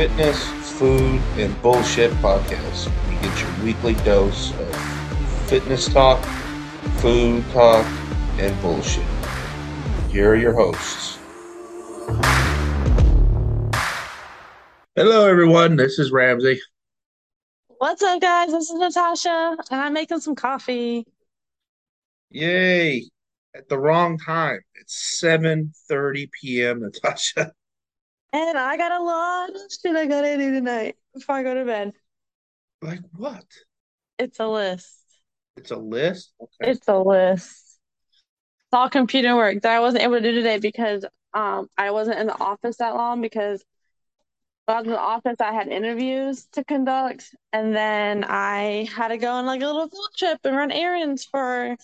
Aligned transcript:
Welcome 0.00 0.16
to 0.16 0.24
the 0.24 0.32
Fitness, 0.32 0.78
Food, 0.78 1.20
and 1.36 1.60
Bullshit 1.60 2.10
Podcast. 2.22 2.86
You 3.12 3.20
get 3.20 3.38
your 3.38 3.64
weekly 3.64 3.92
dose 4.02 4.50
of 4.58 4.74
fitness 5.46 5.92
talk, 5.92 6.24
food 7.00 7.44
talk, 7.52 7.84
and 8.38 8.58
bullshit. 8.62 9.04
Here 10.08 10.30
are 10.30 10.36
your 10.36 10.54
hosts. 10.54 11.18
Hello, 14.96 15.28
everyone. 15.28 15.76
This 15.76 15.98
is 15.98 16.10
Ramsey. 16.10 16.62
What's 17.76 18.02
up, 18.02 18.22
guys? 18.22 18.52
This 18.52 18.70
is 18.70 18.78
Natasha, 18.78 19.58
and 19.70 19.80
I'm 19.82 19.92
making 19.92 20.20
some 20.20 20.34
coffee. 20.34 21.04
Yay! 22.30 23.10
At 23.54 23.68
the 23.68 23.78
wrong 23.78 24.16
time. 24.16 24.60
It's 24.76 25.20
7:30 25.22 26.30
p.m. 26.40 26.80
Natasha. 26.80 27.52
And 28.32 28.56
I 28.56 28.76
got 28.76 28.92
a 28.92 29.02
lot 29.02 29.50
of 29.50 29.56
shit 29.70 29.96
I 29.96 30.06
gotta 30.06 30.36
do 30.36 30.52
tonight 30.52 30.96
before 31.14 31.36
I 31.36 31.42
go 31.42 31.54
to 31.54 31.64
bed. 31.64 31.92
Like 32.82 33.00
what? 33.16 33.44
It's 34.18 34.40
a 34.40 34.46
list. 34.46 35.00
It's 35.56 35.70
a 35.70 35.76
list. 35.76 36.32
Okay. 36.40 36.70
It's 36.72 36.88
a 36.88 36.98
list. 36.98 37.78
It's 38.70 38.72
all 38.72 38.88
computer 38.88 39.34
work 39.34 39.62
that 39.62 39.72
I 39.72 39.80
wasn't 39.80 40.04
able 40.04 40.14
to 40.14 40.22
do 40.22 40.32
today 40.32 40.58
because 40.58 41.04
um 41.34 41.68
I 41.76 41.90
wasn't 41.90 42.20
in 42.20 42.28
the 42.28 42.38
office 42.38 42.76
that 42.76 42.94
long 42.94 43.20
because 43.20 43.64
I 44.68 44.74
was 44.76 44.84
in 44.86 44.92
the 44.92 44.98
office 44.98 45.36
I 45.40 45.52
had 45.52 45.66
interviews 45.66 46.46
to 46.52 46.64
conduct 46.64 47.34
and 47.52 47.74
then 47.74 48.24
I 48.24 48.88
had 48.94 49.08
to 49.08 49.18
go 49.18 49.32
on 49.32 49.46
like 49.46 49.62
a 49.62 49.66
little 49.66 49.88
field 49.88 50.10
trip 50.16 50.38
and 50.44 50.56
run 50.56 50.70
errands 50.70 51.24
for 51.24 51.76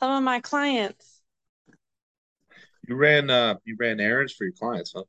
some 0.00 0.10
of 0.10 0.22
my 0.24 0.40
clients. 0.40 1.20
You 2.88 2.96
ran 2.96 3.30
uh 3.30 3.56
you 3.64 3.76
ran 3.78 4.00
errands 4.00 4.32
for 4.32 4.44
your 4.44 4.54
clients, 4.54 4.92
huh? 4.94 5.04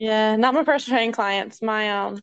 Yeah, 0.00 0.34
not 0.36 0.54
my 0.54 0.64
personal 0.64 0.96
training 0.96 1.12
clients, 1.12 1.60
my 1.60 1.90
um 1.90 2.20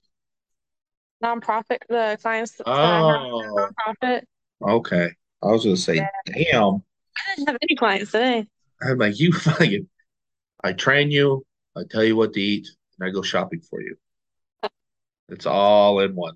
nonprofit, 1.23 1.77
the 1.87 2.17
clients 2.21 2.53
that 2.53 2.67
I 2.67 2.97
have 2.97 3.07
in 3.07 3.15
Oh, 3.31 3.69
nonprofit. 4.03 4.23
okay. 4.61 5.09
I 5.43 5.45
was 5.47 5.63
gonna 5.63 5.77
say, 5.77 5.97
Yeah, 5.97 6.07
damn. 6.25 6.83
I 7.15 7.35
didn't 7.35 7.47
have 7.47 7.57
any 7.61 7.75
clients 7.75 8.11
today. 8.11 8.47
I'm 8.81 8.97
like, 8.97 9.19
you 9.19 9.31
fucking, 9.33 9.87
I 10.63 10.73
train 10.73 11.11
you, 11.11 11.45
I 11.75 11.81
tell 11.89 12.03
you 12.03 12.15
what 12.15 12.33
to 12.33 12.41
eat, 12.41 12.67
and 12.99 13.07
I 13.07 13.11
go 13.11 13.21
shopping 13.21 13.61
for 13.61 13.79
you. 13.81 13.95
It's 15.29 15.45
all 15.45 15.99
in 15.99 16.15
one. 16.15 16.35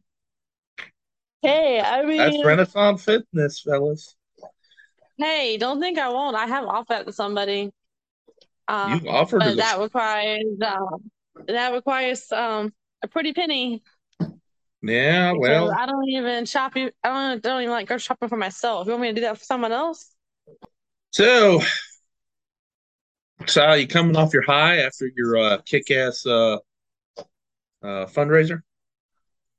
Hey, 1.41 1.79
I 1.79 2.03
mean 2.03 2.17
That's 2.19 2.37
mean, 2.37 2.45
Renaissance 2.45 3.03
Fitness, 3.03 3.61
fellas. 3.61 4.15
hey, 5.17 5.57
don't 5.57 5.79
think 5.79 5.97
I 5.97 6.09
won't. 6.09 6.35
I 6.35 6.45
have 6.45 6.65
offered 6.65 7.07
to 7.07 7.13
somebody. 7.13 7.71
Um, 8.67 9.01
You 9.01 9.09
offered 9.09 9.39
to 9.39 9.45
but 9.45 9.55
go. 9.55 9.55
that 9.57 9.79
requires 9.79 10.43
um 10.65 11.09
that 11.47 11.73
requires 11.73 12.31
um 12.31 12.73
a 13.03 13.07
pretty 13.07 13.33
penny 13.33 13.81
Yeah, 14.83 15.33
well, 15.33 15.71
I 15.71 15.85
don't 15.85 16.09
even 16.09 16.45
shop. 16.45 16.73
I 16.75 16.91
don't 17.03 17.41
don't 17.41 17.61
even 17.61 17.71
like 17.71 17.87
go 17.87 17.97
shopping 17.97 18.29
for 18.29 18.37
myself. 18.37 18.87
You 18.87 18.93
want 18.93 19.03
me 19.03 19.07
to 19.09 19.13
do 19.13 19.21
that 19.21 19.37
for 19.37 19.43
someone 19.43 19.71
else? 19.71 20.13
so, 21.11 21.61
so 23.47 23.73
you 23.73 23.87
coming 23.87 24.15
off 24.15 24.33
your 24.33 24.43
high 24.43 24.77
after 24.77 25.09
your 25.15 25.37
uh, 25.37 25.57
kick-ass 25.65 26.25
uh, 26.25 26.57
uh, 27.83 28.05
fundraiser? 28.05 28.61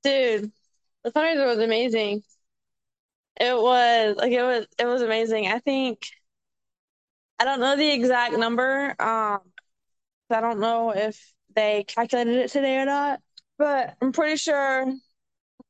Dude, 0.03 0.50
the 1.05 1.10
fundraiser 1.12 1.47
was 1.47 1.58
amazing. 1.58 2.22
It 3.41 3.56
was 3.56 4.16
like 4.16 4.32
it 4.32 4.43
was 4.43 4.66
it 4.78 4.87
was 4.87 5.03
amazing. 5.03 5.47
I 5.47 5.59
think 5.59 6.06
I 7.38 7.44
don't 7.44 7.60
know 7.60 7.76
the 7.76 7.91
exact 7.91 8.37
number. 8.37 8.94
Um, 9.00 9.41
I 10.31 10.41
don't 10.41 10.60
know 10.60 10.91
if 10.91 11.34
they 11.54 11.84
calculated 11.84 12.36
it 12.36 12.50
today 12.50 12.78
or 12.78 12.84
not, 12.86 13.20
but 13.58 13.96
I'm 14.00 14.12
pretty 14.12 14.36
sure 14.36 14.86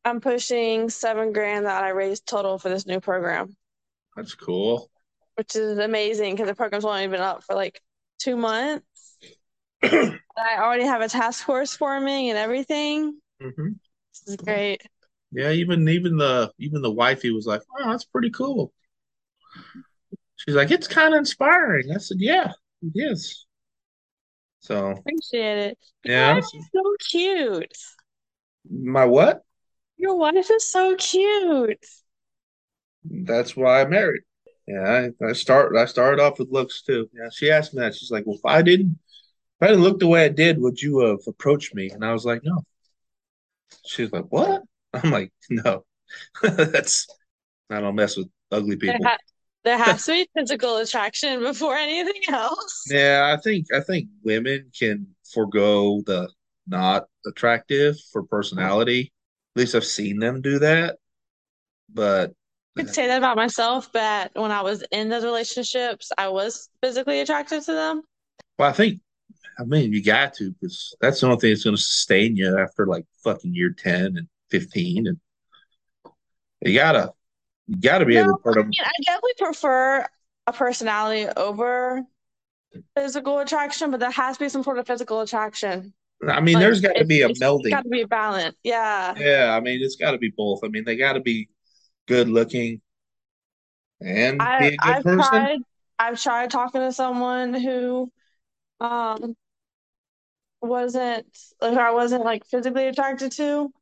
I'm 0.04 0.20
pushing 0.20 0.90
seven 0.90 1.32
grand 1.32 1.66
that 1.66 1.84
I 1.84 1.90
raised 1.90 2.26
total 2.26 2.58
for 2.58 2.68
this 2.70 2.86
new 2.86 3.00
program, 3.00 3.56
That's 4.16 4.34
cool. 4.34 4.90
which 5.36 5.56
is 5.56 5.78
amazing 5.78 6.34
because 6.34 6.48
the 6.48 6.54
program's 6.54 6.84
only 6.84 7.06
been 7.08 7.20
up 7.20 7.42
for 7.44 7.54
like 7.54 7.80
two 8.18 8.36
months. 8.36 8.84
I 9.82 10.18
already 10.58 10.84
have 10.84 11.00
a 11.02 11.08
task 11.08 11.44
force 11.44 11.74
forming 11.76 12.30
and 12.30 12.38
everything. 12.38 13.20
hmm 13.40 13.72
This 14.12 14.28
is 14.28 14.36
great. 14.36 14.82
Yeah, 15.32 15.50
even 15.52 15.88
even 15.88 16.16
the 16.18 16.52
even 16.58 16.82
the 16.82 16.90
wifey 16.90 17.30
was 17.30 17.46
like, 17.46 17.62
"Oh, 17.78 17.90
that's 17.90 18.04
pretty 18.04 18.30
cool." 18.30 18.72
She's 20.36 20.54
like, 20.54 20.70
"It's 20.70 20.88
kind 20.88 21.14
of 21.14 21.18
inspiring." 21.18 21.90
I 21.92 21.98
said, 21.98 22.18
"Yeah, 22.20 22.52
it 22.82 22.92
is." 22.94 23.46
So, 24.62 24.94
Appreciate 25.06 25.58
it. 25.58 25.78
Your 26.04 26.12
yeah, 26.12 26.38
is 26.38 26.50
so 26.72 26.94
cute. 27.10 27.76
my 28.70 29.04
what? 29.04 29.44
Your 29.96 30.16
wife 30.16 30.50
is 30.50 30.70
so 30.70 30.94
cute. 30.96 31.84
That's 33.04 33.56
why 33.56 33.80
I 33.80 33.84
married. 33.86 34.22
Yeah, 34.66 35.10
I, 35.22 35.24
I 35.26 35.32
start 35.32 35.76
I 35.76 35.86
started 35.86 36.22
off 36.22 36.38
with 36.38 36.50
looks 36.50 36.82
too. 36.82 37.08
Yeah, 37.12 37.28
she 37.32 37.50
asked 37.50 37.74
me 37.74 37.80
that. 37.80 37.94
She's 37.94 38.10
like, 38.10 38.24
"Well, 38.26 38.36
if 38.36 38.44
I 38.44 38.62
didn't 38.62 38.92
if 39.60 39.62
I 39.62 39.68
didn't 39.68 39.82
look 39.82 39.98
the 40.00 40.08
way 40.08 40.24
I 40.24 40.28
did, 40.28 40.58
would 40.60 40.80
you 40.80 41.00
have 41.00 41.20
approached 41.26 41.74
me?" 41.74 41.90
And 41.90 42.04
I 42.04 42.12
was 42.12 42.24
like, 42.24 42.42
"No." 42.44 42.64
She's 43.84 44.12
like, 44.12 44.26
"What?" 44.30 44.62
I'm 44.92 45.10
like, 45.10 45.32
"No, 45.50 45.84
that's 46.42 47.06
I 47.70 47.80
don't 47.80 47.94
mess 47.96 48.16
with 48.16 48.28
ugly 48.50 48.76
people." 48.76 49.06
There 49.64 49.78
has 49.78 50.04
to 50.06 50.12
be 50.12 50.28
physical 50.36 50.76
attraction 50.78 51.40
before 51.40 51.76
anything 51.76 52.22
else. 52.28 52.84
Yeah, 52.90 53.34
I 53.36 53.40
think 53.40 53.66
I 53.74 53.80
think 53.80 54.08
women 54.24 54.70
can 54.78 55.08
forego 55.32 56.02
the 56.06 56.28
not 56.66 57.06
attractive 57.26 57.96
for 58.12 58.22
personality. 58.22 59.12
At 59.54 59.60
least 59.60 59.74
I've 59.74 59.84
seen 59.84 60.18
them 60.18 60.40
do 60.40 60.58
that. 60.60 60.98
But 61.92 62.32
I 62.76 62.82
could 62.82 62.94
say 62.94 63.06
that 63.06 63.18
about 63.18 63.36
myself, 63.36 63.92
but 63.92 64.30
when 64.34 64.50
I 64.50 64.62
was 64.62 64.82
in 64.92 65.08
those 65.10 65.24
relationships, 65.24 66.10
I 66.16 66.28
was 66.28 66.70
physically 66.82 67.20
attracted 67.20 67.62
to 67.64 67.72
them. 67.72 68.02
well, 68.58 68.70
I 68.70 68.72
think 68.72 69.00
I 69.58 69.64
mean 69.64 69.92
you 69.92 70.02
got 70.02 70.34
to 70.34 70.52
because 70.52 70.94
that's 71.00 71.20
the 71.20 71.26
only 71.26 71.38
thing 71.38 71.50
that's 71.50 71.64
going 71.64 71.76
to 71.76 71.82
sustain 71.82 72.36
you 72.36 72.58
after 72.58 72.86
like 72.86 73.04
fucking 73.24 73.54
year 73.54 73.70
ten 73.76 74.16
and 74.16 74.28
fifteen, 74.50 75.06
and 75.06 75.18
you 76.62 76.74
gotta 76.74 77.12
you 77.66 77.76
gotta 77.80 78.04
be 78.06 78.16
No, 78.16 78.20
able 78.20 78.34
to 78.34 78.40
put 78.42 78.56
I 78.56 78.62
mean, 78.78 78.84
I 78.86 78.92
definitely 79.04 79.32
prefer 79.38 80.06
a 80.46 80.52
personality 80.52 81.28
over 81.36 82.02
physical 82.96 83.40
attraction, 83.40 83.90
but 83.90 84.00
there 84.00 84.10
has 84.12 84.38
to 84.38 84.44
be 84.44 84.50
some 84.50 84.62
sort 84.64 84.78
of 84.78 84.86
physical 84.86 85.20
attraction. 85.20 85.94
I 86.28 86.40
mean, 86.40 86.58
Like 86.58 86.58
there's 86.58 86.80
got 86.80 86.94
to 86.98 87.04
be 87.04 87.22
a 87.22 87.28
melding. 87.28 87.72
got 87.72 87.84
to 87.84 87.90
be 87.90 88.02
a 88.02 88.08
balance. 88.08 88.56
Yeah. 88.64 89.14
Yeah, 89.14 89.54
I 89.56 89.60
mean, 89.60 89.82
it's 89.82 89.96
got 89.96 90.12
to 90.12 90.18
be 90.18 90.30
both. 90.30 90.60
I 90.64 90.68
mean, 90.68 90.84
they 90.84 90.96
got 90.96 91.14
to 91.14 91.20
be 91.20 91.48
good 92.08 92.28
looking 92.28 92.82
and 94.00 94.50
be 94.58 94.68
I 94.68 94.72
a 94.74 94.78
good 94.78 94.98
I've 94.98 95.02
person. 95.02 95.48
tried 95.48 95.60
I've 95.98 96.20
tried 96.20 96.50
talking 96.50 96.80
to 96.80 96.92
someone 96.92 97.54
who 97.54 98.12
um 98.80 99.36
wasn't 100.60 101.26
like 101.60 101.76
I 101.76 101.90
wasn't 101.92 102.24
like 102.24 102.44
physically 102.46 102.86
attracted 102.86 103.32
to, 103.32 103.72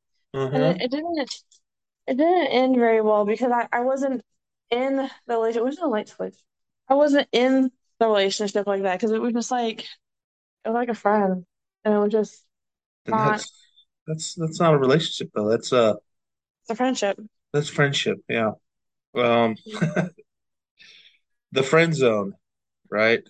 and 0.52 0.64
Uh-huh. 0.64 0.74
it, 0.74 0.78
it 0.80 0.90
didn't 0.90 1.18
it 2.10 2.18
didn't 2.18 2.48
end 2.48 2.76
very 2.76 3.02
well 3.02 3.26
because 3.26 3.52
I, 3.52 3.68
I 3.72 3.82
wasn't 3.82 4.22
in 4.70 4.96
the 4.98 5.10
relationship. 5.36 5.64
Where's 5.64 5.76
the 5.78 5.88
light 5.88 6.10
switch? 6.10 6.36
I 6.88 6.96
wasn't 6.96 7.28
in 7.32 7.72
the 8.00 8.08
relationship 8.08 8.66
like 8.68 8.82
that 8.84 8.96
because 8.98 9.12
it 9.12 9.22
was 9.22 9.34
just 9.34 9.52
like 9.52 9.82
it 9.82 9.88
was 10.70 10.74
like 10.74 10.90
a 10.90 10.94
friend, 10.94 11.46
and 11.84 11.94
it 11.94 11.98
was 11.98 12.12
just 12.12 12.44
And 13.06 13.18
not 13.18 13.24
that's 13.24 13.52
that's 14.06 14.34
that's 14.34 14.60
not 14.60 14.74
a 14.74 14.78
relationship 14.78 15.30
though. 15.34 15.48
That's 15.48 15.72
uh 15.72 15.94
it's 16.62 16.70
a 16.70 16.74
friendship. 16.74 17.18
that's 17.52 17.68
friendship. 17.68 18.18
Yeah. 18.28 18.52
Um, 19.16 19.56
the 21.52 21.62
friend 21.62 21.94
zone, 21.94 22.34
right? 22.90 23.22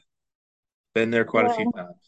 Been 0.94 1.10
there 1.10 1.24
quite 1.24 1.46
a 1.46 1.50
few 1.50 1.66
times. 1.66 1.99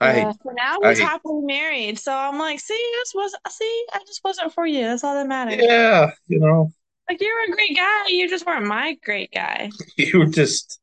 I 0.00 0.12
yeah. 0.12 0.12
hate 0.12 0.36
So 0.42 0.50
now 0.56 0.82
I 0.82 0.88
he's 0.88 0.98
happily 0.98 1.42
married. 1.44 1.98
So 1.98 2.12
I'm 2.12 2.38
like, 2.38 2.60
see, 2.60 2.90
this 3.00 3.12
was 3.14 3.34
see, 3.50 3.86
I 3.92 4.00
just 4.06 4.22
wasn't 4.24 4.52
for 4.52 4.66
you. 4.66 4.82
That's 4.82 5.04
all 5.04 5.14
that 5.14 5.26
matters. 5.28 5.68
yeah, 5.68 6.10
you 6.26 6.38
know, 6.40 6.72
Like 7.08 7.20
you're 7.20 7.44
a 7.44 7.50
great 7.50 7.76
guy, 7.76 8.08
you 8.08 8.28
just 8.28 8.46
weren't 8.46 8.66
my 8.66 8.96
great 9.02 9.30
guy. 9.32 9.70
you 9.96 10.18
were 10.18 10.26
just 10.26 10.80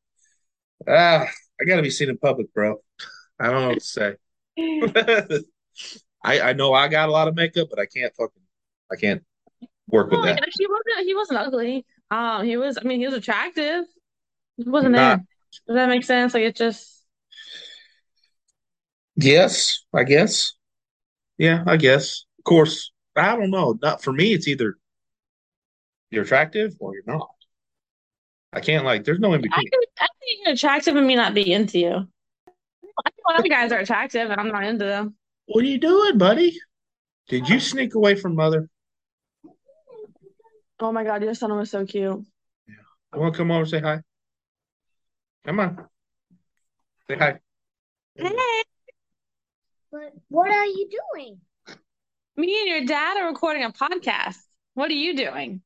ah, 0.87 1.27
I 1.61 1.65
gotta 1.65 1.81
be 1.81 1.89
seen 1.89 2.09
in 2.09 2.17
public, 2.17 2.53
bro. 2.53 2.77
I 3.39 3.47
don't 3.51 3.61
know 3.61 3.69
what 3.69 3.79
to 3.79 3.85
say. 3.85 4.15
I 6.23 6.41
I 6.41 6.53
know 6.53 6.73
I 6.73 6.87
got 6.87 7.09
a 7.09 7.11
lot 7.11 7.27
of 7.27 7.35
makeup, 7.35 7.67
but 7.69 7.79
I 7.79 7.85
can't 7.85 8.13
fucking 8.15 8.43
I 8.91 8.95
can't 8.95 9.23
work 9.87 10.11
with 10.11 10.21
Well, 10.21 10.35
that. 10.35 10.45
he 10.57 10.67
wasn't 10.67 11.07
he 11.07 11.15
wasn't 11.15 11.39
ugly. 11.39 11.85
Um, 12.09 12.45
he 12.45 12.57
was 12.57 12.77
I 12.77 12.81
mean 12.83 12.99
he 12.99 13.05
was 13.07 13.15
attractive. 13.15 13.85
He 14.57 14.69
wasn't 14.69 14.95
Not 14.95 15.19
there. 15.19 15.25
Does 15.67 15.75
that 15.75 15.89
make 15.89 16.03
sense? 16.03 16.33
Like 16.33 16.43
it 16.43 16.55
just 16.55 17.00
yes, 19.23 19.83
I 19.93 20.03
guess. 20.03 20.53
Yeah, 21.37 21.63
I 21.65 21.77
guess. 21.77 22.25
Of 22.39 22.43
course, 22.45 22.91
I 23.15 23.35
don't 23.35 23.51
know. 23.51 23.77
Not 23.81 24.03
for 24.03 24.13
me, 24.13 24.33
it's 24.33 24.47
either 24.47 24.75
you're 26.09 26.23
attractive 26.23 26.73
or 26.79 26.93
you're 26.93 27.03
not. 27.07 27.29
I 28.53 28.59
can't 28.59 28.85
like 28.85 29.05
there's 29.05 29.19
no 29.19 29.33
in 29.33 29.39
I 29.39 29.41
between. 29.41 29.69
can 29.69 29.79
I 29.99 30.07
think 30.19 30.45
you're 30.45 30.53
attractive 30.53 30.95
and 30.95 31.07
me 31.07 31.15
not 31.15 31.33
be 31.33 31.51
into 31.51 31.79
you. 31.79 31.93
I 31.93 33.09
think 33.09 33.23
a 33.27 33.31
lot 33.31 33.39
of 33.39 33.49
guys 33.49 33.71
are 33.71 33.79
attractive 33.79 34.29
and 34.29 34.39
I'm 34.39 34.49
not 34.49 34.65
into 34.65 34.85
them. 34.85 35.15
What 35.45 35.63
are 35.63 35.67
you 35.67 35.79
doing, 35.79 36.17
buddy? 36.17 36.57
Did 37.29 37.47
you 37.47 37.55
uh-huh. 37.55 37.65
sneak 37.65 37.95
away 37.95 38.15
from 38.15 38.35
mother? 38.35 38.69
Oh 40.79 40.91
my 40.91 41.03
God, 41.03 41.23
your 41.23 41.33
son 41.33 41.55
was 41.55 41.71
so 41.71 41.85
cute. 41.85 42.25
You 42.67 43.19
want 43.19 43.33
to 43.33 43.37
come 43.37 43.51
over 43.51 43.61
and 43.61 43.69
say 43.69 43.79
hi? 43.79 43.99
Come 45.45 45.59
on. 45.59 45.85
Say 47.07 47.17
hi. 47.17 47.39
Hey, 48.15 48.63
But 49.91 50.13
what 50.29 50.49
are 50.49 50.65
you 50.65 50.89
doing? 50.89 51.41
me 52.37 52.59
and 52.59 52.67
your 52.69 52.85
dad 52.85 53.17
are 53.17 53.27
recording 53.27 53.63
a 53.63 53.71
podcast. 53.71 54.37
What 54.73 54.89
are 54.89 54.93
you 54.93 55.15
doing? 55.15 55.61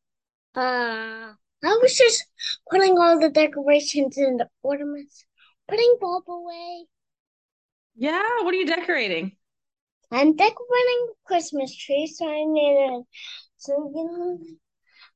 Uh, 0.55 1.31
I 1.63 1.79
was 1.81 1.95
just 1.95 2.25
putting 2.69 2.97
all 2.97 3.19
the 3.19 3.29
decorations 3.29 4.17
and 4.17 4.39
the 4.39 4.49
ornaments, 4.63 5.25
putting 5.67 5.97
Bob 6.01 6.23
away. 6.27 6.85
Yeah, 7.95 8.41
what 8.41 8.53
are 8.53 8.57
you 8.57 8.65
decorating? 8.65 9.37
I'm 10.11 10.35
decorating 10.35 11.01
the 11.07 11.13
Christmas 11.25 11.75
tree, 11.75 12.07
so 12.07 12.27
I 12.27 12.45
made 12.47 12.77
a 12.89 13.01
so 13.57 13.91
you 13.93 14.05
know. 14.05 14.39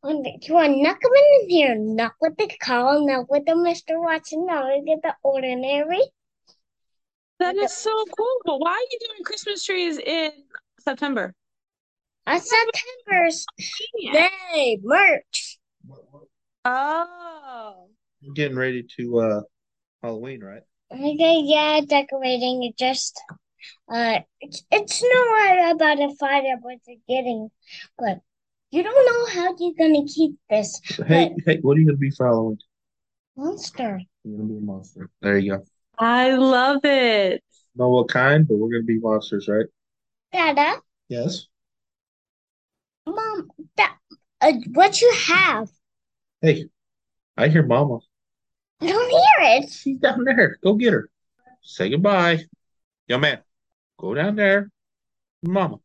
On 0.01 0.21
the, 0.23 0.31
you 0.41 0.53
want 0.53 0.75
to 0.75 0.81
knock 0.81 1.01
them 1.01 1.11
in 1.13 1.49
here, 1.49 1.75
not 1.75 2.13
with 2.21 2.37
the 2.37 2.49
call, 2.61 3.05
not 3.05 3.29
with 3.29 3.45
the 3.45 3.51
Mr. 3.51 4.01
Watson, 4.01 4.45
not 4.45 4.65
with 4.65 5.01
the 5.03 5.13
ordinary. 5.23 5.99
That 7.39 7.55
is 7.55 7.73
so 7.73 7.91
cool. 8.17 8.35
But 8.45 8.59
why 8.59 8.71
are 8.71 8.87
you 8.91 8.99
doing 9.07 9.23
Christmas 9.23 9.63
trees 9.63 9.97
in 9.97 10.31
September? 10.79 11.33
A 12.27 12.39
September's 12.39 13.45
Yeah. 13.97 14.27
Day 14.53 14.79
merch. 14.83 15.57
Oh. 16.65 17.87
You're 18.21 18.33
getting 18.33 18.57
ready 18.57 18.85
to 18.97 19.19
uh 19.19 19.41
Halloween, 20.03 20.43
right? 20.43 20.61
Okay, 20.91 21.41
yeah, 21.45 21.81
decorating 21.87 22.63
it 22.63 22.77
just 22.77 23.19
uh 23.91 24.19
it's 24.41 24.63
it's 24.71 25.01
not 25.03 25.75
about 25.75 25.99
a 26.01 26.13
fire 26.15 26.57
what 26.61 26.79
they're 26.85 26.95
getting, 27.07 27.49
but 27.97 28.19
you 28.71 28.83
don't 28.83 29.05
know 29.05 29.41
how 29.41 29.55
you're 29.57 29.73
gonna 29.79 30.05
keep 30.05 30.35
this 30.49 30.81
Hey, 31.07 31.33
hey, 31.45 31.59
what 31.61 31.77
are 31.77 31.79
you 31.79 31.85
gonna 31.85 31.97
be 31.97 32.11
for 32.11 32.27
Halloween? 32.27 32.57
monster. 33.37 34.01
You're 34.23 34.37
gonna 34.37 34.49
be 34.49 34.57
a 34.57 34.61
monster. 34.61 35.09
There 35.21 35.37
you 35.37 35.57
go. 35.57 35.63
I 35.99 36.35
love 36.35 36.81
it. 36.85 37.43
Know 37.75 37.89
what 37.89 38.09
kind, 38.09 38.47
but 38.47 38.55
we're 38.55 38.69
gonna 38.69 38.83
be 38.83 38.99
monsters, 38.99 39.47
right? 39.47 39.65
Dada, 40.31 40.81
Yes. 41.07 41.47
mom, 43.05 43.49
that 43.77 43.97
uh, 44.41 44.53
what 44.73 45.01
you 45.01 45.11
have? 45.27 45.69
Hey, 46.41 46.69
I 47.35 47.47
hear 47.47 47.63
Mama. 47.63 47.99
I 48.81 48.87
don't 48.87 49.09
hear 49.09 49.61
it. 49.61 49.69
She's 49.71 49.97
down 49.97 50.23
there. 50.23 50.57
Go 50.63 50.75
get 50.75 50.93
her. 50.93 51.09
Say 51.61 51.89
goodbye. 51.89 52.45
Young 53.07 53.21
man, 53.21 53.39
go 53.97 54.13
down 54.13 54.35
there. 54.35 54.69
Mama. 55.43 55.77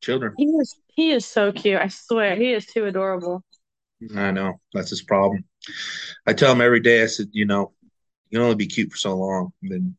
Children. 0.00 0.34
He 0.36 0.44
is 0.46 0.74
he 0.88 1.10
is 1.12 1.26
so 1.26 1.52
cute. 1.52 1.80
I 1.80 1.88
swear, 1.88 2.34
he 2.36 2.52
is 2.52 2.66
too 2.66 2.84
adorable. 2.86 3.44
I 4.16 4.30
know. 4.32 4.60
That's 4.72 4.90
his 4.90 5.02
problem. 5.02 5.44
I 6.26 6.32
tell 6.32 6.52
him 6.52 6.60
every 6.60 6.80
day, 6.80 7.02
I 7.02 7.06
said, 7.06 7.28
you 7.32 7.46
know, 7.46 7.72
you 7.82 7.83
can 8.34 8.42
only 8.42 8.56
be 8.56 8.66
cute 8.66 8.90
for 8.90 8.98
so 8.98 9.16
long. 9.16 9.52
And 9.62 9.72
then, 9.72 9.96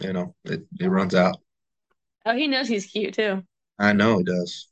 you 0.00 0.12
know, 0.12 0.34
it, 0.44 0.64
it 0.78 0.88
runs 0.88 1.14
out. 1.14 1.38
Oh, 2.26 2.34
he 2.36 2.46
knows 2.46 2.68
he's 2.68 2.86
cute 2.86 3.14
too. 3.14 3.42
I 3.78 3.92
know 3.92 4.18
he 4.18 4.24
does. 4.24 4.68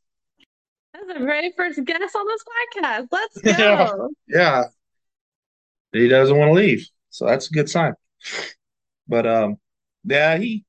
That's 0.93 1.07
the 1.07 1.25
very 1.25 1.53
first 1.57 1.83
guest 1.85 2.17
on 2.17 2.27
this 2.27 2.45
podcast. 2.45 3.09
Let's 3.11 3.41
Yeah. 3.45 3.87
go. 3.87 4.09
Yeah. 4.29 4.65
He 5.93 6.09
doesn't 6.09 6.37
want 6.37 6.51
to 6.51 6.53
leave. 6.55 6.87
So 7.11 7.27
that's 7.27 7.49
a 7.49 7.53
good 7.55 7.71
sign. 7.71 7.95
But 9.09 9.27
um, 9.27 9.57
yeah, 10.05 10.37
he 10.37 10.65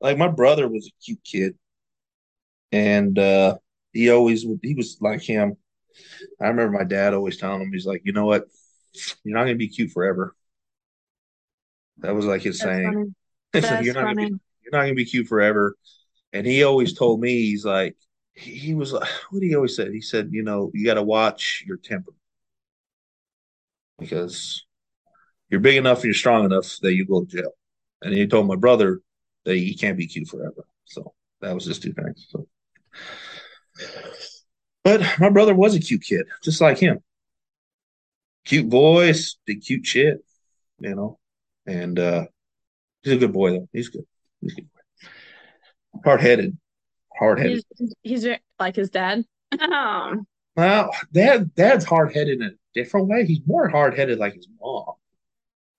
like 0.00 0.18
my 0.18 0.28
brother 0.28 0.68
was 0.68 0.86
a 0.88 1.04
cute 1.04 1.22
kid. 1.24 1.54
And 2.72 3.18
uh 3.18 3.58
he 3.92 4.10
always 4.10 4.44
he 4.62 4.74
was 4.74 4.98
like 5.00 5.22
him. 5.22 5.56
I 6.40 6.48
remember 6.48 6.76
my 6.78 6.84
dad 6.84 7.14
always 7.14 7.36
telling 7.36 7.62
him, 7.62 7.72
he's 7.72 7.86
like, 7.86 8.02
you 8.04 8.12
know 8.12 8.26
what? 8.26 8.44
You're 9.24 9.36
not 9.36 9.44
gonna 9.44 9.54
be 9.56 9.68
cute 9.68 9.92
forever. 9.92 10.34
That 11.98 12.14
was 12.14 12.26
like 12.26 12.42
his 12.42 12.58
That's 12.58 12.76
saying. 12.76 13.14
It's 13.54 13.70
you're 13.84 13.94
not 13.94 14.02
gonna 14.02 14.16
be 14.16 14.22
you're 14.62 14.72
not 14.72 14.80
gonna 14.80 14.94
be 14.94 15.04
cute 15.04 15.28
forever. 15.28 15.76
And 16.32 16.44
he 16.44 16.64
always 16.64 16.92
told 16.92 17.20
me, 17.20 17.42
he's 17.42 17.64
like, 17.64 17.94
he, 18.34 18.74
was 18.74 18.92
like, 18.92 19.08
what 19.30 19.40
did 19.40 19.46
he 19.46 19.54
always 19.54 19.76
said? 19.76 19.92
He 19.92 20.00
said, 20.00 20.30
you 20.32 20.42
know, 20.42 20.70
you 20.74 20.84
got 20.84 20.94
to 20.94 21.02
watch 21.02 21.64
your 21.66 21.76
temper 21.76 22.12
because 23.98 24.64
you're 25.48 25.60
big 25.60 25.76
enough 25.76 25.98
and 25.98 26.06
you're 26.06 26.14
strong 26.14 26.44
enough 26.44 26.78
that 26.82 26.94
you 26.94 27.06
go 27.06 27.24
to 27.24 27.26
jail. 27.26 27.52
And 28.02 28.12
he 28.12 28.26
told 28.26 28.46
my 28.46 28.56
brother 28.56 29.00
that 29.44 29.56
he 29.56 29.74
can't 29.76 29.96
be 29.96 30.06
cute 30.06 30.28
forever. 30.28 30.66
So 30.84 31.14
that 31.40 31.54
was 31.54 31.64
just 31.64 31.82
two 31.82 31.92
things. 31.92 32.26
So, 32.28 32.48
but 34.82 35.02
my 35.18 35.30
brother 35.30 35.54
was 35.54 35.74
a 35.74 35.80
cute 35.80 36.02
kid, 36.02 36.26
just 36.42 36.60
like 36.60 36.78
him. 36.78 36.98
Cute 38.44 38.66
voice, 38.66 39.36
did 39.46 39.64
cute 39.64 39.86
shit, 39.86 40.22
you 40.80 40.94
know. 40.94 41.18
And 41.66 41.98
uh 41.98 42.26
he's 43.02 43.14
a 43.14 43.18
good 43.18 43.32
boy 43.32 43.50
though. 43.52 43.68
He's 43.72 43.88
good. 43.88 44.04
He's 44.40 44.52
a 44.52 44.56
good 44.56 44.68
boy. 44.72 45.08
Hard 46.04 46.20
headed. 46.20 46.58
Hard 47.18 47.38
headed. 47.38 47.64
He's 47.78 47.94
he's 48.02 48.26
like 48.58 48.76
his 48.76 48.90
dad. 48.90 49.24
Um, 49.60 50.26
Well, 50.56 50.90
dad 51.12 51.54
dad's 51.54 51.84
hard 51.84 52.12
headed 52.12 52.40
in 52.40 52.46
a 52.48 52.50
different 52.74 53.08
way. 53.08 53.24
He's 53.24 53.40
more 53.46 53.68
hard 53.68 53.96
headed 53.96 54.18
like 54.18 54.34
his 54.34 54.48
mom. 54.60 54.94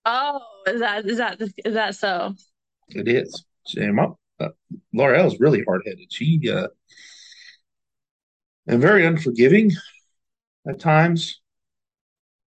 oh, 0.04 0.40
is 0.66 0.80
that 0.80 1.06
is 1.06 1.18
that 1.18 1.40
is 1.40 1.74
that 1.74 1.94
so? 1.94 2.34
It 2.88 3.08
is. 3.08 3.44
And 3.76 3.96
my, 3.96 4.08
uh, 4.38 4.50
L'Oreal's 4.92 5.40
really 5.40 5.64
hard 5.64 5.82
headed. 5.86 6.12
She 6.12 6.40
uh 6.50 6.68
and 8.66 8.80
very 8.80 9.04
unforgiving 9.06 9.72
at 10.68 10.80
times 10.80 11.40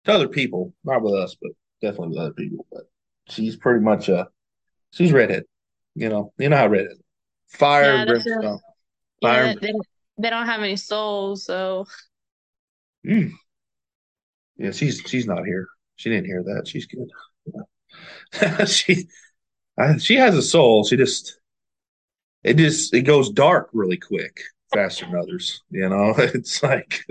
to 0.06 0.14
other 0.14 0.28
people, 0.28 0.74
not 0.84 1.02
with 1.02 1.14
us, 1.14 1.36
but 1.42 1.52
definitely 1.82 2.10
with 2.10 2.18
other 2.20 2.34
people. 2.34 2.66
But 2.72 2.84
she's 3.30 3.56
pretty 3.56 3.84
much 3.84 4.10
uh 4.10 4.26
she's 4.92 5.12
redhead. 5.12 5.44
You 5.96 6.10
know, 6.10 6.34
you 6.38 6.50
know 6.50 6.58
how 6.58 6.68
redhead. 6.68 6.98
Fire 7.48 7.84
Yeah, 7.84 8.02
and 8.02 8.10
that's 8.10 8.24
true. 8.24 8.34
brimstone. 8.34 8.60
Fire 9.22 9.46
Yeah, 9.46 9.56
they 9.62 9.74
they 10.18 10.30
don't 10.30 10.46
have 10.46 10.62
any 10.62 10.76
souls, 10.76 11.46
so 11.46 11.86
Mm. 13.06 13.32
Yeah, 14.58 14.72
she's 14.72 15.02
she's 15.06 15.28
not 15.28 15.46
here. 15.46 15.68
She 15.96 16.10
didn't 16.10 16.26
hear 16.26 16.44
that. 16.44 16.68
She's 16.68 16.88
good. 16.88 17.08
Yeah. 18.42 18.66
she 18.66 19.08
I, 19.78 19.98
she 19.98 20.16
has 20.16 20.36
a 20.36 20.42
soul. 20.42 20.86
She 20.86 20.98
just 20.98 21.40
it 22.44 22.58
just 22.58 22.94
it 22.94 23.02
goes 23.02 23.30
dark 23.30 23.70
really 23.74 23.98
quick, 23.98 24.40
faster 24.74 25.06
than 25.06 25.16
others. 25.16 25.64
You 25.70 25.90
know, 25.90 26.14
it's 26.18 26.64
like 26.64 27.06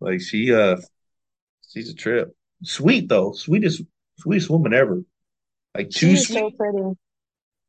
like 0.00 0.20
she 0.20 0.52
uh 0.54 0.76
she's 1.68 1.90
a 1.90 1.94
trip. 1.94 2.34
Sweet 2.62 3.08
though, 3.08 3.32
sweetest 3.32 3.82
sweetest 4.18 4.50
woman 4.50 4.72
ever. 4.74 5.02
Like 5.76 5.90
too 5.90 6.10
she's 6.10 6.28
so 6.28 6.34
sweet, 6.34 6.56
pretty. 6.58 6.78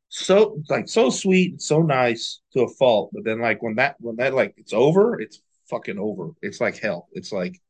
so 0.08 0.60
like 0.68 0.88
so 0.88 1.10
sweet 1.10 1.52
and 1.52 1.62
so 1.62 1.82
nice 1.82 2.40
to 2.52 2.62
a 2.62 2.68
fault. 2.68 3.10
But 3.12 3.24
then 3.24 3.40
like 3.40 3.62
when 3.62 3.76
that 3.76 3.96
when 4.00 4.16
that 4.16 4.34
like 4.34 4.54
it's 4.56 4.72
over, 4.72 5.20
it's 5.20 5.40
fucking 5.68 5.98
over. 5.98 6.30
It's 6.42 6.60
like 6.60 6.78
hell. 6.78 7.08
It's 7.12 7.32
like 7.32 7.60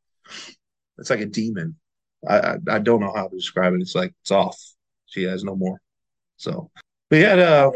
it's 0.97 1.09
like 1.09 1.19
a 1.21 1.25
demon. 1.25 1.75
I 2.27 2.39
I, 2.39 2.57
I 2.69 2.79
don't 2.79 2.99
know 3.01 3.13
how 3.15 3.27
to 3.27 3.35
describe 3.35 3.73
it. 3.73 3.81
It's 3.81 3.95
like 3.95 4.13
it's 4.21 4.31
off. 4.31 4.59
She 5.05 5.23
has 5.23 5.43
no 5.43 5.55
more. 5.55 5.79
So, 6.37 6.71
but 7.09 7.17
yeah, 7.17 7.33
uh, 7.35 7.71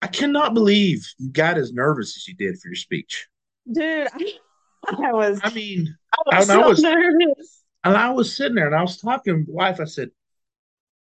I 0.00 0.06
cannot 0.08 0.54
believe 0.54 1.06
you 1.18 1.30
got 1.30 1.58
as 1.58 1.72
nervous 1.72 2.16
as 2.16 2.26
you 2.26 2.34
did 2.34 2.58
for 2.58 2.68
your 2.68 2.74
speech. 2.76 3.28
Dude, 3.70 4.08
I, 4.12 4.34
I 5.06 5.12
was 5.12 5.40
I 5.44 5.50
mean, 5.50 5.96
I 6.30 6.38
was 6.38 6.50
I- 6.50 6.54
I 6.54 6.56
so 6.62 6.68
was- 6.68 6.80
nervous. 6.82 7.61
And 7.84 7.96
I 7.96 8.10
was 8.10 8.36
sitting 8.36 8.54
there 8.54 8.66
and 8.66 8.74
I 8.74 8.82
was 8.82 8.98
talking 8.98 9.44
to 9.44 9.52
wife. 9.52 9.80
I 9.80 9.84
said, 9.84 10.10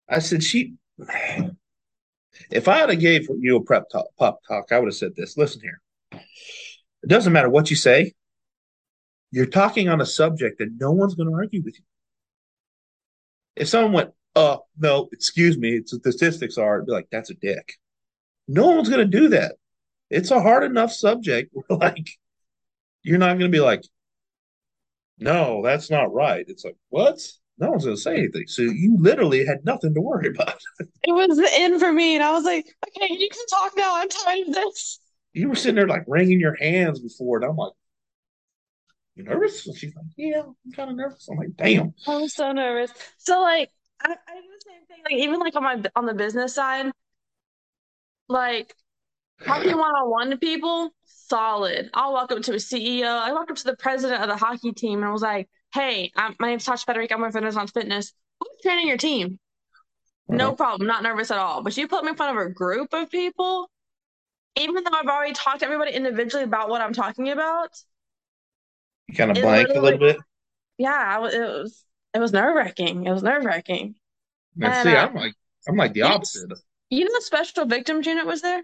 I 0.08 0.18
said, 0.18 0.42
she, 0.42 0.74
if 2.50 2.68
I 2.68 2.78
had 2.78 2.90
a 2.90 2.96
gave 2.96 3.28
you 3.38 3.56
a 3.56 3.62
prep 3.62 3.88
talk, 3.90 4.06
pop 4.18 4.40
talk, 4.46 4.72
I 4.72 4.78
would 4.78 4.88
have 4.88 4.94
said 4.94 5.14
this. 5.16 5.36
Listen 5.36 5.60
here. 5.60 5.80
It 6.12 7.08
doesn't 7.08 7.32
matter 7.32 7.48
what 7.48 7.70
you 7.70 7.76
say. 7.76 8.12
You're 9.30 9.46
talking 9.46 9.88
on 9.88 10.00
a 10.00 10.06
subject 10.06 10.58
that 10.58 10.70
no 10.78 10.92
one's 10.92 11.14
going 11.14 11.28
to 11.28 11.34
argue 11.34 11.62
with 11.62 11.76
you. 11.78 11.84
If 13.56 13.68
someone 13.68 13.92
went, 13.92 14.10
uh, 14.34 14.58
no, 14.78 15.08
excuse 15.12 15.56
me, 15.56 15.76
it's 15.76 15.92
the 15.92 16.12
statistics 16.12 16.58
are, 16.58 16.82
be 16.82 16.92
like, 16.92 17.08
that's 17.10 17.30
a 17.30 17.34
dick. 17.34 17.74
No 18.48 18.68
one's 18.68 18.88
going 18.88 19.08
to 19.10 19.18
do 19.18 19.28
that. 19.28 19.56
It's 20.10 20.30
a 20.30 20.40
hard 20.40 20.64
enough 20.64 20.92
subject 20.92 21.54
like, 21.70 22.08
you're 23.02 23.18
not 23.18 23.38
going 23.38 23.50
to 23.50 23.56
be 23.56 23.60
like, 23.60 23.82
no, 25.18 25.62
that's 25.62 25.90
not 25.90 26.12
right. 26.12 26.44
It's 26.48 26.64
like, 26.64 26.76
what? 26.88 27.18
No 27.58 27.70
one's 27.70 27.84
going 27.84 27.96
to 27.96 28.02
say 28.02 28.18
anything. 28.18 28.46
So 28.46 28.62
you 28.62 28.96
literally 28.98 29.46
had 29.46 29.64
nothing 29.64 29.94
to 29.94 30.00
worry 30.00 30.28
about. 30.28 30.60
It 31.02 31.12
was 31.12 31.36
the 31.36 31.48
end 31.52 31.78
for 31.80 31.92
me, 31.92 32.16
and 32.16 32.24
I 32.24 32.32
was 32.32 32.44
like, 32.44 32.66
okay, 32.88 33.14
you 33.14 33.28
can 33.30 33.46
talk 33.46 33.72
now. 33.76 33.94
I'm 33.94 34.08
tired 34.08 34.48
of 34.48 34.54
this. 34.54 34.98
You 35.34 35.48
were 35.48 35.54
sitting 35.54 35.76
there 35.76 35.86
like 35.86 36.02
wringing 36.08 36.40
your 36.40 36.56
hands 36.56 36.98
before, 36.98 37.36
and 37.36 37.46
I'm 37.46 37.56
like, 37.56 37.72
you 39.14 39.22
nervous? 39.22 39.66
And 39.66 39.76
she's 39.76 39.94
like, 39.94 40.04
yeah, 40.16 40.42
I'm 40.42 40.72
kind 40.72 40.90
of 40.90 40.96
nervous. 40.96 41.28
I'm 41.30 41.38
like, 41.38 41.56
damn. 41.56 41.94
I 42.06 42.16
was 42.16 42.34
so 42.34 42.52
nervous. 42.52 42.92
So 43.18 43.40
like 43.40 43.70
I, 44.00 44.10
I 44.10 44.12
do 44.12 44.16
the 44.16 44.64
same 44.70 44.86
thing, 44.86 45.02
like 45.04 45.24
even 45.24 45.40
like 45.40 45.56
on 45.56 45.62
my 45.62 45.82
on 45.94 46.06
the 46.06 46.14
business 46.14 46.54
side, 46.54 46.90
like 48.28 48.74
Talking 49.44 49.76
one 49.76 49.94
on 49.94 50.10
one 50.10 50.30
to 50.30 50.36
people, 50.36 50.90
solid. 51.04 51.90
I'll 51.94 52.12
walk 52.12 52.32
up 52.32 52.42
to 52.42 52.54
a 52.54 52.60
CEO. 52.60 53.08
I 53.08 53.32
walked 53.32 53.50
up 53.50 53.56
to 53.58 53.64
the 53.64 53.76
president 53.76 54.22
of 54.22 54.28
the 54.28 54.36
hockey 54.36 54.72
team 54.72 54.98
and 55.00 55.04
I 55.08 55.12
was 55.12 55.22
like, 55.22 55.48
"Hey, 55.72 56.10
I'm, 56.16 56.34
my 56.40 56.48
name's 56.48 56.66
Tasha 56.66 56.84
Federic. 56.84 57.12
I'm 57.12 57.20
with 57.22 57.34
Renaissance 57.34 57.70
Fitness. 57.70 58.12
Who's 58.40 58.62
training 58.62 58.88
your 58.88 58.96
team?" 58.96 59.38
No 60.28 60.48
Uh-huh. 60.48 60.56
problem. 60.56 60.86
Not 60.88 61.02
nervous 61.02 61.30
at 61.30 61.38
all. 61.38 61.62
But 61.62 61.76
you 61.76 61.88
put 61.88 62.04
me 62.04 62.10
in 62.10 62.16
front 62.16 62.36
of 62.36 62.46
a 62.46 62.50
group 62.50 62.92
of 62.94 63.10
people, 63.10 63.70
even 64.56 64.84
though 64.84 64.92
I've 64.92 65.06
already 65.06 65.34
talked 65.34 65.60
to 65.60 65.66
everybody 65.66 65.92
individually 65.92 66.44
about 66.44 66.68
what 66.68 66.80
I'm 66.82 66.92
talking 66.92 67.30
about. 67.30 67.70
You 69.08 69.14
kind 69.14 69.30
of 69.30 69.40
blank 69.40 69.68
a 69.74 69.80
little 69.80 69.98
bit. 69.98 70.16
Yeah, 70.78 70.92
I 70.94 71.18
was, 71.18 71.34
it 71.34 71.40
was 71.40 71.84
it 72.14 72.18
was 72.18 72.32
nerve 72.32 72.56
wracking. 72.56 73.06
It 73.06 73.12
was 73.12 73.22
nerve 73.22 73.44
wracking. 73.44 73.96
And 74.56 74.72
And, 74.72 74.88
see, 74.88 74.94
uh, 74.96 75.06
I'm 75.08 75.14
like, 75.14 75.34
I'm 75.68 75.76
like 75.76 75.92
the 75.92 76.02
opposite. 76.02 76.52
You 76.90 77.04
know, 77.04 77.10
the 77.14 77.22
special 77.22 77.66
victims 77.66 78.06
unit 78.06 78.26
was 78.26 78.42
there. 78.42 78.62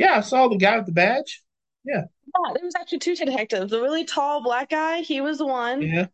Yeah, 0.00 0.16
I 0.16 0.20
saw 0.22 0.48
the 0.48 0.56
guy 0.56 0.76
with 0.76 0.86
the 0.86 0.92
badge. 0.92 1.42
Yeah, 1.84 2.02
Yeah, 2.26 2.52
there 2.54 2.64
was 2.64 2.74
actually 2.74 2.98
two 2.98 3.14
detectives. 3.14 3.70
The 3.70 3.80
really 3.80 4.04
tall 4.04 4.42
black 4.42 4.70
guy, 4.70 5.00
he 5.00 5.20
was 5.20 5.38
the 5.38 5.46
one. 5.46 5.82
Yeah, 5.82 6.06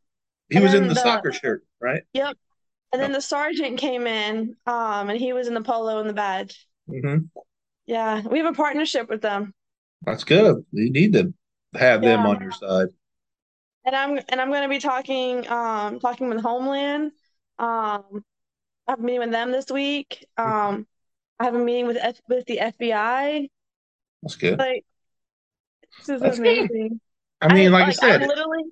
he 0.49 0.57
And 0.57 0.65
was 0.65 0.75
in 0.75 0.89
the 0.89 0.95
the- 0.95 1.01
soccer 1.01 1.33
shirt, 1.33 1.65
right? 1.81 2.03
Yep. 2.13 2.37
And 2.93 3.03
then 3.03 3.13
the 3.13 3.21
sergeant 3.21 3.79
came 3.79 4.07
in, 4.07 4.57
um, 4.67 5.11
and 5.11 5.19
he 5.19 5.33
was 5.33 5.49
in 5.49 5.55
the 5.55 5.61
polo 5.63 5.99
and 5.99 6.09
the 6.09 6.15
badge. 6.15 6.67
Mm-hmm. 6.89 7.27
Yeah, 7.87 8.23
we 8.23 8.39
have 8.39 8.47
a 8.47 8.57
partnership 8.57 9.09
with 9.09 9.23
them. 9.23 9.53
That's 10.03 10.25
good. 10.25 10.65
You 10.73 10.91
need 10.91 11.13
to 11.15 11.35
have 11.75 12.01
them 12.03 12.27
on 12.27 12.41
your 12.41 12.53
side. 12.53 12.89
And 13.85 13.95
I'm 13.95 14.19
and 14.29 14.41
I'm 14.41 14.51
gonna 14.51 14.69
be 14.69 14.79
talking 14.79 15.47
um 15.49 16.01
talking 16.01 16.29
with 16.29 16.41
Homeland. 16.43 17.13
Um 17.59 18.25
I 18.89 18.93
have 18.93 19.01
a 19.01 19.03
meeting 19.03 19.21
with 19.21 19.31
them 19.33 19.53
this 19.53 19.67
week. 19.71 20.25
Um 20.37 20.87
I 21.39 21.45
have 21.45 21.55
a 21.55 21.59
meeting 21.59 21.87
with 21.87 21.97
F 22.01 22.21
with 22.29 22.47
the 22.47 22.59
FBI. 22.59 23.49
That's 24.27 24.37
good. 24.37 24.59
Like 24.59 24.85
this 25.99 26.17
is 26.17 26.23
That's 26.23 26.39
good. 26.41 26.69
amazing. 26.69 27.01
I 27.41 27.55
mean, 27.55 27.71
like 27.71 27.87
I 27.87 27.89
I 27.89 27.93
said, 27.93 28.21
literally 28.21 28.65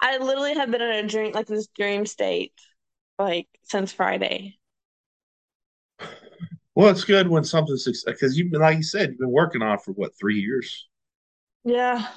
I 0.00 0.18
literally 0.18 0.54
have 0.54 0.70
been 0.70 0.82
in 0.82 1.04
a 1.04 1.08
dream 1.08 1.32
like 1.32 1.46
this 1.46 1.68
dream 1.68 2.06
state 2.06 2.52
like 3.18 3.48
since 3.64 3.92
Friday. 3.92 4.58
well, 6.74 6.88
it's 6.90 7.04
good 7.04 7.28
when 7.28 7.44
something's 7.44 8.04
because 8.04 8.38
you've 8.38 8.52
been, 8.52 8.60
like 8.60 8.76
you 8.76 8.82
said, 8.82 9.10
you've 9.10 9.18
been 9.18 9.30
working 9.30 9.62
on 9.62 9.74
it 9.74 9.82
for 9.84 9.92
what 9.92 10.12
three 10.18 10.40
years. 10.40 10.86
Yeah. 11.64 12.08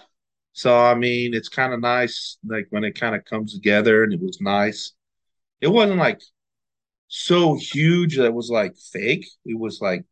So 0.54 0.78
I 0.78 0.96
mean, 0.96 1.34
it's 1.34 1.50
kind 1.50 1.74
of 1.74 1.80
nice, 1.80 2.38
like 2.46 2.68
when 2.70 2.84
it 2.84 3.00
kind 3.00 3.16
of 3.16 3.26
comes 3.26 3.54
together, 3.54 4.04
and 4.04 4.14
it 4.14 4.22
was 4.22 4.42
nice. 4.42 4.94
It 5.62 5.68
wasn't 5.70 6.00
like 6.00 6.22
so 7.10 7.56
huge 7.58 8.18
that 8.18 8.26
it 8.26 8.34
was 8.34 8.50
like 8.50 8.76
fake. 8.78 9.28
It 9.46 9.60
was 9.60 9.82
like 9.82 10.06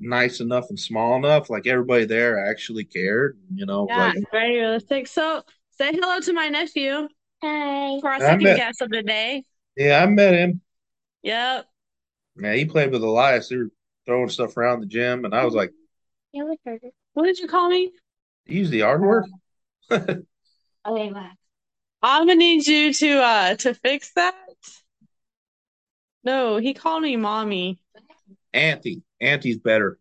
nice 0.00 0.40
enough 0.40 0.66
and 0.70 0.78
small 0.78 1.16
enough, 1.16 1.50
like 1.50 1.66
everybody 1.66 2.04
there 2.04 2.50
actually 2.50 2.84
cared. 2.84 3.38
You 3.54 3.66
know, 3.66 3.86
Yeah, 3.88 4.12
like 4.12 4.24
very 4.32 4.56
realistic. 4.58 5.06
So 5.06 5.42
say 5.70 5.92
hello 5.92 6.20
to 6.20 6.32
my 6.32 6.48
nephew 6.48 7.08
Hi. 7.42 7.98
for 8.00 8.10
our 8.10 8.20
second 8.20 8.44
bet. 8.44 8.56
guest 8.56 8.80
of 8.82 8.90
the 8.90 9.02
day. 9.02 9.44
yeah, 9.76 10.02
I 10.02 10.06
met 10.06 10.34
him. 10.34 10.60
Yep. 11.22 11.66
Man, 12.36 12.56
he 12.56 12.64
played 12.64 12.90
with 12.90 13.02
Elias. 13.02 13.48
They 13.48 13.56
were 13.56 13.70
throwing 14.06 14.28
stuff 14.28 14.56
around 14.56 14.80
the 14.80 14.86
gym, 14.86 15.24
and 15.24 15.34
I 15.34 15.44
was 15.44 15.54
like, 15.54 15.72
Yeah, 16.32 16.44
we 16.44 16.58
heard 16.64 16.80
it. 16.82 16.94
What 17.14 17.24
did 17.24 17.38
you 17.38 17.46
call 17.48 17.68
me? 17.68 17.92
use 18.46 18.70
the 18.70 18.82
R 18.82 19.00
word. 19.00 19.24
Okay, 20.86 21.10
Max. 21.10 21.36
I'm 22.02 22.22
gonna 22.26 22.34
need 22.36 22.66
you 22.66 22.92
to 22.92 23.22
uh 23.22 23.54
to 23.56 23.74
fix 23.74 24.12
that. 24.14 24.34
No, 26.24 26.56
he 26.56 26.74
called 26.74 27.02
me 27.02 27.16
mommy. 27.16 27.78
Auntie. 28.54 29.02
Auntie's 29.20 29.58
better. 29.58 29.98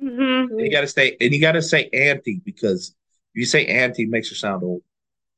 hmm 0.00 0.08
And 0.10 0.60
you 0.60 0.70
gotta 0.70 0.88
say 0.88 1.16
and 1.20 1.32
you 1.32 1.40
gotta 1.40 1.62
say 1.62 1.88
auntie 1.92 2.40
because 2.44 2.94
if 3.34 3.40
you 3.40 3.44
say 3.46 3.66
auntie 3.66 4.04
it 4.04 4.08
makes 4.08 4.28
her 4.30 4.34
sound 4.34 4.62
old. 4.62 4.82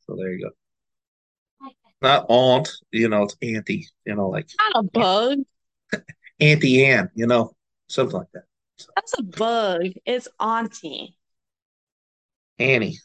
So 0.07 0.17
there 0.17 0.33
you 0.33 0.45
go. 0.45 0.50
Not 2.03 2.26
aunt, 2.29 2.71
you 2.93 3.09
know, 3.09 3.25
it's 3.25 3.37
auntie, 3.43 3.88
you 4.05 4.15
know, 4.15 4.29
like 4.29 4.49
Not 4.75 4.85
a 4.85 4.88
bug. 4.88 5.38
Auntie 6.41 6.85
Anne, 6.85 7.11
you 7.15 7.26
know, 7.26 7.53
something 7.88 8.19
like 8.19 8.31
that. 8.35 8.45
That's 8.95 9.19
a 9.19 9.23
bug. 9.23 9.93
It's 10.05 10.29
auntie. 10.38 11.17
Annie. 12.59 12.99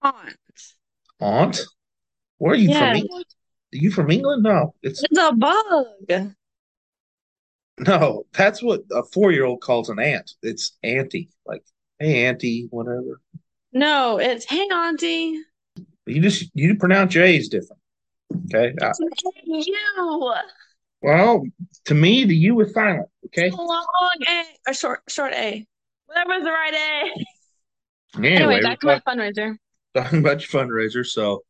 Aunt. 0.00 0.36
Aunt? 1.20 1.60
Where 2.38 2.52
are 2.54 2.56
you 2.56 2.70
Yeah. 2.70 2.88
from 2.88 2.96
England? 2.96 3.26
Are 3.74 3.76
you 3.76 3.90
from 3.90 4.10
England? 4.10 4.42
No, 4.42 4.74
it's 4.82 5.02
It's 5.02 5.18
a 5.18 5.32
bug. 5.32 6.34
No, 7.78 8.26
that's 8.32 8.62
what 8.62 8.82
a 8.92 9.02
four 9.02 9.32
year 9.32 9.44
old 9.44 9.60
calls 9.60 9.88
an 9.88 9.98
aunt. 9.98 10.32
It's 10.42 10.76
auntie. 10.82 11.30
Like, 11.46 11.62
hey 11.98 12.26
auntie, 12.26 12.68
whatever. 12.70 13.20
No, 13.72 14.18
it's 14.18 14.44
hey 14.44 14.68
auntie. 14.70 15.40
You 16.06 16.20
just 16.20 16.50
you 16.54 16.76
pronounce 16.76 17.14
your 17.14 17.24
A's 17.24 17.48
different. 17.48 17.80
Okay. 18.54 18.74
It's 18.78 19.66
you. 19.66 20.34
well, 21.02 21.42
to 21.86 21.94
me, 21.94 22.24
the 22.24 22.36
U 22.36 22.60
is 22.60 22.72
silent. 22.72 23.08
Okay. 23.26 23.50
Long 23.50 23.86
A 24.28 24.44
or 24.66 24.74
short 24.74 25.00
short 25.08 25.32
A. 25.32 25.66
Whatever's 26.06 26.42
the 26.44 26.50
right 26.50 26.74
A. 26.74 27.24
Anyway, 28.18 28.34
Anyway, 28.36 28.62
back 28.62 28.80
to 28.80 28.86
my 28.86 29.00
fundraiser. 29.00 29.56
talking 29.94 30.18
about 30.18 30.40
your 30.52 30.62
fundraiser. 30.66 31.06
So 31.06 31.42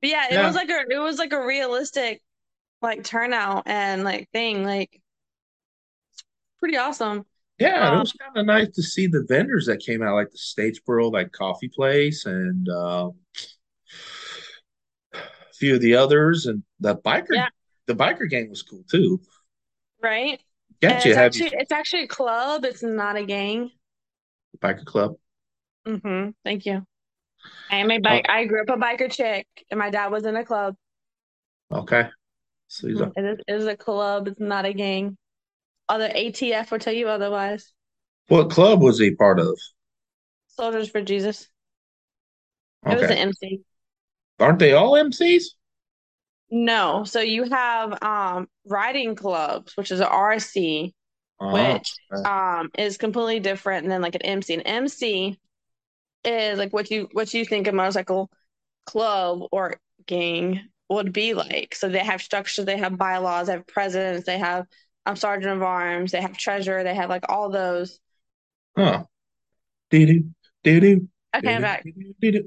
But 0.00 0.10
yeah, 0.10 0.26
it 0.30 0.32
Yeah. 0.32 0.46
was 0.46 0.56
like 0.56 0.68
a 0.70 0.84
it 0.90 0.98
was 0.98 1.18
like 1.18 1.32
a 1.32 1.44
realistic 1.44 2.20
like 2.80 3.04
turnout 3.04 3.64
and 3.66 4.02
like 4.04 4.28
thing. 4.32 4.64
Like 4.64 4.90
it's 4.92 5.01
pretty 6.62 6.76
awesome. 6.76 7.26
yeah, 7.58 7.88
it 7.88 7.92
Um, 7.94 8.00
was 8.00 8.12
kind 8.12 8.36
of 8.36 8.46
nice 8.46 8.68
to 8.70 8.82
see 8.82 9.06
the 9.08 9.24
vendors 9.28 9.66
that 9.66 9.80
came 9.80 10.02
out, 10.02 10.14
like 10.14 10.30
the 10.30 10.38
Statesboro 10.38 11.12
like 11.12 11.32
coffee 11.32 11.68
place 11.68 12.24
and 12.26 12.68
um, 12.68 13.14
a 15.14 15.18
few 15.54 15.74
of 15.74 15.80
the 15.80 15.94
others, 15.96 16.46
and 16.46 16.62
the 16.80 16.96
biker 16.96 17.34
Yeah. 17.34 17.48
the 17.86 17.94
biker 17.94 18.28
gang 18.28 18.48
was 18.48 18.62
cool 18.62 18.84
too. 18.90 19.20
Right? 20.02 20.40
Got 20.80 20.92
And 20.92 21.04
you 21.04 21.10
it's 21.12 21.18
actually 21.18 21.44
you 21.46 21.50
it's 21.54 21.72
actually 21.72 22.04
a 22.04 22.08
club. 22.08 22.64
It's 22.64 22.82
not 22.82 23.16
a 23.16 23.24
gang. 23.24 23.70
biker 24.58 24.84
club. 24.84 25.16
Mm-hmm. 25.86 26.30
Thank 26.44 26.66
you. 26.66 26.86
I 27.70 27.76
am 27.76 27.90
a 27.90 27.98
bike. 27.98 28.26
I 28.28 28.44
grew 28.44 28.62
up 28.62 28.68
a 28.68 28.76
biker 28.80 29.10
chick, 29.10 29.46
and 29.70 29.78
my 29.78 29.90
dad 29.90 30.12
was 30.12 30.24
in 30.24 30.36
a 30.36 30.44
club. 30.44 30.76
Okay. 31.72 32.08
So 32.68 32.86
he's 32.88 33.00
a-. 33.00 33.12
It 33.16 33.24
is, 33.24 33.38
it 33.48 33.54
is 33.54 33.66
a 33.66 33.76
club. 33.76 34.28
It's 34.28 34.40
not 34.40 34.64
a 34.64 34.72
gang. 34.72 35.16
Other 35.92 36.08
ATF 36.08 36.70
will 36.70 36.78
tell 36.78 36.94
you 36.94 37.08
otherwise. 37.08 37.70
what 38.28 38.48
club 38.48 38.80
was 38.80 38.98
he 38.98 39.14
part 39.14 39.38
of? 39.38 39.58
Soldiers 40.46 40.88
for 40.88 41.02
Jesus. 41.02 41.50
It 42.86 42.96
was 42.96 43.10
an 43.10 43.18
MC. 43.18 43.60
Aren't 44.40 44.58
they 44.58 44.72
all 44.72 44.92
MCs? 44.92 45.44
No, 46.50 47.04
so 47.04 47.20
you 47.20 47.44
have 47.44 48.02
um 48.02 48.48
riding 48.64 49.14
clubs, 49.16 49.76
which 49.76 49.90
is 49.90 50.00
a 50.00 50.06
RC, 50.06 50.94
Oh, 51.38 51.52
which 51.52 51.92
um 52.24 52.70
is 52.78 52.96
completely 52.96 53.40
different 53.40 53.86
than 53.86 54.00
like 54.00 54.14
an 54.14 54.22
MC. 54.22 54.54
An 54.54 54.62
MC 54.62 55.38
is 56.24 56.58
like 56.58 56.72
what 56.72 56.90
you 56.90 57.08
what 57.12 57.34
you 57.34 57.44
think 57.44 57.66
a 57.68 57.72
motorcycle 57.72 58.30
club 58.86 59.42
or 59.52 59.76
gang 60.06 60.68
would 60.88 61.12
be 61.12 61.34
like. 61.34 61.74
So 61.74 61.88
they 61.90 61.98
have 62.00 62.22
structure, 62.22 62.64
they 62.64 62.78
have 62.78 62.98
bylaws, 62.98 63.48
they 63.48 63.54
have 63.54 63.66
presidents, 63.66 64.26
they 64.26 64.38
have 64.38 64.66
um 65.06 65.16
sergeant 65.16 65.56
of 65.56 65.62
arms, 65.62 66.12
they 66.12 66.20
have 66.20 66.36
treasure. 66.36 66.82
they 66.84 66.94
have 66.94 67.10
like 67.10 67.24
all 67.28 67.50
those. 67.50 67.98
Huh. 68.76 69.04
Doo-doo, 69.90 70.24
doo-doo, 70.64 71.08
Okay, 71.36 71.54
I'm 71.54 71.62
back. 71.62 71.84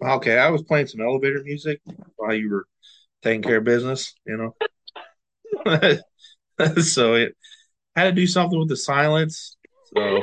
Okay, 0.03 0.37
I 0.37 0.49
was 0.49 0.63
playing 0.63 0.87
some 0.87 1.01
elevator 1.01 1.41
music 1.43 1.79
while 2.15 2.33
you 2.33 2.49
were 2.49 2.65
taking 3.21 3.41
care 3.43 3.57
of 3.57 3.63
business, 3.63 4.13
you 4.25 4.37
know. 4.37 4.55
So 6.81 7.15
it 7.15 7.35
had 7.95 8.05
to 8.05 8.11
do 8.13 8.25
something 8.27 8.57
with 8.57 8.69
the 8.69 8.77
silence. 8.77 9.57
So 9.93 10.21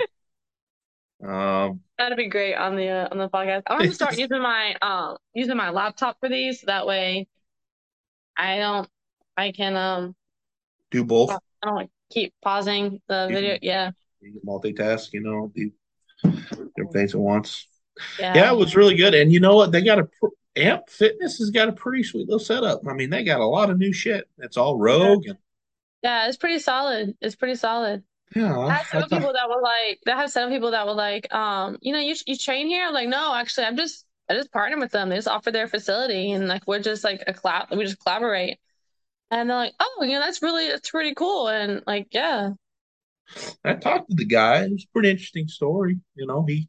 um 1.26 1.80
That'd 1.98 2.16
be 2.16 2.28
great 2.28 2.54
on 2.54 2.74
the 2.74 2.88
uh, 2.88 3.08
on 3.10 3.18
the 3.18 3.28
podcast. 3.28 3.62
I'm 3.66 3.78
gonna 3.78 3.92
start 3.92 4.18
using 4.18 4.40
my 4.40 4.74
um 4.80 5.18
using 5.34 5.56
my 5.56 5.70
laptop 5.70 6.16
for 6.20 6.28
these, 6.28 6.60
so 6.60 6.66
that 6.66 6.86
way 6.86 7.28
I 8.36 8.58
don't 8.58 8.88
I 9.36 9.52
can 9.52 9.76
um 9.76 10.16
do 10.90 11.04
both. 11.04 11.30
I 11.30 11.38
don't 11.62 11.74
like 11.76 11.90
keep 12.12 12.35
pausing 12.42 13.00
the 13.09 13.26
You 13.28 13.35
video. 13.35 13.50
can- 13.54 13.59
Yeah, 13.62 13.90
You 14.21 14.40
multitask, 14.47 15.12
you 15.12 15.21
know, 15.23 15.50
do 15.54 15.71
different 16.23 16.92
things 16.92 17.14
at 17.14 17.21
once. 17.21 17.66
yeah. 18.19 18.35
Yeah, 18.35 18.52
it 18.52 18.57
was 18.57 18.76
really 18.76 18.95
good. 18.97 19.14
And 19.14 19.33
you 19.33 19.40
know 19.40 19.57
what? 19.57 19.73
They 19.73 19.83
got 19.83 19.99
a 19.99 20.04
pr- 20.04 20.26
Amp 20.57 20.88
Fitness 20.88 21.38
has 21.38 21.50
got 21.50 21.69
a 21.69 21.73
pretty 21.73 22.02
sweet 22.02 22.28
little 22.28 22.38
setup. 22.38 22.83
I 22.87 22.92
mean, 22.92 23.11
they 23.11 23.25
got 23.25 23.40
a 23.40 23.47
lot 23.47 23.71
of 23.71 23.78
new 23.78 23.92
shit. 23.92 24.28
It's 24.38 24.57
all 24.57 24.78
Rogue 24.78 25.26
and 25.26 25.38
Yeah, 26.02 26.28
it's 26.28 26.37
pretty 26.37 26.59
solid. 26.59 27.16
It's 27.21 27.37
pretty 27.37 27.54
solid. 27.54 28.02
yeah. 28.37 28.57
I 28.59 28.66
I 28.66 28.73
have 28.75 28.87
some 28.87 29.00
thought- 29.02 29.11
people 29.11 29.33
that 29.33 29.49
were 29.49 29.62
like, 29.62 30.00
that 30.04 30.16
have 30.16 30.31
some 30.31 30.50
people 30.50 30.73
that 30.73 30.87
were 30.87 30.92
like, 30.95 31.33
um, 31.35 31.78
you 31.81 31.92
know, 31.92 32.00
you 32.00 32.14
you 32.26 32.37
train 32.37 32.66
here? 32.66 32.87
I'm 32.87 32.92
like, 32.95 33.09
no, 33.09 33.35
actually, 33.35 33.64
I'm 33.66 33.76
just 33.76 34.04
I 34.28 34.35
just 34.35 34.52
partner 34.52 34.78
with 34.78 34.92
them. 34.92 35.09
They 35.09 35.16
just 35.16 35.28
offer 35.28 35.50
their 35.50 35.66
facility, 35.69 36.33
and 36.33 36.49
like 36.49 36.62
we're 36.66 36.78
just 36.81 37.02
like 37.04 37.25
a 37.26 37.33
collab. 37.33 37.76
We 37.76 37.85
just 37.85 37.99
collaborate. 38.02 38.59
And 39.32 39.48
they're 39.48 39.56
like, 39.56 39.74
oh, 39.80 40.02
you 40.02 40.12
know, 40.12 40.20
that's 40.20 40.42
really 40.42 40.68
that's 40.68 40.90
pretty 40.90 41.14
cool. 41.14 41.48
And 41.48 41.82
like, 41.86 42.08
yeah, 42.12 42.50
I 43.64 43.74
talked 43.74 44.10
to 44.10 44.14
the 44.14 44.26
guy. 44.26 44.64
It 44.64 44.72
was 44.72 44.84
a 44.84 44.92
pretty 44.92 45.10
interesting 45.10 45.48
story. 45.48 45.98
You 46.14 46.26
know, 46.26 46.44
he 46.46 46.68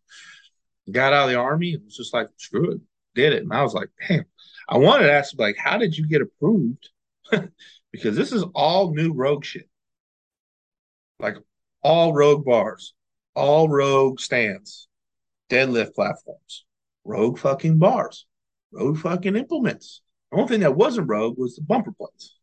got 0.89 1.11
out 1.11 1.25
of 1.25 1.29
the 1.31 1.37
army 1.37 1.73
and 1.73 1.83
was 1.83 1.97
just 1.97 2.13
like, 2.13 2.29
screw 2.37 2.71
it, 2.71 2.81
did 3.15 3.33
it. 3.33 3.43
And 3.43 3.51
I 3.51 3.63
was 3.63 3.73
like, 3.73 3.89
damn. 4.07 4.23
I 4.69 4.77
wanted 4.77 5.07
to 5.07 5.11
ask 5.11 5.37
like, 5.37 5.57
how 5.57 5.77
did 5.77 5.97
you 5.97 6.07
get 6.07 6.21
approved? 6.21 6.89
because 7.91 8.15
this 8.15 8.31
is 8.31 8.43
all 8.55 8.93
new 8.93 9.11
rogue 9.11 9.43
shit. 9.43 9.69
Like 11.19 11.35
all 11.81 12.13
rogue 12.13 12.45
bars, 12.45 12.93
all 13.35 13.67
rogue 13.67 14.21
stands, 14.21 14.87
deadlift 15.49 15.95
platforms, 15.95 16.63
rogue 17.03 17.39
fucking 17.39 17.77
bars, 17.77 18.25
rogue 18.71 18.99
fucking 18.99 19.35
implements. 19.35 20.01
The 20.31 20.37
only 20.37 20.47
thing 20.47 20.59
that 20.61 20.77
wasn't 20.77 21.09
rogue 21.09 21.37
was 21.37 21.55
the 21.57 21.61
bumper 21.61 21.91
plates. 21.91 22.35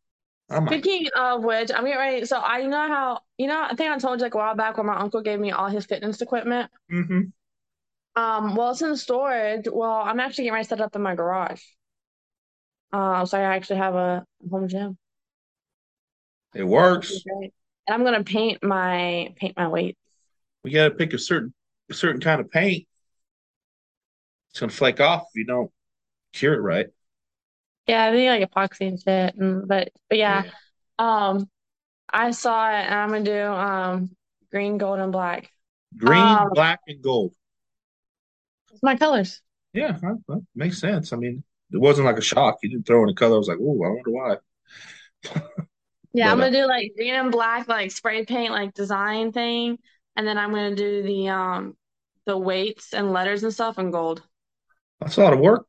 I'm 0.51 0.67
Speaking 0.67 1.07
of 1.17 1.45
which, 1.45 1.71
I'm 1.73 1.85
getting 1.85 1.99
ready. 1.99 2.27
So 2.27 2.41
I 2.41 2.67
know 2.67 2.89
how 2.89 3.21
you 3.39 3.47
know 3.47 3.63
I 3.63 3.75
think 3.75 3.91
I 3.91 3.99
told 3.99 4.19
you 4.19 4.25
like 4.25 4.35
a 4.35 4.39
while 4.39 4.57
back 4.57 4.77
when 4.77 4.87
my 4.87 4.97
uncle 4.97 5.23
gave 5.23 5.39
me 5.39 5.53
all 5.53 5.69
his 5.69 5.87
fitness 5.87 6.21
equipment. 6.21 6.71
Mm-hmm. 6.93 7.21
Um, 8.21 8.57
well, 8.57 8.73
it's 8.73 8.83
in 8.83 8.97
storage. 8.97 9.67
Well, 9.71 9.93
I'm 9.93 10.19
actually 10.19 10.45
getting 10.45 10.55
ready 10.55 10.65
to 10.65 10.69
set 10.69 10.81
up 10.81 10.97
in 10.97 11.03
my 11.03 11.15
garage. 11.15 11.63
Uh, 12.93 13.25
so 13.25 13.39
I 13.39 13.43
actually 13.43 13.79
have 13.79 13.95
a 13.95 14.25
home 14.51 14.67
gym. 14.69 14.99
It 16.55 16.65
works. 16.65 17.23
And 17.27 17.53
I'm 17.89 18.03
gonna 18.03 18.25
paint 18.25 18.63
my 18.63 19.33
paint 19.37 19.57
my 19.57 19.69
weights. 19.69 19.99
We 20.65 20.73
gotta 20.73 20.91
pick 20.91 21.13
a 21.13 21.19
certain 21.19 21.55
a 21.89 21.95
certain 21.95 22.21
kind 22.21 22.41
of 22.41 22.51
paint. 22.51 22.89
It's 24.51 24.59
gonna 24.59 24.73
flake 24.73 25.01
off 25.01 25.23
if 25.29 25.39
you 25.39 25.47
don't 25.47 25.71
cure 26.33 26.55
it 26.55 26.61
right. 26.61 26.87
Yeah, 27.91 28.07
I 28.07 28.13
think 28.13 28.29
like 28.29 28.51
epoxy 28.51 28.87
and 28.87 29.01
shit. 29.01 29.35
And, 29.35 29.67
but 29.67 29.91
but 30.09 30.19
yeah. 30.19 30.45
yeah. 30.45 30.51
Um 30.99 31.51
I 32.09 32.31
saw 32.31 32.71
it 32.71 32.85
and 32.85 32.95
I'm 32.95 33.09
gonna 33.09 33.25
do 33.25 33.43
um 33.43 34.11
green, 34.53 34.79
gold, 34.79 35.01
and 35.01 35.11
black. 35.11 35.51
Green, 35.97 36.23
um, 36.23 36.51
black, 36.55 36.79
and 36.87 37.03
gold. 37.03 37.33
It's 38.73 38.83
my 38.83 38.95
colors. 38.95 39.43
Yeah, 39.73 39.93
that, 39.93 40.23
that 40.29 40.47
makes 40.55 40.79
sense. 40.79 41.13
I 41.13 41.17
mean, 41.17 41.43
it 41.73 41.79
wasn't 41.79 42.07
like 42.07 42.19
a 42.19 42.23
shock. 42.23 42.59
You 42.63 42.71
didn't 42.71 42.87
throw 42.87 43.03
in 43.03 43.09
a 43.09 43.15
color. 43.15 43.35
I 43.35 43.39
was 43.39 43.49
like, 43.49 43.59
oh, 43.61 43.85
I 43.85 43.89
wonder 43.89 44.11
why. 44.11 44.37
yeah, 46.13 46.27
but, 46.27 46.31
I'm 46.31 46.39
gonna 46.39 46.47
uh, 46.47 46.51
do 46.51 46.67
like 46.69 46.93
green 46.97 47.15
and 47.15 47.33
black, 47.33 47.67
like 47.67 47.91
spray 47.91 48.25
paint, 48.25 48.53
like 48.53 48.73
design 48.73 49.33
thing, 49.33 49.79
and 50.15 50.29
then 50.29 50.39
I'm 50.39 50.51
gonna 50.51 50.77
do 50.77 51.03
the 51.03 51.29
um 51.31 51.77
the 52.25 52.39
weights 52.39 52.95
and 52.95 53.13
letters 53.13 53.43
and 53.43 53.53
stuff 53.53 53.81
in 53.81 53.91
gold. 53.91 54.23
That's 55.01 55.17
a 55.17 55.23
lot 55.23 55.33
of 55.33 55.41
work. 55.41 55.67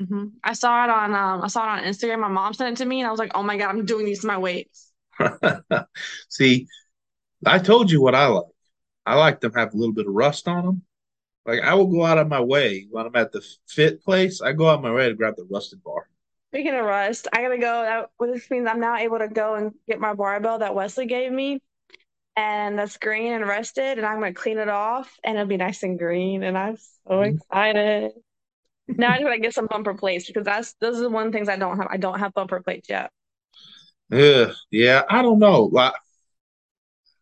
Mm-hmm. 0.00 0.26
I 0.44 0.52
saw 0.52 0.84
it 0.84 0.90
on 0.90 1.14
um 1.14 1.42
I 1.42 1.48
saw 1.48 1.64
it 1.74 1.80
on 1.80 1.84
Instagram. 1.84 2.20
My 2.20 2.28
mom 2.28 2.54
sent 2.54 2.78
it 2.78 2.82
to 2.82 2.88
me, 2.88 3.00
and 3.00 3.08
I 3.08 3.10
was 3.10 3.18
like, 3.18 3.32
oh 3.34 3.42
my 3.42 3.56
god, 3.56 3.70
I'm 3.70 3.84
doing 3.84 4.06
these 4.06 4.20
to 4.20 4.26
my 4.26 4.38
weights. 4.38 4.92
See, 6.28 6.66
I 7.44 7.58
told 7.58 7.90
you 7.90 8.00
what 8.00 8.14
I 8.14 8.26
like. 8.26 8.46
I 9.04 9.14
like 9.16 9.40
them 9.40 9.52
have 9.54 9.74
a 9.74 9.76
little 9.76 9.94
bit 9.94 10.06
of 10.06 10.12
rust 10.12 10.46
on 10.46 10.64
them. 10.64 10.82
Like 11.46 11.62
I 11.62 11.74
will 11.74 11.86
go 11.86 12.04
out 12.04 12.18
of 12.18 12.28
my 12.28 12.40
way 12.40 12.86
when 12.90 13.06
I'm 13.06 13.16
at 13.16 13.32
the 13.32 13.42
fit 13.66 14.04
place. 14.04 14.40
I 14.40 14.52
go 14.52 14.68
out 14.68 14.76
of 14.76 14.82
my 14.82 14.92
way 14.92 15.08
to 15.08 15.14
grab 15.14 15.34
the 15.36 15.46
rusted 15.50 15.82
bar. 15.82 16.08
Speaking 16.52 16.74
of 16.74 16.84
rust, 16.84 17.26
I 17.32 17.42
gotta 17.42 17.58
go. 17.58 17.82
That 17.82 18.10
this 18.32 18.50
means 18.50 18.68
I'm 18.68 18.80
now 18.80 18.96
able 18.96 19.18
to 19.18 19.28
go 19.28 19.54
and 19.54 19.72
get 19.88 19.98
my 19.98 20.14
barbell 20.14 20.60
that 20.60 20.74
Wesley 20.74 21.06
gave 21.06 21.32
me, 21.32 21.60
and 22.36 22.78
that's 22.78 22.98
green 22.98 23.32
and 23.32 23.46
rusted, 23.46 23.98
and 23.98 24.06
I'm 24.06 24.20
gonna 24.20 24.32
clean 24.32 24.58
it 24.58 24.68
off, 24.68 25.18
and 25.24 25.36
it'll 25.36 25.48
be 25.48 25.56
nice 25.56 25.82
and 25.82 25.98
green, 25.98 26.42
and 26.42 26.56
I'm 26.56 26.76
so 26.76 27.10
mm-hmm. 27.10 27.36
excited. 27.36 28.12
Now 28.88 29.12
I 29.12 29.22
gotta 29.22 29.38
get 29.38 29.54
some 29.54 29.66
bumper 29.66 29.94
plates 29.94 30.26
because 30.26 30.44
that's 30.44 30.74
those 30.80 30.98
are 30.98 31.02
the 31.02 31.10
one 31.10 31.32
things 31.32 31.48
I 31.48 31.56
don't 31.56 31.76
have. 31.76 31.88
I 31.90 31.96
don't 31.96 32.18
have 32.18 32.34
bumper 32.34 32.60
plates 32.60 32.88
yet. 32.88 33.10
Yeah, 34.10 34.52
yeah. 34.70 35.02
I 35.08 35.22
don't 35.22 35.38
know. 35.38 35.64
Like, 35.64 35.92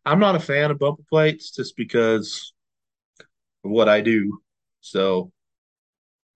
I'm 0.04 0.20
not 0.20 0.36
a 0.36 0.40
fan 0.40 0.70
of 0.70 0.78
bumper 0.78 1.02
plates 1.08 1.50
just 1.50 1.76
because 1.76 2.52
of 3.64 3.70
what 3.70 3.88
I 3.88 4.00
do. 4.00 4.38
So 4.80 5.32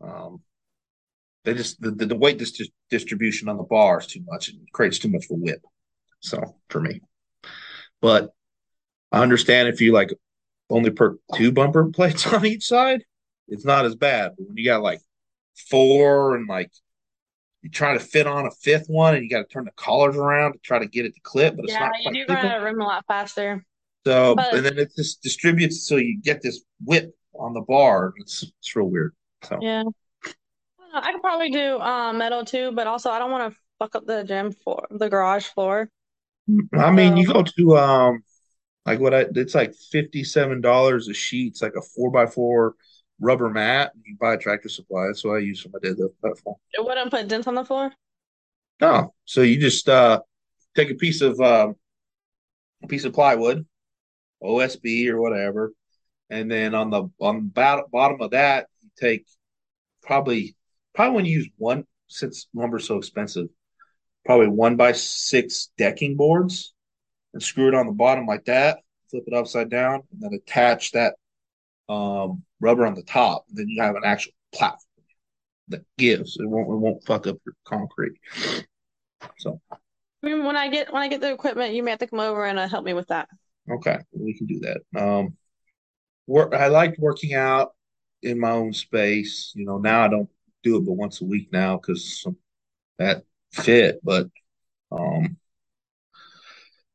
um, 0.01 0.41
they 1.45 1.55
just 1.55 1.81
the, 1.81 1.93
the 1.93 2.17
weight 2.17 2.39
dis- 2.39 2.69
distribution 2.91 3.49
on 3.49 3.57
the 3.57 3.63
bar 3.63 4.01
is 4.01 4.07
too 4.07 4.23
much. 4.27 4.49
It 4.49 4.57
creates 4.73 4.99
too 4.99 5.09
much 5.09 5.27
of 5.27 5.33
a 5.33 5.35
whip. 5.35 5.63
So 6.21 6.57
for 6.69 6.81
me, 6.81 7.01
but 8.01 8.31
I 9.13 9.23
understand 9.23 9.69
if 9.69 9.81
you 9.81 9.93
like 9.93 10.13
only 10.69 10.91
put 10.91 11.21
two 11.35 11.53
bumper 11.53 11.85
plates 11.93 12.27
on 12.27 12.45
each 12.45 12.67
side, 12.67 13.05
it's 13.49 13.65
not 13.65 13.85
as 13.85 13.95
bad. 13.95 14.33
But 14.37 14.49
when 14.49 14.57
you 14.57 14.65
got 14.65 14.83
like 14.83 15.01
four 15.69 16.37
and 16.37 16.49
like 16.49 16.71
you 17.63 17.71
try 17.71 17.93
to 17.93 18.01
fit 18.01 18.27
on 18.27 18.47
a 18.47 18.51
fifth 18.51 18.87
one 18.89 19.15
and 19.15 19.23
you 19.23 19.31
got 19.31 19.41
to 19.41 19.53
turn 19.53 19.65
the 19.65 19.73
collars 19.73 20.17
around 20.17 20.55
to 20.55 20.59
try 20.61 20.79
to 20.79 20.87
get 20.87 21.05
it 21.05 21.15
to 21.15 21.21
clip, 21.21 21.57
but 21.57 21.65
it's 21.65 21.75
yeah, 21.75 21.81
not. 21.81 21.93
Yeah, 22.01 22.11
you 22.13 22.27
do 22.27 22.33
run 22.33 22.47
out 22.47 22.59
of 22.59 22.63
room 22.63 22.81
a 22.81 22.85
lot 22.85 23.05
faster. 23.07 23.65
So 24.07 24.35
but, 24.35 24.55
and 24.55 24.65
then 24.65 24.79
it 24.79 24.93
just 24.97 25.23
distributes 25.23 25.87
so 25.87 25.97
you 25.97 26.21
get 26.21 26.41
this 26.43 26.63
whip 26.85 27.15
on 27.35 27.53
the 27.53 27.61
bar. 27.61 28.15
It's 28.17 28.43
it's 28.43 28.75
real 28.75 28.87
weird. 28.87 29.15
So 29.45 29.59
yeah, 29.61 29.85
I 30.95 31.13
could 31.13 31.21
probably 31.21 31.51
do 31.51 31.79
um, 31.81 32.19
metal 32.19 32.45
too, 32.45 32.73
but 32.73 32.87
also 32.87 33.11
I 33.11 33.19
don't 33.19 33.31
want 33.31 33.53
to 33.53 33.59
fuck 33.79 33.95
up 33.95 34.07
the 34.07 34.25
gym 34.25 34.53
floor, 34.53 34.87
the 34.91 35.09
garage 35.09 35.45
floor. 35.45 35.91
I 36.73 36.91
mean, 36.91 37.17
you 37.17 37.27
go 37.27 37.43
to 37.43 37.77
um, 37.77 38.25
like 38.87 39.01
what 39.01 39.15
I 39.15 39.27
it's 39.35 39.55
like 39.55 39.75
fifty 39.75 40.25
seven 40.25 40.61
dollars 40.61 41.09
a 41.09 41.15
sheet. 41.15 41.53
It's 41.53 41.63
like 41.63 41.75
a 41.77 41.83
four 41.83 42.11
by 42.11 42.27
four 42.27 42.75
rubber 43.21 43.51
mat. 43.51 43.93
You 44.05 44.17
buy 44.19 44.35
a 44.35 44.39
tractor 44.39 44.69
supply. 44.69 45.07
That's 45.07 45.25
what 45.25 45.37
I 45.37 45.39
use 45.39 45.61
for 45.61 45.69
my 45.69 45.79
deadlift 45.79 46.13
platform. 46.21 46.57
It 46.73 46.85
wouldn't 46.85 47.11
put 47.11 47.29
dents 47.29 47.47
on 47.47 47.55
the 47.55 47.65
floor. 47.65 47.93
No, 48.81 49.15
so 49.27 49.43
you 49.43 49.61
just 49.61 49.89
uh 49.89 50.21
take 50.75 50.91
a 50.91 50.95
piece 50.95 51.21
of 51.21 51.39
um, 51.41 51.77
a 52.83 52.87
piece 52.87 53.05
of 53.05 53.13
plywood, 53.13 53.67
OSB 54.43 55.09
or 55.09 55.21
whatever, 55.21 55.73
and 56.31 56.51
then 56.51 56.75
on 56.75 56.91
the 56.91 57.09
on 57.21 57.53
the 57.55 57.85
bottom 57.91 58.21
of 58.21 58.31
that, 58.31 58.69
you 58.81 58.89
take 58.99 59.27
probably 60.03 60.57
probably 60.95 61.17
when 61.17 61.25
you 61.27 61.39
use 61.39 61.49
one 61.57 61.85
since 62.09 62.49
lumber's 62.55 62.87
so 62.87 62.97
expensive, 62.97 63.49
probably 64.25 64.49
one 64.49 64.77
by 64.77 64.93
six 64.93 65.71
decking 65.77 66.17
boards 66.17 66.75
and 67.33 67.43
screw 67.43 67.69
it 67.69 67.75
on 67.75 67.87
the 67.87 67.93
bottom 67.93 68.27
like 68.27 68.45
that, 68.47 68.79
flip 69.11 69.25
it 69.27 69.35
upside 69.35 69.71
down, 69.71 70.03
and 70.11 70.21
then 70.21 70.35
attach 70.35 70.93
that 70.93 71.15
um, 71.89 72.43
rubber 72.61 72.87
on 72.87 72.95
the 72.95 73.03
top. 73.03 73.45
Then 73.51 73.69
you 73.69 73.83
have 73.83 73.97
an 73.97 74.05
actual 74.05 74.33
platform 74.53 75.05
that 75.69 75.85
gives. 75.99 76.37
It 76.39 76.49
won't 76.49 76.69
it 76.69 76.77
won't 76.77 77.05
fuck 77.05 77.27
up 77.27 77.39
your 77.45 77.55
concrete. 77.65 78.19
So 79.39 79.61
I 79.71 79.77
mean, 80.23 80.45
when 80.45 80.57
I 80.57 80.69
get 80.69 80.93
when 80.93 81.03
I 81.03 81.09
get 81.09 81.21
the 81.21 81.33
equipment, 81.33 81.75
you 81.75 81.83
may 81.83 81.91
have 81.91 82.01
to 82.01 82.07
come 82.07 82.21
over 82.21 82.45
and 82.45 82.59
uh, 82.59 82.69
help 82.69 82.85
me 82.85 82.93
with 82.93 83.09
that. 83.09 83.29
Okay, 83.71 83.99
we 84.13 84.37
can 84.37 84.47
do 84.47 84.61
that. 84.61 85.01
Um, 85.01 85.37
work. 86.27 86.55
I 86.55 86.69
liked 86.69 86.99
working 86.99 87.35
out 87.35 87.73
in 88.23 88.39
my 88.39 88.51
own 88.51 88.73
space. 88.73 89.53
You 89.55 89.65
know, 89.65 89.79
now 89.79 90.05
I 90.05 90.09
don't 90.09 90.29
do 90.63 90.77
it 90.77 90.85
but 90.85 90.93
once 90.93 91.21
a 91.21 91.25
week 91.25 91.53
now 91.53 91.77
because 91.77 92.27
that 92.99 93.25
fit. 93.53 94.01
But 94.03 94.29
um, 94.93 95.37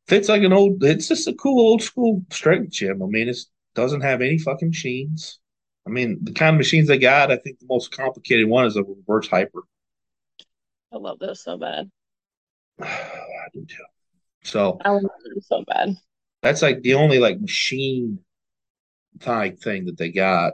fits 0.08 0.30
like 0.30 0.43
an 0.43 0.54
old. 0.54 0.84
It's 0.84 1.08
just 1.08 1.28
a 1.28 1.34
cool 1.34 1.60
old 1.65 1.82
school 1.82 2.23
strength 2.32 2.71
gym. 2.71 3.01
I 3.01 3.08
mean, 3.08 3.30
it 3.30 3.38
doesn't 3.73 4.01
have 4.01 4.21
any 4.21 4.38
fucking 4.38 4.69
machines. 4.69 5.39
I 5.87 5.91
mean, 5.91 6.19
the 6.21 6.31
kind 6.31 6.55
of 6.55 6.57
machines 6.57 6.87
they 6.87 6.97
got. 6.97 7.31
I 7.31 7.37
think 7.37 7.59
the 7.59 7.67
most 7.69 7.91
complicated 7.91 8.47
one 8.47 8.65
is 8.65 8.75
a 8.75 8.83
reverse 8.83 9.27
hyper. 9.27 9.61
I 10.91 10.97
love 10.97 11.19
those 11.19 11.43
so 11.43 11.57
bad. 11.57 11.89
I 12.81 13.47
do 13.53 13.65
too. 13.65 13.83
So 14.43 14.79
I 14.83 14.89
love 14.89 15.03
them 15.03 15.41
so 15.41 15.63
bad. 15.67 15.95
That's 16.41 16.61
like 16.61 16.81
the 16.81 16.95
only 16.95 17.19
like 17.19 17.39
machine 17.39 18.19
type 19.19 19.59
thing 19.59 19.85
that 19.85 19.97
they 19.97 20.11
got. 20.11 20.53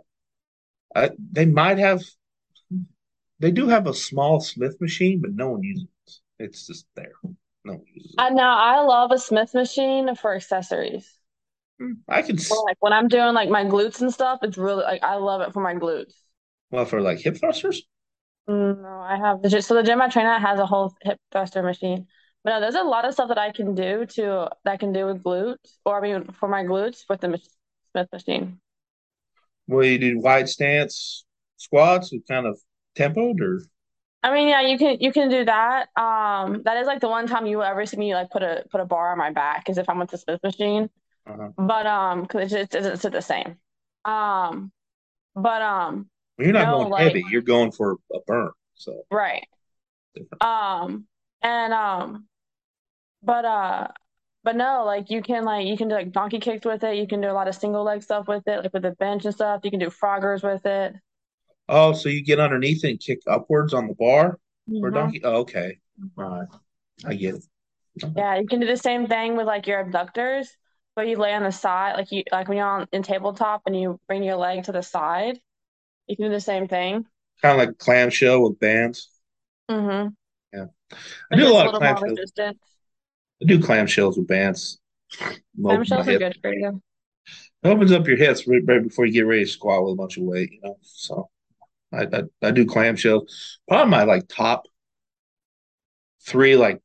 I, 0.95 1.11
they 1.31 1.45
might 1.45 1.77
have, 1.77 2.01
they 3.39 3.51
do 3.51 3.67
have 3.67 3.87
a 3.87 3.93
small 3.93 4.39
Smith 4.39 4.79
machine, 4.81 5.21
but 5.21 5.33
no 5.33 5.49
one 5.49 5.63
uses 5.63 5.87
it. 6.07 6.13
It's 6.39 6.67
just 6.67 6.85
there. 6.95 7.13
No 7.63 7.73
one 7.73 7.85
uses 7.93 8.11
it. 8.11 8.21
I 8.21 8.29
know. 8.29 8.43
I 8.43 8.81
love 8.81 9.11
a 9.11 9.17
Smith 9.17 9.53
machine 9.53 10.15
for 10.15 10.35
accessories. 10.35 11.09
I 12.07 12.21
can 12.21 12.37
for, 12.37 12.63
like 12.65 12.77
when 12.79 12.93
I'm 12.93 13.07
doing 13.07 13.33
like 13.33 13.49
my 13.49 13.63
glutes 13.65 14.01
and 14.01 14.13
stuff. 14.13 14.39
It's 14.43 14.57
really 14.57 14.83
like 14.83 15.03
I 15.03 15.15
love 15.15 15.41
it 15.41 15.53
for 15.53 15.61
my 15.61 15.73
glutes. 15.73 16.13
Well, 16.69 16.85
for 16.85 17.01
like 17.01 17.19
hip 17.19 17.37
thrusters. 17.37 17.83
No, 18.47 18.99
I 19.01 19.17
have 19.17 19.41
the 19.41 19.61
so 19.61 19.75
the 19.75 19.83
gym 19.83 20.01
I 20.01 20.09
train 20.09 20.25
at 20.25 20.41
has 20.41 20.59
a 20.59 20.65
whole 20.65 20.93
hip 21.01 21.19
thruster 21.31 21.63
machine. 21.63 22.07
But 22.43 22.51
no, 22.51 22.59
there's 22.59 22.75
a 22.75 22.83
lot 22.83 23.05
of 23.05 23.13
stuff 23.13 23.27
that 23.29 23.37
I 23.37 23.51
can 23.51 23.75
do 23.75 24.05
to 24.05 24.49
that 24.63 24.71
I 24.71 24.77
can 24.77 24.91
do 24.93 25.05
with 25.05 25.23
glutes, 25.23 25.77
or 25.85 25.97
I 25.97 26.01
mean 26.01 26.31
for 26.33 26.49
my 26.49 26.63
glutes 26.63 27.03
with 27.07 27.21
the 27.21 27.39
Smith 27.91 28.07
machine. 28.11 28.59
Well, 29.67 29.85
you 29.85 29.99
do 29.99 30.19
wide 30.19 30.49
stance 30.49 31.25
squats 31.57 32.11
with 32.11 32.27
kind 32.27 32.45
of 32.47 32.59
tempoed 32.95 33.39
or 33.41 33.61
I 34.23 34.33
mean, 34.33 34.49
yeah, 34.49 34.61
you 34.61 34.77
can 34.77 34.97
you 34.99 35.11
can 35.11 35.29
do 35.29 35.45
that. 35.45 35.89
Um, 35.97 36.61
that 36.63 36.77
is 36.77 36.85
like 36.87 36.99
the 36.99 37.09
one 37.09 37.27
time 37.27 37.45
you 37.47 37.57
will 37.57 37.63
ever 37.63 37.85
see 37.85 37.97
me 37.97 38.13
like 38.13 38.29
put 38.29 38.43
a 38.43 38.63
put 38.71 38.81
a 38.81 38.85
bar 38.85 39.11
on 39.11 39.17
my 39.17 39.31
back 39.31 39.69
is 39.69 39.77
if 39.77 39.89
I'm 39.89 39.97
with 39.99 40.11
the 40.11 40.17
Smith 40.17 40.41
machine. 40.43 40.89
Uh-huh. 41.27 41.49
But 41.57 41.87
um, 41.87 42.21
because 42.23 42.51
it 42.51 42.57
just 42.57 42.71
doesn't 42.71 42.97
sit 42.97 43.11
the 43.11 43.21
same. 43.21 43.57
Um, 44.05 44.71
but 45.35 45.61
um, 45.61 46.09
well, 46.37 46.45
you're 46.45 46.53
not 46.53 46.67
no, 46.67 46.79
going 46.79 46.89
like, 46.89 47.07
heavy. 47.07 47.25
You're 47.29 47.41
going 47.41 47.71
for 47.71 47.97
a 48.13 48.19
burn. 48.25 48.51
So 48.75 49.03
right. 49.11 49.47
Um, 50.41 51.05
and 51.41 51.73
um, 51.73 52.27
but 53.23 53.45
uh, 53.45 53.87
But 54.43 54.55
no, 54.55 54.85
like 54.85 55.11
you 55.11 55.21
can 55.21 55.45
like 55.45 55.67
you 55.67 55.77
can 55.77 55.89
do 55.89 55.95
like 55.95 56.11
donkey 56.11 56.39
kicks 56.39 56.65
with 56.65 56.83
it. 56.83 56.97
You 56.97 57.07
can 57.07 57.21
do 57.21 57.29
a 57.29 57.33
lot 57.33 57.47
of 57.47 57.55
single 57.55 57.83
leg 57.83 58.03
stuff 58.03 58.27
with 58.27 58.47
it, 58.47 58.63
like 58.63 58.73
with 58.73 58.83
the 58.83 58.91
bench 58.91 59.25
and 59.25 59.33
stuff. 59.33 59.61
You 59.63 59.71
can 59.71 59.79
do 59.79 59.89
froggers 59.89 60.43
with 60.43 60.65
it. 60.65 60.95
Oh, 61.69 61.93
so 61.93 62.09
you 62.09 62.23
get 62.23 62.39
underneath 62.39 62.83
and 62.83 62.99
kick 62.99 63.19
upwards 63.27 63.73
on 63.73 63.87
the 63.87 63.93
bar 63.95 64.39
or 64.81 64.91
Mhm. 64.91 64.93
donkey? 64.93 65.21
Oh, 65.23 65.41
okay. 65.41 65.79
All 66.17 66.23
right. 66.39 66.47
I 67.05 67.13
get 67.15 67.35
it. 67.35 67.45
Yeah, 68.15 68.39
you 68.39 68.47
can 68.47 68.59
do 68.59 68.67
the 68.67 68.77
same 68.77 69.07
thing 69.07 69.35
with 69.35 69.47
like 69.47 69.67
your 69.67 69.79
abductors, 69.79 70.55
but 70.95 71.07
you 71.07 71.17
lay 71.17 71.33
on 71.33 71.43
the 71.43 71.51
side, 71.51 71.95
like 71.95 72.11
you 72.11 72.23
like 72.31 72.47
when 72.47 72.57
you're 72.57 72.67
on 72.67 72.87
in 72.91 73.03
tabletop 73.03 73.63
and 73.65 73.79
you 73.79 73.99
bring 74.07 74.23
your 74.23 74.35
leg 74.35 74.63
to 74.65 74.71
the 74.71 74.81
side. 74.81 75.39
You 76.07 76.15
can 76.15 76.25
do 76.25 76.31
the 76.31 76.41
same 76.41 76.67
thing. 76.67 77.05
Kind 77.41 77.59
of 77.59 77.67
like 77.67 77.77
clamshell 77.77 78.43
with 78.43 78.59
bands. 78.59 79.09
Mm-hmm. 79.69 80.09
Yeah. 80.53 80.65
I 81.31 81.35
do 81.35 81.41
a 81.41 81.45
just 81.45 81.49
a 81.49 81.53
lot 81.53 81.67
of 81.67 81.81
clamshells. 81.81 82.55
I 83.41 83.45
do 83.45 83.59
clamshells 83.59 84.17
with 84.17 84.27
bands. 84.27 84.79
Clamshells 85.59 85.99
are 85.99 86.03
hip. 86.03 86.19
good 86.19 86.37
for 86.41 86.53
you. 86.53 86.81
It 87.63 87.67
opens 87.67 87.91
up 87.91 88.07
your 88.07 88.17
hips 88.17 88.47
right, 88.47 88.61
right 88.65 88.83
before 88.83 89.05
you 89.05 89.13
get 89.13 89.27
ready 89.27 89.45
to 89.45 89.49
squat 89.49 89.83
with 89.83 89.93
a 89.93 89.95
bunch 89.95 90.17
of 90.17 90.23
weight, 90.23 90.51
you 90.51 90.59
know. 90.63 90.77
So 90.81 91.29
I 91.93 92.03
I, 92.03 92.23
I 92.41 92.51
do 92.51 92.65
clamshells. 92.65 93.29
Probably 93.67 93.89
my 93.89 94.03
like 94.03 94.27
top 94.27 94.65
three, 96.25 96.55
like 96.55 96.81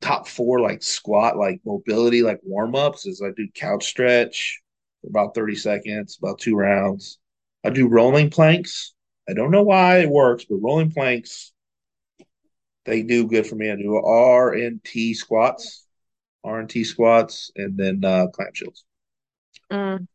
top 0.00 0.28
four, 0.28 0.60
like 0.60 0.82
squat, 0.82 1.36
like 1.36 1.60
mobility, 1.64 2.22
like 2.22 2.40
warm 2.42 2.74
ups 2.74 3.06
is 3.06 3.22
I 3.22 3.30
do 3.36 3.48
couch 3.54 3.86
stretch 3.86 4.60
for 5.02 5.08
about 5.08 5.34
30 5.34 5.56
seconds, 5.56 6.18
about 6.22 6.38
two 6.38 6.56
rounds. 6.56 7.18
I 7.64 7.70
do 7.70 7.88
rolling 7.88 8.30
planks. 8.30 8.94
I 9.28 9.34
don't 9.34 9.50
know 9.50 9.62
why 9.64 9.98
it 10.00 10.08
works, 10.10 10.44
but 10.44 10.56
rolling 10.56 10.92
planks, 10.92 11.52
they 12.84 13.02
do 13.02 13.26
good 13.26 13.46
for 13.46 13.56
me. 13.56 13.70
I 13.70 13.76
do 13.76 13.96
R 13.96 14.52
and 14.54 14.82
T 14.84 15.14
squats, 15.14 15.86
R 16.44 16.60
and 16.60 16.70
T 16.70 16.84
squats, 16.84 17.50
and 17.56 17.76
then 17.78 18.04
uh 18.04 18.28
clamshells. 18.28 18.84
Mm, 19.70 20.06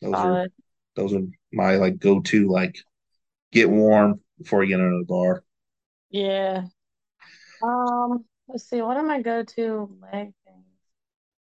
Those 0.00 0.24
are 0.24 0.40
those 0.96 1.14
are 1.14 1.22
my 1.52 1.76
like 1.76 1.98
go 1.98 2.20
to 2.20 2.48
like 2.48 2.78
get 3.52 3.70
warm 3.70 4.20
before 4.38 4.64
you 4.64 4.70
get 4.70 4.80
under 4.80 4.98
the 4.98 5.04
bar. 5.06 5.44
Yeah. 6.10 6.68
Um, 7.62 8.24
let's 8.48 8.68
see, 8.68 8.82
what 8.82 8.96
are 8.96 9.02
my 9.02 9.20
go-to 9.20 9.90
leg 10.00 10.32
things? 10.44 10.64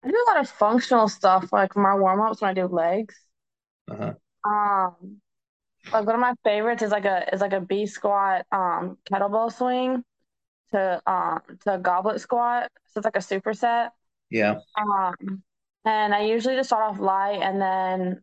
I 0.04 0.08
do 0.08 0.14
a 0.14 0.30
lot 0.30 0.40
of 0.40 0.50
functional 0.50 1.08
stuff, 1.08 1.52
like 1.52 1.76
my 1.76 1.94
warm-ups 1.94 2.40
when 2.40 2.50
I 2.50 2.54
do 2.54 2.66
legs. 2.66 3.14
Uh-huh. 3.90 4.14
Um, 4.44 5.20
like 5.92 6.06
one 6.06 6.14
of 6.14 6.20
my 6.20 6.34
favorites 6.44 6.82
is 6.82 6.90
like 6.90 7.04
a 7.04 7.32
is 7.32 7.40
like 7.40 7.52
a 7.52 7.60
B 7.60 7.86
squat 7.86 8.46
um 8.52 8.98
kettlebell 9.10 9.52
swing 9.52 10.04
to 10.72 11.02
um 11.06 11.40
to 11.64 11.74
a 11.74 11.78
goblet 11.78 12.20
squat. 12.20 12.70
So 12.88 12.98
it's 12.98 13.04
like 13.04 13.16
a 13.16 13.20
superset. 13.20 13.90
Yeah. 14.30 14.58
Um, 14.76 15.42
and 15.84 16.14
I 16.14 16.22
usually 16.22 16.56
just 16.56 16.68
start 16.68 16.90
off 16.90 17.00
light, 17.00 17.40
and 17.42 17.60
then 17.60 18.22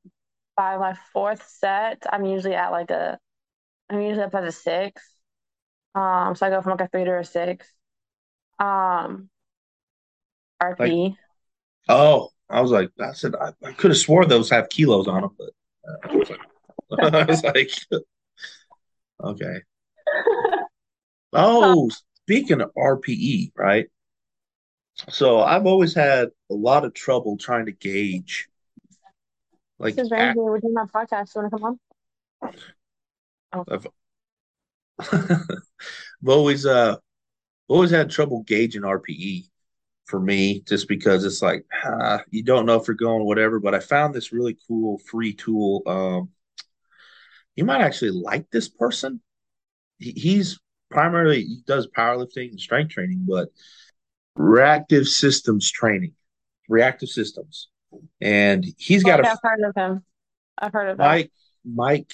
by 0.55 0.77
my 0.77 0.95
fourth 1.11 1.47
set, 1.47 2.03
I'm 2.11 2.25
usually 2.25 2.55
at 2.55 2.69
like 2.69 2.91
a 2.91 3.17
I'm 3.89 4.01
usually 4.01 4.23
up 4.23 4.35
at 4.35 4.43
a 4.43 4.51
six. 4.51 5.01
Um, 5.95 6.35
so 6.35 6.45
I 6.45 6.49
go 6.49 6.61
from 6.61 6.71
like 6.71 6.81
a 6.81 6.87
three 6.87 7.05
to 7.05 7.19
a 7.19 7.23
six. 7.23 7.67
Um, 8.59 9.29
Like 10.79 10.93
oh, 11.89 12.29
I 12.49 12.61
was 12.61 12.71
like 12.71 12.89
I 12.99 13.13
said 13.13 13.35
I, 13.35 13.51
I 13.65 13.71
could 13.73 13.91
have 13.91 13.97
swore 13.97 14.25
those 14.25 14.49
have 14.49 14.69
kilos 14.69 15.07
on 15.07 15.21
them, 15.21 15.31
but 15.37 15.49
uh, 15.87 16.09
I 16.09 16.15
was 16.15 16.29
like, 16.29 16.39
I 17.13 17.25
was 17.25 17.43
like 17.43 17.71
okay. 19.23 19.61
Oh, 21.37 21.89
speaking 22.23 22.61
of 22.61 22.71
RPE, 22.77 23.51
right? 23.57 23.87
So 25.09 25.41
I've 25.41 25.65
always 25.65 25.93
had 25.93 26.29
a 26.49 26.53
lot 26.53 26.85
of 26.85 26.93
trouble 26.93 27.37
trying 27.37 27.65
to 27.65 27.73
gauge 27.73 28.47
This 29.79 29.97
like 29.97 30.05
is 30.05 30.11
Ramsey. 30.11 30.39
We're 30.39 30.59
doing 30.59 30.73
my 30.73 30.85
podcast. 30.85 31.35
You 31.35 31.41
want 31.41 31.51
to 31.51 31.57
come 31.57 31.63
on? 31.63 31.79
Oh, 33.53 33.65
I've, 33.67 33.87
I've 34.99 36.27
always 36.29 36.65
uh 36.65 36.95
always 37.67 37.91
had 37.91 38.09
trouble 38.09 38.43
gauging 38.43 38.83
RPE 38.83 39.49
for 40.05 40.19
me 40.19 40.61
just 40.61 40.87
because 40.87 41.25
it's 41.25 41.41
like 41.41 41.65
ah, 41.83 42.21
you 42.29 42.43
don't 42.43 42.65
know 42.65 42.79
if 42.79 42.87
you're 42.87 42.95
going 42.95 43.25
whatever. 43.25 43.59
But 43.59 43.75
I 43.75 43.79
found 43.79 44.13
this 44.13 44.31
really 44.31 44.57
cool 44.67 44.99
free 45.09 45.33
tool. 45.33 45.81
Um, 45.87 46.29
you 47.55 47.65
might 47.65 47.81
actually 47.81 48.11
like 48.11 48.49
this 48.51 48.69
person. 48.69 49.21
He, 49.97 50.11
he's 50.11 50.59
primarily 50.91 51.43
he 51.43 51.61
does 51.65 51.87
powerlifting 51.87 52.51
and 52.51 52.59
strength 52.59 52.91
training, 52.91 53.25
but 53.27 53.49
reactive 54.35 55.07
systems 55.07 55.71
training, 55.71 56.13
reactive 56.69 57.09
systems, 57.09 57.69
and 58.21 58.65
he's 58.77 59.03
got 59.03 59.19
okay, 59.19 59.29
a 59.29 59.31
I've 59.31 59.39
heard 59.41 59.69
of 59.69 59.75
him. 59.75 60.05
I've 60.57 60.73
heard 60.73 60.89
of 60.89 60.97
that. 60.97 61.03
Mike 61.03 61.31
Mike. 61.65 62.13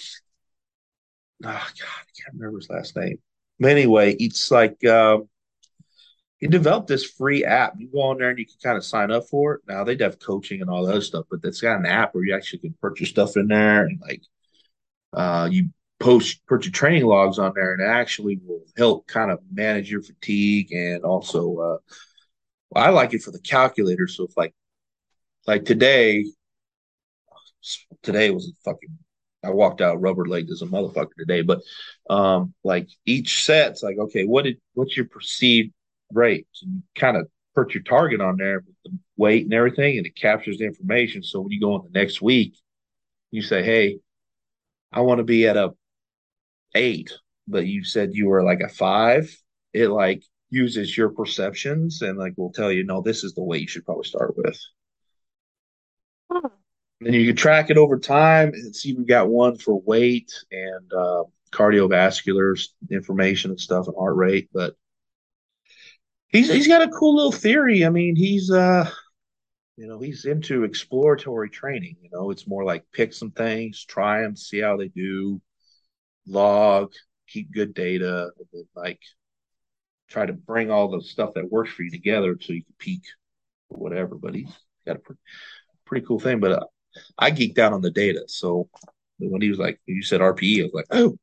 Oh 1.44 1.48
God, 1.48 1.54
I 1.54 2.22
can't 2.22 2.34
remember 2.34 2.60
his 2.60 2.70
last 2.70 2.96
name. 2.96 3.18
But 3.60 3.72
anyway, 3.72 4.16
it's 4.20 4.50
like 4.52 4.84
um, 4.86 5.28
he 6.42 6.48
developed 6.48 6.88
this 6.88 7.06
free 7.06 7.46
app. 7.46 7.76
You 7.78 7.88
go 7.88 8.02
on 8.02 8.18
there 8.18 8.32
and 8.32 8.40
you 8.40 8.46
can 8.48 8.56
kind 8.62 8.78
of 8.78 8.84
sign 8.84 9.12
up 9.12 9.26
for 9.30 9.54
it. 9.54 9.62
Now 9.68 9.84
they 9.84 9.96
have 9.98 10.20
coaching 10.20 10.60
and 10.60 10.70
all 10.70 10.86
that 10.86 10.94
other 10.94 11.02
stuff, 11.02 11.26
but 11.30 11.40
it's 11.44 11.62
got 11.62 11.80
an 11.80 11.86
app 11.86 12.14
where 12.14 12.26
you 12.26 12.36
actually 12.36 12.60
can 12.60 12.76
purchase 12.82 13.10
stuff 13.10 13.38
in 13.38 13.48
there 13.48 13.86
and 13.86 14.02
like 14.02 14.24
uh, 15.14 15.48
you 15.52 15.70
post 16.00 16.42
put 16.48 16.66
your 16.66 16.72
training 16.72 17.06
logs 17.06 17.38
on 17.38 17.54
there, 17.56 17.74
and 17.74 17.82
it 17.82 17.86
actually 17.86 18.40
will 18.44 18.64
help 18.76 19.06
kind 19.06 19.30
of 19.30 19.40
manage 19.52 19.92
your 19.92 20.02
fatigue 20.02 20.72
and 20.74 21.04
also 21.04 21.58
uh, 21.58 21.78
I 22.76 22.90
like 22.90 23.14
it 23.14 23.22
for 23.22 23.32
the 23.32 23.40
calculator. 23.40 24.08
So 24.08 24.24
if 24.24 24.36
like 24.36 24.56
like 25.46 25.66
today, 25.66 26.26
today 28.02 28.32
was 28.32 28.48
a 28.48 28.70
fucking 28.72 28.98
I 29.44 29.52
walked 29.52 29.82
out 29.82 30.02
rubber 30.02 30.26
legged 30.26 30.52
as 30.52 30.64
a 30.64 30.68
motherfucker 30.68 31.16
today, 31.20 31.44
but 31.44 31.62
um 32.10 32.56
like 32.64 32.90
each 33.06 33.44
set's 33.46 33.84
like, 33.84 34.00
okay, 34.00 34.26
what 34.26 34.46
did 34.46 34.58
what's 34.74 34.98
your 34.98 35.06
perceived 35.06 35.72
rate? 36.14 36.48
So 36.52 36.68
you 36.68 36.82
kind 36.96 37.18
of 37.18 37.28
put 37.56 37.74
your 37.74 37.84
target 37.84 38.22
on 38.22 38.38
there 38.38 38.64
with 38.66 38.76
the 38.86 38.98
weight 39.18 39.44
and 39.46 39.54
everything, 39.54 39.98
and 39.98 40.08
it 40.08 40.16
captures 40.16 40.58
the 40.58 40.66
information. 40.66 41.24
So 41.24 41.42
when 41.42 41.52
you 41.52 41.60
go 41.60 41.74
on 41.74 41.84
the 41.84 42.00
next 42.00 42.22
week, 42.22 42.56
you 43.32 43.42
say, 43.42 43.64
Hey, 43.64 44.00
I 44.92 45.02
want 45.02 45.20
to 45.20 45.24
be 45.24 45.48
at 45.48 45.58
a 45.58 45.72
eight, 46.76 47.12
but 47.48 47.66
you 47.66 47.84
said 47.84 48.14
you 48.14 48.28
were 48.28 48.44
like 48.44 48.62
a 48.62 48.70
five, 48.70 49.36
it 49.74 49.90
like 49.90 50.24
uses 50.50 50.96
your 50.96 51.10
perceptions 51.10 52.02
and 52.02 52.18
like 52.18 52.34
will 52.38 52.52
tell 52.52 52.72
you, 52.72 52.84
no, 52.84 53.02
this 53.02 53.24
is 53.24 53.34
the 53.34 53.44
weight 53.44 53.62
you 53.62 53.68
should 53.68 53.86
probably 53.86 54.04
start 54.04 54.36
with. 54.38 54.60
Hmm. 56.32 56.48
And 57.04 57.16
you 57.16 57.28
can 57.28 57.36
track 57.36 57.70
it 57.70 57.78
over 57.78 57.98
time. 57.98 58.50
and 58.50 58.68
It's 58.68 58.86
even 58.86 59.06
got 59.06 59.30
one 59.30 59.58
for 59.58 59.82
weight 59.82 60.32
and 60.52 60.94
uh, 60.94 61.24
cardiovascular 61.52 62.62
information 62.92 63.52
and 63.52 63.60
stuff 63.60 63.88
and 63.88 63.96
heart 63.98 64.16
rate. 64.16 64.50
But 64.54 64.76
he's 66.32 66.52
he's 66.52 66.68
got 66.68 66.82
a 66.82 66.90
cool 66.90 67.16
little 67.16 67.32
theory. 67.32 67.86
I 67.86 67.90
mean, 67.90 68.16
he's 68.16 68.52
uh 68.52 68.90
you 69.78 69.88
know 69.88 70.00
he's 70.00 70.26
into 70.26 70.64
exploratory 70.64 71.50
training. 71.50 71.98
You 72.02 72.10
know, 72.12 72.32
it's 72.32 72.48
more 72.48 72.64
like 72.64 72.84
pick 72.92 73.14
some 73.14 73.32
things, 73.32 73.84
try 73.86 74.22
them, 74.22 74.36
see 74.36 74.60
how 74.60 74.78
they 74.78 74.90
do, 74.90 75.42
log, 76.28 76.92
keep 77.28 77.52
good 77.52 77.74
data, 77.74 78.30
and 78.38 78.48
then 78.54 78.68
like 78.76 79.00
try 80.10 80.26
to 80.26 80.34
bring 80.34 80.70
all 80.70 80.90
the 80.90 81.02
stuff 81.02 81.34
that 81.36 81.50
works 81.50 81.72
for 81.72 81.84
you 81.84 81.92
together 81.92 82.38
so 82.40 82.54
you 82.54 82.64
can 82.64 82.76
peak 82.78 83.04
or 83.70 83.78
whatever. 83.78 84.16
But 84.16 84.36
he's 84.36 84.52
got 84.86 84.98
a 84.98 85.00
pretty, 85.00 85.22
pretty 85.86 86.06
cool 86.06 86.20
thing. 86.20 86.40
But 86.40 86.52
uh, 86.52 86.66
I 87.18 87.32
geeked 87.32 87.60
out 87.60 87.74
on 87.74 87.82
the 87.82 87.92
data. 87.92 88.24
So 88.28 88.70
when 89.20 89.42
he 89.42 89.50
was 89.50 89.60
like, 89.60 89.80
you 89.86 90.04
said 90.04 90.22
RPE, 90.22 90.62
I 90.62 90.64
was 90.64 90.74
like, 90.74 90.88
oh, 90.92 91.18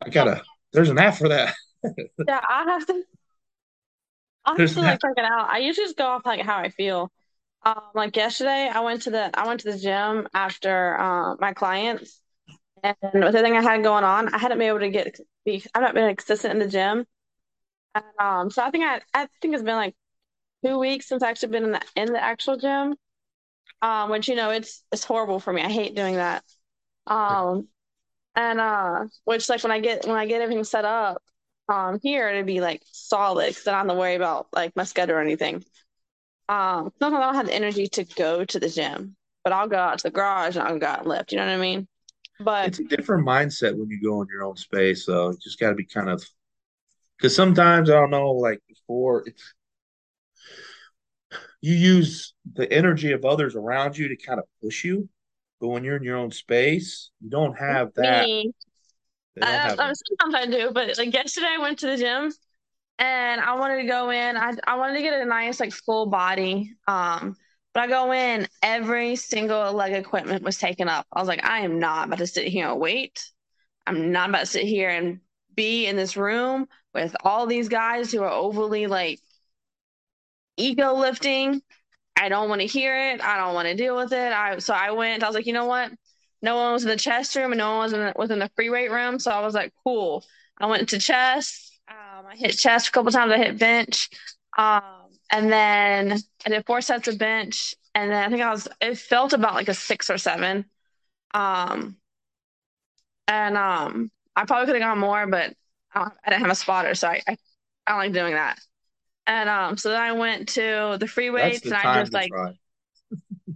I 0.00 0.08
gotta. 0.08 0.42
There's 0.72 0.88
an 0.90 0.98
app 0.98 1.16
for 1.16 1.28
that. 1.28 1.54
Yeah, 2.28 2.40
I 2.48 2.64
have 2.64 2.86
to. 2.86 3.02
I 4.56 4.62
have 4.62 4.72
There's 4.72 4.74
to 4.74 4.82
like 4.82 5.00
it 5.16 5.24
out. 5.24 5.48
I 5.50 5.58
usually 5.58 5.86
just 5.86 5.96
go 5.96 6.06
off 6.06 6.26
like 6.26 6.40
how 6.42 6.58
I 6.58 6.70
feel. 6.70 7.10
Um, 7.64 7.82
like 7.94 8.16
yesterday, 8.16 8.70
I 8.72 8.80
went 8.80 9.02
to 9.02 9.10
the 9.10 9.30
I 9.38 9.46
went 9.46 9.60
to 9.60 9.72
the 9.72 9.78
gym 9.78 10.28
after 10.34 10.98
uh, 10.98 11.36
my 11.40 11.52
clients, 11.54 12.20
and 12.82 12.96
with 13.14 13.34
everything 13.36 13.56
I 13.56 13.62
had 13.62 13.82
going 13.82 14.04
on, 14.04 14.34
I 14.34 14.38
hadn't 14.38 14.58
been 14.58 14.68
able 14.68 14.80
to 14.80 14.90
get 14.90 15.18
be. 15.44 15.64
I've 15.74 15.82
not 15.82 15.94
been 15.94 16.14
consistent 16.16 16.54
in 16.54 16.60
the 16.60 16.68
gym, 16.68 17.06
and 17.94 18.04
um, 18.20 18.50
so 18.50 18.62
I 18.64 18.70
think 18.70 18.84
I 18.84 19.00
I 19.14 19.28
think 19.42 19.54
it's 19.54 19.62
been 19.64 19.76
like 19.76 19.96
two 20.64 20.78
weeks 20.78 21.08
since 21.08 21.22
I've 21.22 21.30
actually 21.30 21.50
been 21.52 21.64
in 21.64 21.72
the 21.72 21.82
in 21.96 22.12
the 22.12 22.22
actual 22.22 22.56
gym. 22.58 22.96
Um, 23.82 24.10
which 24.10 24.28
you 24.28 24.36
know 24.36 24.50
it's 24.50 24.84
it's 24.92 25.04
horrible 25.04 25.40
for 25.40 25.52
me. 25.52 25.62
I 25.62 25.70
hate 25.70 25.94
doing 25.96 26.16
that. 26.16 26.44
Um, 27.06 27.68
and 28.36 28.60
uh, 28.60 29.06
which 29.24 29.48
like 29.48 29.62
when 29.64 29.72
I 29.72 29.80
get 29.80 30.06
when 30.06 30.16
I 30.16 30.26
get 30.26 30.42
everything 30.42 30.64
set 30.64 30.84
up, 30.84 31.22
um, 31.70 32.00
here 32.02 32.28
it'd 32.28 32.46
be 32.46 32.60
like 32.60 32.82
solid 32.92 33.48
because 33.48 33.66
I 33.66 33.72
don't 33.72 33.88
have 33.88 33.96
to 33.96 34.00
worry 34.00 34.16
about 34.16 34.48
like 34.52 34.74
my 34.76 34.84
schedule 34.84 35.16
or 35.16 35.20
anything. 35.20 35.64
Um, 36.48 36.92
sometimes 36.98 37.22
I 37.22 37.26
don't 37.26 37.34
have 37.36 37.46
the 37.46 37.54
energy 37.54 37.86
to 37.88 38.04
go 38.04 38.44
to 38.44 38.60
the 38.60 38.68
gym, 38.68 39.16
but 39.44 39.52
I'll 39.52 39.68
go 39.68 39.78
out 39.78 39.98
to 39.98 40.02
the 40.04 40.10
garage 40.10 40.56
and 40.56 40.66
I'll 40.66 40.78
go 40.78 40.86
out 40.86 41.00
and 41.00 41.08
lift. 41.08 41.32
You 41.32 41.38
know 41.38 41.46
what 41.46 41.54
I 41.54 41.58
mean? 41.58 41.86
But 42.40 42.68
It's 42.68 42.80
a 42.80 42.84
different 42.84 43.26
mindset 43.26 43.76
when 43.76 43.88
you 43.88 44.02
go 44.02 44.20
in 44.22 44.28
your 44.28 44.44
own 44.44 44.56
space. 44.56 45.06
So 45.06 45.30
you 45.30 45.38
just 45.40 45.60
got 45.60 45.70
to 45.70 45.76
be 45.76 45.84
kind 45.84 46.08
of 46.08 46.24
because 47.16 47.36
sometimes 47.36 47.88
I 47.88 47.94
don't 47.94 48.10
know, 48.10 48.32
like 48.32 48.60
before 48.68 49.28
it's 49.28 49.54
you 51.60 51.74
use 51.74 52.34
the 52.54 52.70
energy 52.72 53.12
of 53.12 53.24
others 53.24 53.54
around 53.54 53.96
you 53.96 54.08
to 54.08 54.16
kind 54.16 54.40
of 54.40 54.46
push 54.62 54.84
you. 54.84 55.08
But 55.60 55.68
when 55.68 55.84
you're 55.84 55.96
in 55.96 56.02
your 56.02 56.16
own 56.16 56.30
space, 56.30 57.10
you 57.20 57.28
don't 57.28 57.54
have 57.58 57.92
that. 57.94 58.24
Me, 58.24 58.52
I, 59.42 59.72
I, 59.78 59.92
sometimes 59.92 60.34
I 60.34 60.46
do, 60.46 60.70
but 60.72 60.96
like 60.98 61.12
yesterday 61.14 61.48
I 61.58 61.62
went 61.62 61.78
to 61.80 61.86
the 61.86 61.96
gym 61.96 62.32
and 62.98 63.40
I 63.40 63.54
wanted 63.56 63.82
to 63.82 63.88
go 63.88 64.10
in. 64.10 64.36
I 64.36 64.52
I 64.66 64.76
wanted 64.76 64.94
to 64.94 65.02
get 65.02 65.20
a 65.20 65.24
nice 65.24 65.60
like 65.60 65.72
full 65.72 66.06
body. 66.06 66.74
Um, 66.86 67.36
but 67.74 67.84
I 67.84 67.86
go 67.88 68.12
in, 68.12 68.48
every 68.62 69.16
single 69.16 69.72
leg 69.72 69.92
equipment 69.94 70.42
was 70.42 70.58
taken 70.58 70.88
up. 70.88 71.06
I 71.12 71.20
was 71.20 71.28
like, 71.28 71.44
I 71.44 71.60
am 71.60 71.78
not 71.78 72.08
about 72.08 72.18
to 72.18 72.26
sit 72.26 72.48
here 72.48 72.68
and 72.68 72.80
wait. 72.80 73.24
I'm 73.86 74.12
not 74.12 74.30
about 74.30 74.40
to 74.40 74.46
sit 74.46 74.64
here 74.64 74.90
and 74.90 75.20
be 75.54 75.86
in 75.86 75.96
this 75.96 76.16
room 76.16 76.66
with 76.94 77.16
all 77.24 77.46
these 77.46 77.68
guys 77.68 78.12
who 78.12 78.22
are 78.22 78.30
overly 78.30 78.86
like 78.86 79.20
ego 80.56 80.94
lifting. 80.94 81.62
I 82.16 82.28
don't 82.28 82.48
want 82.48 82.60
to 82.60 82.66
hear 82.66 83.12
it. 83.12 83.22
I 83.22 83.38
don't 83.38 83.54
want 83.54 83.68
to 83.68 83.74
deal 83.74 83.96
with 83.96 84.12
it. 84.12 84.32
I 84.32 84.58
so 84.58 84.74
I 84.74 84.90
went. 84.92 85.22
I 85.22 85.26
was 85.26 85.34
like, 85.36 85.46
you 85.46 85.52
know 85.54 85.66
what? 85.66 85.92
No 86.42 86.56
one 86.56 86.72
was 86.72 86.84
in 86.84 86.88
the 86.88 86.96
chest 86.96 87.36
room 87.36 87.52
and 87.52 87.58
no 87.58 87.70
one 87.76 87.78
was 87.80 87.92
in 87.92 88.00
the, 88.00 88.12
was 88.16 88.30
in 88.30 88.38
the 88.38 88.50
free 88.56 88.70
weight 88.70 88.90
room. 88.90 89.18
So 89.18 89.30
I 89.30 89.40
was 89.40 89.54
like, 89.54 89.72
cool. 89.84 90.24
I 90.58 90.66
went 90.66 90.88
to 90.90 90.98
chest. 90.98 91.78
Um, 91.88 92.26
I 92.26 92.36
hit 92.36 92.58
chest 92.58 92.88
a 92.88 92.92
couple 92.92 93.12
times. 93.12 93.32
I 93.32 93.38
hit 93.38 93.58
bench. 93.58 94.08
Um, 94.56 94.82
and 95.30 95.50
then 95.52 96.18
I 96.46 96.48
did 96.48 96.66
four 96.66 96.80
sets 96.80 97.08
of 97.08 97.18
bench. 97.18 97.74
And 97.94 98.10
then 98.10 98.24
I 98.24 98.28
think 98.28 98.42
I 98.42 98.50
was. 98.50 98.68
It 98.80 98.98
felt 98.98 99.32
about 99.32 99.54
like 99.54 99.68
a 99.68 99.74
six 99.74 100.10
or 100.10 100.18
seven. 100.18 100.64
Um, 101.34 101.96
and 103.26 103.56
um, 103.56 104.10
I 104.36 104.44
probably 104.44 104.66
could 104.66 104.80
have 104.80 104.90
gone 104.90 104.98
more, 104.98 105.26
but 105.26 105.54
I, 105.94 106.10
I 106.24 106.30
didn't 106.30 106.42
have 106.42 106.50
a 106.50 106.56
spotter, 106.56 106.94
so 106.94 107.08
I, 107.08 107.22
I 107.26 107.36
I 107.86 107.92
don't 107.92 107.98
like 107.98 108.12
doing 108.12 108.34
that. 108.34 108.58
And 109.26 109.48
um, 109.48 109.76
so 109.76 109.90
then 109.90 110.00
I 110.00 110.12
went 110.12 110.48
to 110.50 110.96
the 110.98 111.06
free 111.06 111.30
weights, 111.30 111.64
and 111.64 111.74
I 111.74 112.00
just 112.00 112.12
like 112.12 112.30
try. 112.30 112.52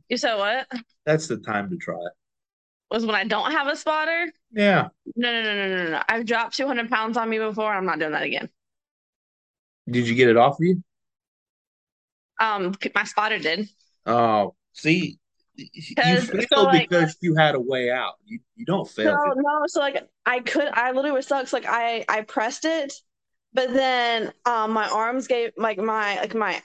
you 0.09 0.16
said 0.16 0.37
what 0.37 0.66
That's 1.05 1.29
the 1.29 1.37
time 1.38 1.70
to 1.70 1.77
try 1.77 1.97
it. 1.97 2.12
Was 2.94 3.04
when 3.07 3.14
I 3.14 3.24
don't 3.24 3.50
have 3.50 3.66
a 3.66 3.76
spotter. 3.76 4.33
Yeah. 4.52 4.88
No, 5.16 5.33
no, 5.33 5.42
no, 5.42 5.68
no, 5.68 5.85
no, 5.85 5.90
no. 5.90 6.02
I've 6.09 6.24
dropped 6.24 6.57
200 6.57 6.88
pounds 6.88 7.16
on 7.16 7.28
me 7.28 7.38
before. 7.38 7.72
I'm 7.72 7.87
not 7.87 7.98
doing 7.98 8.12
that 8.12 8.22
again. 8.22 8.48
Did 9.90 10.09
you 10.09 10.14
get 10.14 10.28
it 10.28 10.37
off 10.37 10.54
of 10.61 10.64
you? 10.64 10.83
Um, 12.40 12.74
my 12.94 13.04
spotter 13.04 13.38
did. 13.38 13.68
Oh, 14.07 14.54
see, 14.72 15.18
you 15.57 15.68
failed 15.96 16.46
so, 16.52 16.62
like- 16.64 16.88
because 16.88 17.16
you 17.20 17.37
had 17.37 17.54
a 17.54 17.61
way 17.61 17.90
out. 17.90 18.14
You 18.24 18.40
you 18.57 18.64
don't 18.64 18.88
fail. 18.88 19.14
No, 19.14 19.35
no. 19.37 19.62
So 19.66 19.80
like 19.80 20.09
I 20.26 20.40
could, 20.40 20.68
I 20.72 20.88
literally 20.88 21.12
was 21.12 21.26
stuck. 21.26 21.46
So, 21.46 21.57
like 21.57 21.66
I, 21.68 22.04
I 22.09 22.22
pressed 22.22 22.64
it, 22.64 22.92
but 23.52 23.72
then 23.72 24.33
um, 24.46 24.72
my 24.72 24.88
arms 24.88 25.26
gave 25.26 25.52
like 25.57 25.78
my 25.78 26.16
like 26.16 26.35
my, 26.35 26.62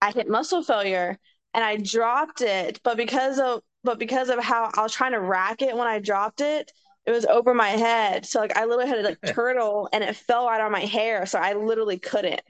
I 0.00 0.10
hit 0.12 0.28
muscle 0.28 0.62
failure 0.62 1.18
and 1.54 1.64
I 1.64 1.76
dropped 1.76 2.40
it. 2.40 2.80
But 2.82 2.96
because 2.96 3.38
of 3.38 3.62
but 3.84 3.98
because 3.98 4.28
of 4.28 4.38
how 4.38 4.70
I 4.74 4.82
was 4.82 4.92
trying 4.92 5.12
to 5.12 5.20
rack 5.20 5.62
it 5.62 5.76
when 5.76 5.86
I 5.86 5.98
dropped 5.98 6.40
it, 6.40 6.72
it 7.06 7.10
was 7.10 7.24
over 7.26 7.52
my 7.54 7.70
head. 7.70 8.26
So 8.26 8.40
like 8.40 8.56
I 8.56 8.64
literally 8.64 8.88
had 8.88 8.96
to 8.96 9.02
like 9.02 9.20
turtle 9.34 9.88
and 9.92 10.04
it 10.04 10.16
fell 10.16 10.46
right 10.46 10.60
on 10.60 10.72
my 10.72 10.80
hair. 10.80 11.26
So 11.26 11.38
I 11.38 11.54
literally 11.54 11.98
couldn't. 11.98 12.42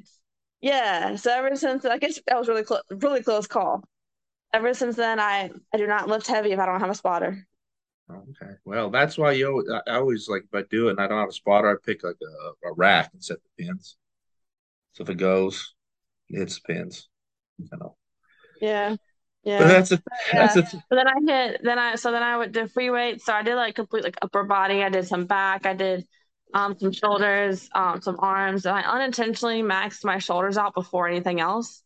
Yeah. 0.60 1.16
So 1.16 1.30
ever 1.32 1.56
since 1.56 1.84
I 1.84 1.98
guess 1.98 2.20
that 2.26 2.38
was 2.38 2.48
really 2.48 2.64
close, 2.64 2.82
really 2.90 3.22
close 3.22 3.46
call. 3.46 3.84
Ever 4.52 4.74
since 4.74 4.96
then, 4.96 5.18
I 5.18 5.50
I 5.72 5.78
do 5.78 5.86
not 5.86 6.08
lift 6.08 6.26
heavy 6.26 6.52
if 6.52 6.58
I 6.58 6.66
don't 6.66 6.80
have 6.80 6.90
a 6.90 6.94
spotter. 6.94 7.46
Okay. 8.10 8.52
Well, 8.66 8.90
that's 8.90 9.16
why 9.16 9.32
you. 9.32 9.48
Always, 9.48 9.66
I 9.86 9.94
always 9.94 10.28
like 10.28 10.42
if 10.42 10.54
I 10.54 10.62
do 10.70 10.88
it 10.88 10.92
and 10.92 11.00
I 11.00 11.06
don't 11.06 11.18
have 11.18 11.30
a 11.30 11.32
spotter, 11.32 11.70
I 11.70 11.76
pick 11.82 12.04
like 12.04 12.16
a, 12.22 12.68
a 12.68 12.72
rack 12.74 13.10
and 13.14 13.24
set 13.24 13.38
the 13.42 13.64
pins. 13.64 13.96
So 14.92 15.04
if 15.04 15.08
it 15.08 15.16
goes, 15.16 15.74
it 16.28 16.38
hits 16.38 16.56
the 16.56 16.74
pins. 16.74 17.08
You 17.58 17.68
know. 17.78 17.96
Yeah. 18.60 18.96
Yeah. 19.44 19.58
But 19.58 19.68
that's 19.68 19.92
a 19.92 20.02
that's 20.32 20.56
a 20.56 20.62
But 20.88 20.96
then 20.96 21.08
I 21.08 21.12
hit, 21.26 21.60
then 21.64 21.78
I, 21.78 21.94
so 21.96 22.12
then 22.12 22.22
I 22.22 22.36
would 22.36 22.52
do 22.52 22.68
free 22.68 22.90
weights. 22.90 23.24
So 23.24 23.32
I 23.32 23.42
did 23.42 23.56
like 23.56 23.74
complete 23.74 24.04
like 24.04 24.18
upper 24.22 24.44
body. 24.44 24.82
I 24.82 24.88
did 24.88 25.06
some 25.06 25.26
back. 25.26 25.66
I 25.66 25.74
did 25.74 26.06
um 26.54 26.78
some 26.78 26.92
shoulders, 26.92 27.68
um 27.74 28.00
some 28.02 28.16
arms. 28.20 28.66
And 28.66 28.76
I 28.76 28.82
unintentionally 28.82 29.62
maxed 29.62 30.04
my 30.04 30.18
shoulders 30.18 30.58
out 30.58 30.74
before 30.74 31.08
anything 31.08 31.40
else. 31.40 31.82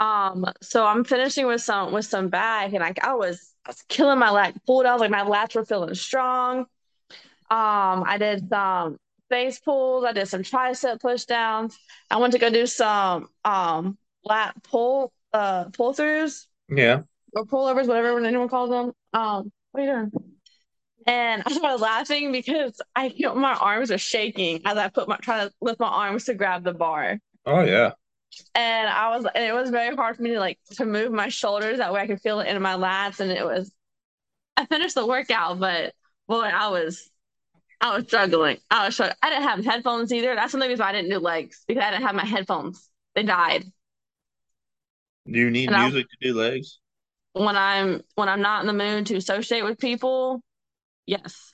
Um, 0.00 0.44
so 0.60 0.84
I'm 0.84 1.04
finishing 1.04 1.46
with 1.46 1.60
some 1.62 1.92
with 1.92 2.04
some 2.04 2.28
back, 2.28 2.72
and 2.72 2.80
like 2.80 3.02
I 3.04 3.14
was 3.14 3.54
I 3.64 3.70
was 3.70 3.82
killing 3.88 4.18
my 4.18 4.30
lat 4.30 4.54
pulled 4.66 4.86
out 4.86 5.00
like 5.00 5.10
my 5.10 5.22
lats 5.22 5.54
were 5.54 5.64
feeling 5.64 5.94
strong. 5.94 6.66
Um, 7.50 8.04
I 8.06 8.16
did 8.18 8.48
some 8.48 8.98
face 9.30 9.58
pulls. 9.60 10.04
I 10.04 10.12
did 10.12 10.28
some 10.28 10.42
tricep 10.42 11.00
push 11.00 11.24
downs. 11.24 11.78
I 12.10 12.18
went 12.18 12.32
to 12.32 12.38
go 12.38 12.50
do 12.50 12.66
some 12.66 13.28
um 13.44 13.98
lat 14.24 14.54
pull 14.64 15.12
uh 15.34 15.64
pull 15.64 15.92
throughs 15.92 16.46
yeah. 16.68 17.02
or 17.34 17.44
pullovers, 17.44 17.86
whatever 17.86 18.24
anyone 18.24 18.48
calls 18.48 18.70
them. 18.70 18.92
Um, 19.12 19.52
what 19.72 19.82
are 19.82 19.86
you 19.86 19.92
doing? 19.92 20.12
And 21.06 21.42
I 21.44 21.52
started 21.52 21.82
laughing 21.82 22.32
because 22.32 22.80
I 22.96 23.12
know, 23.18 23.34
my 23.34 23.52
arms 23.54 23.90
are 23.90 23.98
shaking 23.98 24.62
as 24.64 24.78
I 24.78 24.88
put 24.88 25.08
my 25.08 25.16
try 25.18 25.44
to 25.44 25.52
lift 25.60 25.80
my 25.80 25.88
arms 25.88 26.24
to 26.24 26.34
grab 26.34 26.64
the 26.64 26.72
bar. 26.72 27.18
Oh 27.44 27.60
yeah. 27.60 27.92
And 28.54 28.88
I 28.88 29.16
was 29.16 29.26
and 29.34 29.44
it 29.44 29.52
was 29.52 29.70
very 29.70 29.94
hard 29.94 30.16
for 30.16 30.22
me 30.22 30.30
to 30.30 30.40
like 30.40 30.58
to 30.72 30.86
move 30.86 31.12
my 31.12 31.28
shoulders 31.28 31.78
that 31.78 31.92
way 31.92 32.00
I 32.00 32.06
could 32.06 32.20
feel 32.20 32.40
it 32.40 32.48
in 32.48 32.60
my 32.62 32.74
lats. 32.74 33.20
And 33.20 33.30
it 33.30 33.44
was 33.44 33.72
I 34.56 34.64
finished 34.66 34.94
the 34.94 35.06
workout, 35.06 35.58
but 35.58 35.92
boy, 36.26 36.42
I 36.42 36.68
was 36.68 37.10
I 37.80 37.96
was 37.96 38.06
struggling. 38.06 38.56
I 38.70 38.86
was 38.86 38.94
struggling. 38.94 39.16
I 39.22 39.30
didn't 39.30 39.48
have 39.48 39.64
headphones 39.64 40.12
either. 40.12 40.34
That's 40.34 40.54
another 40.54 40.70
reason 40.70 40.84
why 40.84 40.90
I 40.90 40.92
didn't 40.92 41.10
do 41.10 41.18
legs 41.18 41.64
because 41.68 41.84
I 41.84 41.90
didn't 41.90 42.06
have 42.06 42.14
my 42.14 42.24
headphones. 42.24 42.88
They 43.14 43.24
died. 43.24 43.64
Do 45.26 45.38
you 45.38 45.50
need 45.50 45.70
And 45.70 45.82
music 45.82 46.06
to 46.10 46.16
do 46.20 46.34
legs? 46.38 46.78
When 47.32 47.56
I'm 47.56 48.02
when 48.14 48.28
I'm 48.28 48.42
not 48.42 48.60
in 48.60 48.66
the 48.66 48.72
mood 48.72 49.06
to 49.06 49.16
associate 49.16 49.64
with 49.64 49.78
people, 49.78 50.42
yes. 51.06 51.52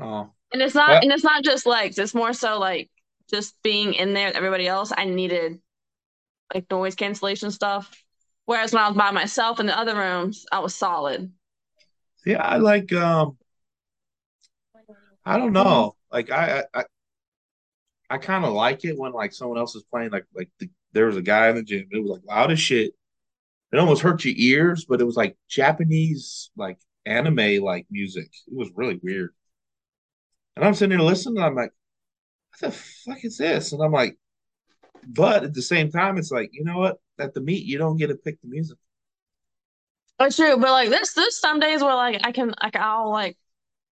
Oh, 0.00 0.32
And 0.52 0.62
it's 0.62 0.74
not 0.74 0.88
Well- 0.90 1.02
and 1.02 1.12
it's 1.12 1.24
not 1.24 1.44
just 1.44 1.66
legs, 1.66 1.98
it's 1.98 2.14
more 2.14 2.32
so 2.32 2.58
like 2.58 2.90
just 3.30 3.60
being 3.62 3.94
in 3.94 4.14
there 4.14 4.28
with 4.28 4.36
everybody 4.36 4.66
else. 4.66 4.92
I 4.96 5.04
needed 5.04 5.60
like 6.54 6.70
noise 6.70 6.94
cancellation 6.94 7.50
stuff. 7.50 7.92
Whereas 8.46 8.72
when 8.72 8.82
I 8.82 8.88
was 8.88 8.96
by 8.96 9.10
myself 9.10 9.60
in 9.60 9.66
the 9.66 9.78
other 9.78 9.94
rooms, 9.94 10.46
I 10.50 10.60
was 10.60 10.74
solid. 10.74 11.30
yeah. 12.24 12.42
I 12.42 12.56
like. 12.56 12.92
Um, 12.92 13.36
I 15.24 15.36
don't 15.36 15.52
know. 15.52 15.94
Like 16.10 16.30
I, 16.30 16.60
I, 16.74 16.80
I, 16.80 16.84
I 18.10 18.18
kind 18.18 18.44
of 18.44 18.52
like 18.54 18.84
it 18.84 18.96
when 18.96 19.12
like 19.12 19.32
someone 19.34 19.58
else 19.58 19.74
is 19.74 19.82
playing. 19.82 20.10
Like 20.10 20.24
like 20.34 20.48
the, 20.58 20.70
there 20.98 21.06
was 21.06 21.16
a 21.16 21.22
guy 21.22 21.48
in 21.48 21.54
the 21.54 21.62
gym. 21.62 21.86
It 21.92 22.02
was 22.02 22.10
like 22.10 22.22
loud 22.26 22.50
as 22.50 22.58
shit. 22.58 22.92
It 23.72 23.78
almost 23.78 24.02
hurt 24.02 24.24
your 24.24 24.34
ears, 24.36 24.84
but 24.84 25.00
it 25.00 25.04
was 25.04 25.14
like 25.16 25.36
Japanese 25.48 26.50
like 26.56 26.80
anime 27.06 27.62
like 27.62 27.86
music. 27.88 28.28
It 28.48 28.56
was 28.56 28.68
really 28.74 28.98
weird. 29.00 29.32
And 30.56 30.64
I'm 30.64 30.74
sitting 30.74 30.98
there 30.98 31.06
listening. 31.06 31.40
I'm 31.40 31.54
like, 31.54 31.70
what 32.58 32.72
the 32.72 32.76
fuck 32.76 33.24
is 33.24 33.38
this? 33.38 33.70
And 33.70 33.80
I'm 33.80 33.92
like, 33.92 34.18
but 35.06 35.44
at 35.44 35.54
the 35.54 35.62
same 35.62 35.92
time, 35.92 36.18
it's 36.18 36.32
like 36.32 36.50
you 36.52 36.64
know 36.64 36.78
what? 36.78 36.96
At 37.20 37.32
the 37.32 37.40
meet, 37.40 37.64
you 37.64 37.78
don't 37.78 37.96
get 37.96 38.08
to 38.08 38.16
pick 38.16 38.40
the 38.42 38.48
music. 38.48 38.76
That's 40.18 40.34
true, 40.34 40.56
but 40.56 40.72
like 40.72 40.90
there's 40.90 41.12
there's 41.12 41.38
some 41.38 41.60
days 41.60 41.80
where 41.80 41.94
like 41.94 42.20
I 42.24 42.32
can 42.32 42.52
like 42.60 42.74
I'll 42.74 43.10
like 43.10 43.36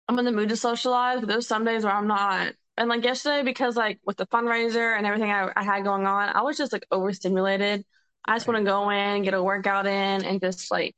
I'm 0.09 0.19
in 0.19 0.25
the 0.25 0.33
mood 0.33 0.49
to 0.49 0.57
socialize, 0.57 1.21
but 1.21 1.29
there's 1.29 1.47
some 1.47 1.63
days 1.63 1.85
where 1.85 1.93
I'm 1.93 2.07
not. 2.07 2.55
And 2.79 2.89
like 2.89 3.03
yesterday, 3.03 3.43
because 3.43 3.77
like 3.77 3.99
with 4.05 4.17
the 4.17 4.27
fundraiser 4.27 4.97
and 4.97 5.05
everything 5.05 5.31
I, 5.31 5.51
I 5.55 5.63
had 5.63 5.83
going 5.83 6.07
on, 6.07 6.29
I 6.29 6.43
was 6.43 6.57
just 6.57 6.73
like 6.73 6.87
overstimulated. 6.91 7.85
I 8.25 8.35
just 8.37 8.47
want 8.47 8.59
to 8.59 8.65
go 8.65 8.89
in, 8.89 9.23
get 9.23 9.35
a 9.35 9.43
workout 9.43 9.87
in, 9.87 10.25
and 10.25 10.41
just 10.41 10.71
like 10.71 10.95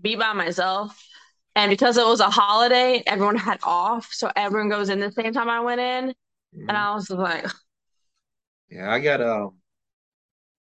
be 0.00 0.16
by 0.16 0.32
myself. 0.34 1.02
And 1.56 1.70
because 1.70 1.98
it 1.98 2.06
was 2.06 2.20
a 2.20 2.30
holiday, 2.30 3.02
everyone 3.06 3.36
had 3.36 3.60
off, 3.64 4.10
so 4.12 4.30
everyone 4.36 4.70
goes 4.70 4.90
in 4.90 5.00
the 5.00 5.12
same 5.12 5.32
time 5.32 5.50
I 5.50 5.60
went 5.60 5.80
in, 5.80 6.14
and 6.68 6.78
I 6.78 6.94
was 6.94 7.10
like, 7.10 7.46
Yeah, 8.70 8.90
I 8.92 9.00
got 9.00 9.20
um 9.20 9.56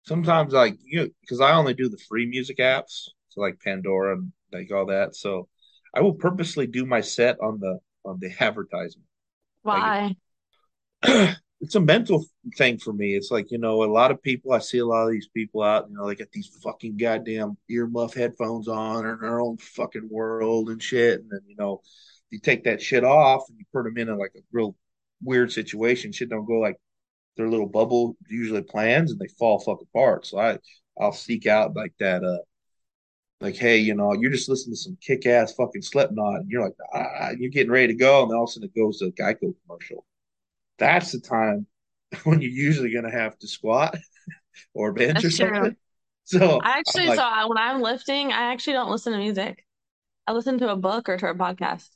sometimes 0.04 0.54
like 0.54 0.78
you 0.84 1.02
know, 1.02 1.10
because 1.22 1.42
I 1.42 1.54
only 1.54 1.74
do 1.74 1.90
the 1.90 1.98
free 2.10 2.26
music 2.26 2.58
apps, 2.58 3.10
so 3.30 3.42
like 3.42 3.60
Pandora 3.60 4.18
and 4.18 4.32
like 4.54 4.72
all 4.72 4.86
that. 4.88 5.16
So 5.16 5.48
I 5.94 6.02
will 6.02 6.14
purposely 6.14 6.68
do 6.68 6.86
my 6.86 7.02
set 7.02 7.40
on 7.42 7.60
the 7.60 7.80
on 8.06 8.20
the 8.20 8.32
advertisement. 8.40 9.08
why? 9.64 10.16
It's 11.62 11.76
a 11.76 11.80
mental 11.80 12.24
thing 12.58 12.78
for 12.78 12.92
me. 12.92 13.16
It's 13.16 13.32
like, 13.32 13.50
you 13.50 13.58
know, 13.58 13.84
a 13.84 13.86
lot 13.86 14.12
of 14.12 14.22
people, 14.22 14.52
I 14.52 14.60
see 14.60 14.80
a 14.80 14.86
lot 14.86 15.06
of 15.06 15.12
these 15.12 15.30
people 15.30 15.64
out, 15.64 15.90
you 15.90 15.96
know, 15.96 16.06
they 16.06 16.14
got 16.14 16.32
these 16.32 16.48
fucking 16.62 16.98
goddamn 16.98 17.58
earmuff 17.72 18.14
headphones 18.14 18.68
on 18.68 19.06
in 19.08 19.20
their 19.22 19.40
own 19.40 19.58
fucking 19.58 20.10
world 20.12 20.70
and 20.70 20.84
shit. 20.84 21.22
And 21.22 21.30
then, 21.32 21.40
you 21.48 21.56
know, 21.58 21.82
you 22.30 22.40
take 22.40 22.66
that 22.66 22.82
shit 22.82 23.04
off 23.04 23.46
and 23.50 23.58
you 23.58 23.66
put 23.74 23.84
them 23.84 23.98
in 23.98 24.10
a, 24.10 24.16
like 24.16 24.34
a 24.36 24.42
real 24.52 24.76
weird 25.24 25.52
situation. 25.52 26.12
Shit 26.12 26.30
don't 26.30 26.46
go 26.46 26.60
like 26.60 26.78
their 27.38 27.50
little 27.50 27.68
bubble 27.68 28.16
usually 28.30 28.62
plans 28.62 29.12
and 29.12 29.20
they 29.20 29.28
fall 29.28 29.60
fuck 29.60 29.82
apart. 29.82 30.26
So 30.26 30.40
I 30.40 30.60
I'll 31.00 31.14
seek 31.14 31.48
out 31.48 31.76
like 31.76 31.94
that 32.00 32.24
uh 32.24 32.40
like 33.42 33.56
hey, 33.56 33.78
you 33.78 33.96
know, 33.96 34.14
you're 34.14 34.32
just 34.32 34.50
listening 34.50 34.76
to 34.76 34.82
some 34.82 34.98
kick 35.02 35.26
ass 35.26 35.54
fucking 35.54 35.82
Slipknot 35.82 36.42
and 36.42 36.50
you're 36.50 36.64
like 36.64 36.76
ah, 36.94 37.32
you're 37.38 37.50
getting 37.50 37.72
ready 37.72 37.88
to 37.88 37.96
go 37.96 38.24
and 38.24 38.34
all 38.34 38.44
of 38.44 38.50
a 38.50 38.52
sudden 38.54 38.70
it 38.70 38.80
goes 38.80 39.00
to 39.00 39.06
a 39.06 39.12
Geico 39.12 39.54
commercial. 39.66 40.06
That's 40.78 41.12
the 41.12 41.20
time 41.20 41.68
when 42.24 42.42
you're 42.42 42.52
usually 42.52 42.94
gonna 42.94 43.12
have 43.12 43.38
to 43.40 43.48
squat 43.48 43.96
or 44.74 44.94
bench 44.94 45.24
That's 45.24 45.40
or 45.40 45.46
true. 45.46 45.54
something. 45.54 45.76
So 46.26 46.60
I 46.64 46.80
actually, 46.80 47.08
like, 47.08 47.18
so 47.18 47.24
I, 47.24 47.46
when 47.46 47.58
I'm 47.58 47.82
lifting, 47.82 48.32
I 48.32 48.52
actually 48.52 48.74
don't 48.74 48.90
listen 48.90 49.14
to 49.14 49.20
music. 49.20 49.64
I 50.28 50.34
listen 50.34 50.58
to 50.60 50.70
a 50.70 50.76
book 50.76 51.08
or 51.08 51.18
to 51.18 51.28
a 51.30 51.36
podcast 51.36 51.88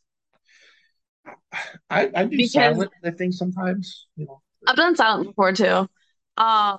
I, 1.89 2.09
I 2.15 2.25
do 2.25 2.37
because 2.37 2.51
silent 2.51 2.91
lifting 3.03 3.31
sometimes, 3.31 4.07
you 4.15 4.25
know. 4.25 4.41
I've 4.67 4.75
done 4.75 4.95
silent 4.95 5.27
before 5.29 5.53
too. 5.53 5.87
Um, 6.37 6.77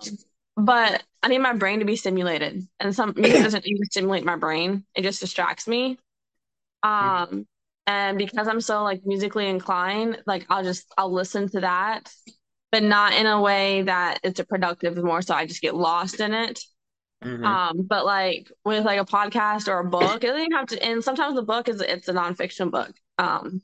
but 0.57 1.03
I 1.23 1.29
need 1.29 1.39
my 1.39 1.55
brain 1.55 1.81
to 1.81 1.85
be 1.85 1.97
stimulated, 1.97 2.67
and 2.79 2.95
some 2.95 3.15
music 3.17 3.43
doesn't 3.43 3.67
even 3.67 3.85
stimulate 3.87 4.25
my 4.25 4.37
brain. 4.37 4.85
It 4.95 5.03
just 5.03 5.21
distracts 5.21 5.67
me. 5.67 5.99
Um, 6.83 7.47
and 7.90 8.18
because 8.18 8.48
I'm 8.48 8.61
so 8.61 8.83
like 8.85 9.03
musically 9.05 9.48
inclined, 9.48 10.22
like 10.26 10.46
I'll 10.50 10.64
just 10.64 10.87
I'll 10.98 11.12
listen 11.12 11.48
to 11.50 11.61
that, 11.61 12.12
but 12.72 12.83
not 12.83 13.14
in 13.14 13.26
a 13.26 13.40
way 13.40 13.83
that 13.83 14.18
it's 14.22 14.40
a 14.40 14.44
productive 14.44 14.96
more 15.03 15.22
so 15.22 15.35
I 15.35 15.46
just 15.46 15.62
get 15.62 15.74
lost 15.74 16.20
in 16.20 16.35
it. 16.35 16.61
Mhm. 17.24 17.44
Um, 17.44 17.87
but 17.88 18.05
like 18.07 18.50
with 18.64 18.85
like 18.85 19.00
a 19.00 19.05
podcast 19.05 19.68
or 19.68 19.81
a 19.81 19.85
book, 19.90 20.22
it 20.24 20.29
doesn't 20.29 20.40
even 20.42 20.53
have 20.53 20.66
to, 20.68 20.83
and 20.85 21.05
sometimes 21.05 21.35
the 21.37 21.42
book 21.42 21.68
is 21.68 21.81
it's 21.81 22.09
a 22.09 22.12
nonfiction 22.14 22.70
book. 22.70 22.92
Um, 23.18 23.62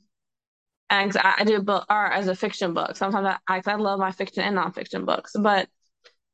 and 0.89 1.11
'cause 1.11 1.21
I, 1.23 1.35
I 1.39 1.43
do 1.43 1.61
book 1.61 1.85
or 1.89 2.05
as 2.11 2.27
a 2.27 2.35
fiction 2.35 2.73
book. 2.73 2.95
Sometimes 2.95 3.27
I, 3.27 3.37
I, 3.57 3.61
I 3.65 3.75
love 3.75 3.99
my 3.99 4.11
fiction 4.11 4.43
and 4.43 4.57
nonfiction 4.57 5.05
books, 5.05 5.33
but 5.39 5.63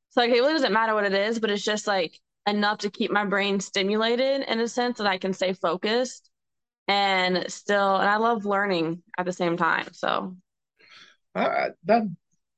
it's 0.09 0.17
like 0.17 0.31
it 0.31 0.41
really 0.41 0.53
doesn't 0.53 0.73
matter 0.73 0.93
what 0.95 1.05
it 1.05 1.13
is, 1.13 1.39
but 1.39 1.49
it's 1.51 1.63
just 1.63 1.87
like 1.87 2.19
enough 2.47 2.79
to 2.79 2.91
keep 2.91 3.11
my 3.11 3.25
brain 3.25 3.59
stimulated 3.59 4.43
in 4.47 4.59
a 4.61 4.67
sense 4.67 4.97
that 4.99 5.07
I 5.07 5.17
can 5.19 5.33
stay 5.33 5.53
focused 5.53 6.29
and 6.87 7.51
still, 7.51 7.97
and 7.97 8.09
I 8.09 8.17
love 8.17 8.45
learning 8.45 9.01
at 9.17 9.25
the 9.25 9.33
same 9.33 9.57
time. 9.57 9.87
So 9.93 10.35
I, 11.35 11.69
that 11.85 12.03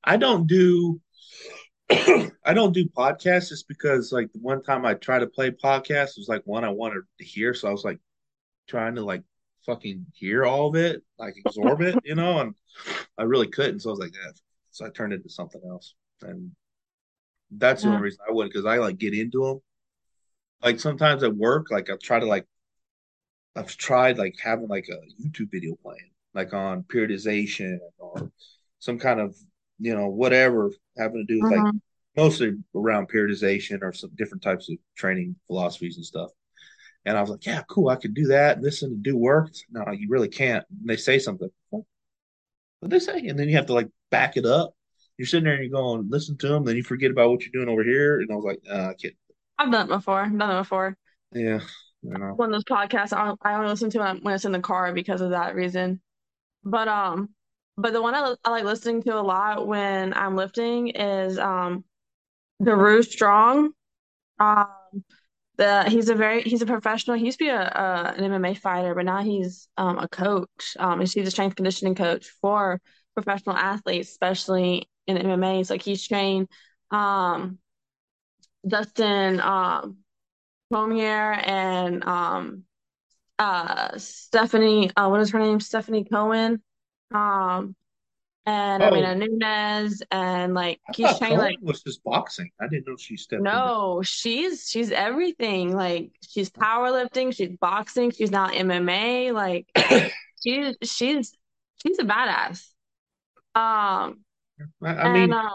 I 0.04 0.16
don't 0.16 0.46
do 0.46 1.00
I 1.90 2.52
don't 2.52 2.72
do 2.72 2.86
podcasts 2.86 3.48
just 3.48 3.68
because 3.68 4.12
like 4.12 4.32
the 4.32 4.40
one 4.40 4.62
time 4.62 4.84
I 4.84 4.94
tried 4.94 5.20
to 5.20 5.26
play 5.26 5.50
podcasts 5.50 6.16
was 6.16 6.26
like 6.28 6.42
one 6.44 6.64
I 6.64 6.70
wanted 6.70 7.02
to 7.18 7.24
hear, 7.24 7.54
so 7.54 7.68
I 7.68 7.72
was 7.72 7.84
like 7.84 8.00
trying 8.68 8.96
to 8.96 9.04
like 9.04 9.22
fucking 9.64 10.06
hear 10.14 10.44
all 10.44 10.68
of 10.68 10.76
it, 10.76 11.02
like 11.18 11.36
absorb 11.44 11.82
it, 11.82 12.00
you 12.04 12.14
know, 12.14 12.40
and 12.40 12.54
I 13.18 13.22
really 13.22 13.48
couldn't, 13.48 13.80
so 13.80 13.90
I 13.90 13.92
was 13.92 14.00
like, 14.00 14.14
yeah. 14.14 14.30
So 14.70 14.84
I 14.84 14.90
turned 14.90 15.12
it 15.12 15.16
into 15.16 15.30
something 15.30 15.62
else, 15.66 15.94
and 16.22 16.50
that's 17.50 17.82
the 17.82 17.88
only 17.88 18.02
reason 18.02 18.20
I 18.28 18.32
would 18.32 18.48
because 18.48 18.66
I 18.66 18.78
like 18.78 18.98
get 18.98 19.14
into 19.14 19.44
them. 19.44 19.60
Like 20.62 20.80
sometimes 20.80 21.22
at 21.22 21.34
work, 21.36 21.70
like 21.70 21.88
I'll 21.88 21.98
try 21.98 22.18
to 22.18 22.26
like 22.26 22.46
I've 23.56 23.76
tried 23.76 24.18
like 24.18 24.36
having 24.42 24.68
like 24.68 24.88
a 24.90 24.98
YouTube 25.22 25.50
video 25.50 25.76
playing, 25.82 26.10
like 26.34 26.52
on 26.54 26.84
periodization 26.84 27.78
or 27.98 28.30
some 28.78 28.98
kind 28.98 29.20
of, 29.20 29.36
you 29.78 29.94
know, 29.96 30.08
whatever 30.08 30.70
having 30.98 31.26
to 31.26 31.32
do 31.34 31.40
with 31.40 31.50
like 31.50 31.62
Mhm. 31.62 31.80
mostly 32.16 32.52
around 32.74 33.08
periodization 33.10 33.82
or 33.82 33.92
some 33.92 34.10
different 34.16 34.42
types 34.42 34.70
of 34.70 34.76
training 34.96 35.36
philosophies 35.46 35.96
and 35.96 36.04
stuff. 36.06 36.30
And 37.06 37.16
I 37.16 37.20
was 37.20 37.30
like, 37.30 37.46
yeah, 37.46 37.62
cool, 37.70 37.88
I 37.88 37.96
could 37.96 38.14
do 38.14 38.26
that, 38.28 38.62
listen 38.62 38.92
and 38.92 39.02
do 39.02 39.16
work. 39.16 39.52
No, 39.70 39.84
you 39.92 40.08
really 40.10 40.28
can't. 40.28 40.64
And 40.70 40.88
they 40.88 40.96
say 40.96 41.18
something. 41.18 41.50
What 41.70 42.90
they 42.90 42.98
say? 42.98 43.26
And 43.26 43.38
then 43.38 43.48
you 43.48 43.56
have 43.56 43.66
to 43.66 43.74
like 43.74 43.88
back 44.10 44.36
it 44.36 44.46
up. 44.46 44.74
You're 45.18 45.26
sitting 45.26 45.44
there 45.44 45.54
and 45.54 45.64
you're 45.64 45.72
going, 45.72 46.08
listen 46.10 46.36
to 46.38 46.48
them, 46.48 46.64
then 46.64 46.76
you 46.76 46.82
forget 46.82 47.10
about 47.10 47.30
what 47.30 47.42
you're 47.42 47.52
doing 47.52 47.68
over 47.72 47.82
here. 47.82 48.20
And 48.20 48.30
I 48.30 48.34
was 48.34 48.44
like, 48.44 48.60
uh, 48.70 48.90
I 48.90 48.94
can't. 48.94 49.14
I've 49.58 49.70
done 49.70 49.86
it 49.86 49.88
before. 49.88 50.20
I've 50.20 50.38
done 50.38 50.50
it 50.56 50.60
before. 50.60 50.96
Yeah, 51.32 51.60
know. 52.10 52.32
One 52.34 52.52
of 52.52 52.52
those 52.52 52.64
podcasts 52.64 53.12
I, 53.12 53.34
I 53.42 53.54
only 53.54 53.68
listen 53.68 53.90
to 53.90 54.18
when, 54.22 54.34
it's 54.34 54.44
in 54.44 54.52
the 54.52 54.60
car 54.60 54.92
because 54.92 55.20
of 55.20 55.30
that 55.30 55.54
reason. 55.54 56.00
But 56.64 56.88
um, 56.88 57.30
but 57.76 57.92
the 57.92 58.02
one 58.02 58.14
I, 58.14 58.34
I 58.44 58.50
like 58.50 58.64
listening 58.64 59.02
to 59.04 59.18
a 59.18 59.20
lot 59.20 59.66
when 59.66 60.14
I'm 60.14 60.36
lifting 60.36 60.88
is 60.88 61.38
um, 61.38 61.84
Daru 62.62 63.02
Strong. 63.02 63.70
Um, 64.38 64.66
the 65.56 65.84
he's 65.88 66.08
a 66.08 66.14
very 66.14 66.42
he's 66.42 66.62
a 66.62 66.66
professional. 66.66 67.16
He 67.16 67.26
used 67.26 67.38
to 67.38 67.44
be 67.44 67.48
a, 67.50 67.60
a 67.60 68.14
an 68.16 68.30
MMA 68.30 68.58
fighter, 68.58 68.94
but 68.94 69.04
now 69.04 69.22
he's 69.22 69.68
um 69.76 69.98
a 69.98 70.08
coach. 70.08 70.76
Um, 70.78 71.00
he's 71.00 71.12
he's 71.12 71.28
a 71.28 71.30
strength 71.30 71.56
conditioning 71.56 71.94
coach 71.94 72.26
for 72.40 72.80
professional 73.14 73.56
athletes, 73.56 74.10
especially 74.10 74.88
in 75.06 75.16
MMA. 75.16 75.64
So 75.66 75.74
like 75.74 75.82
he's 75.82 76.06
trained 76.06 76.48
um 76.90 77.58
Dustin 78.66 79.40
um 79.40 79.98
Poirier 80.72 81.32
and 81.32 82.04
um 82.04 82.64
uh 83.38 83.96
Stephanie 83.98 84.90
uh 84.96 85.08
what 85.08 85.20
is 85.20 85.30
her 85.32 85.38
name? 85.40 85.60
Stephanie 85.60 86.04
Cohen. 86.04 86.62
Um 87.14 87.76
and 88.46 88.82
Oh, 88.82 88.84
Amanda 88.84 89.14
Nunes 89.16 90.02
and 90.10 90.54
like 90.54 90.80
I 90.88 90.92
he's 90.92 91.16
thought 91.18 91.18
trained 91.18 91.38
like 91.38 91.60
was 91.60 91.82
just 91.82 92.02
boxing. 92.04 92.50
I 92.60 92.66
didn't 92.68 92.88
know 92.88 92.96
she 92.96 93.16
stepped 93.16 93.52
no, 93.52 94.02
she's 94.02 94.68
she's 94.68 94.90
everything. 94.90 95.74
Like 95.74 96.12
she's 96.26 96.50
powerlifting, 96.50 97.34
she's 97.34 97.56
boxing, 97.60 98.10
she's 98.10 98.30
now 98.30 98.48
MMA. 98.48 99.32
Like 99.32 99.66
she's 100.42 100.76
she's 100.82 101.34
she's 101.82 101.98
a 101.98 102.04
badass. 102.04 102.66
Um 103.54 104.24
I, 104.82 104.86
I 104.88 105.06
and 105.06 105.08
mean, 105.08 105.34
uh 105.34 105.50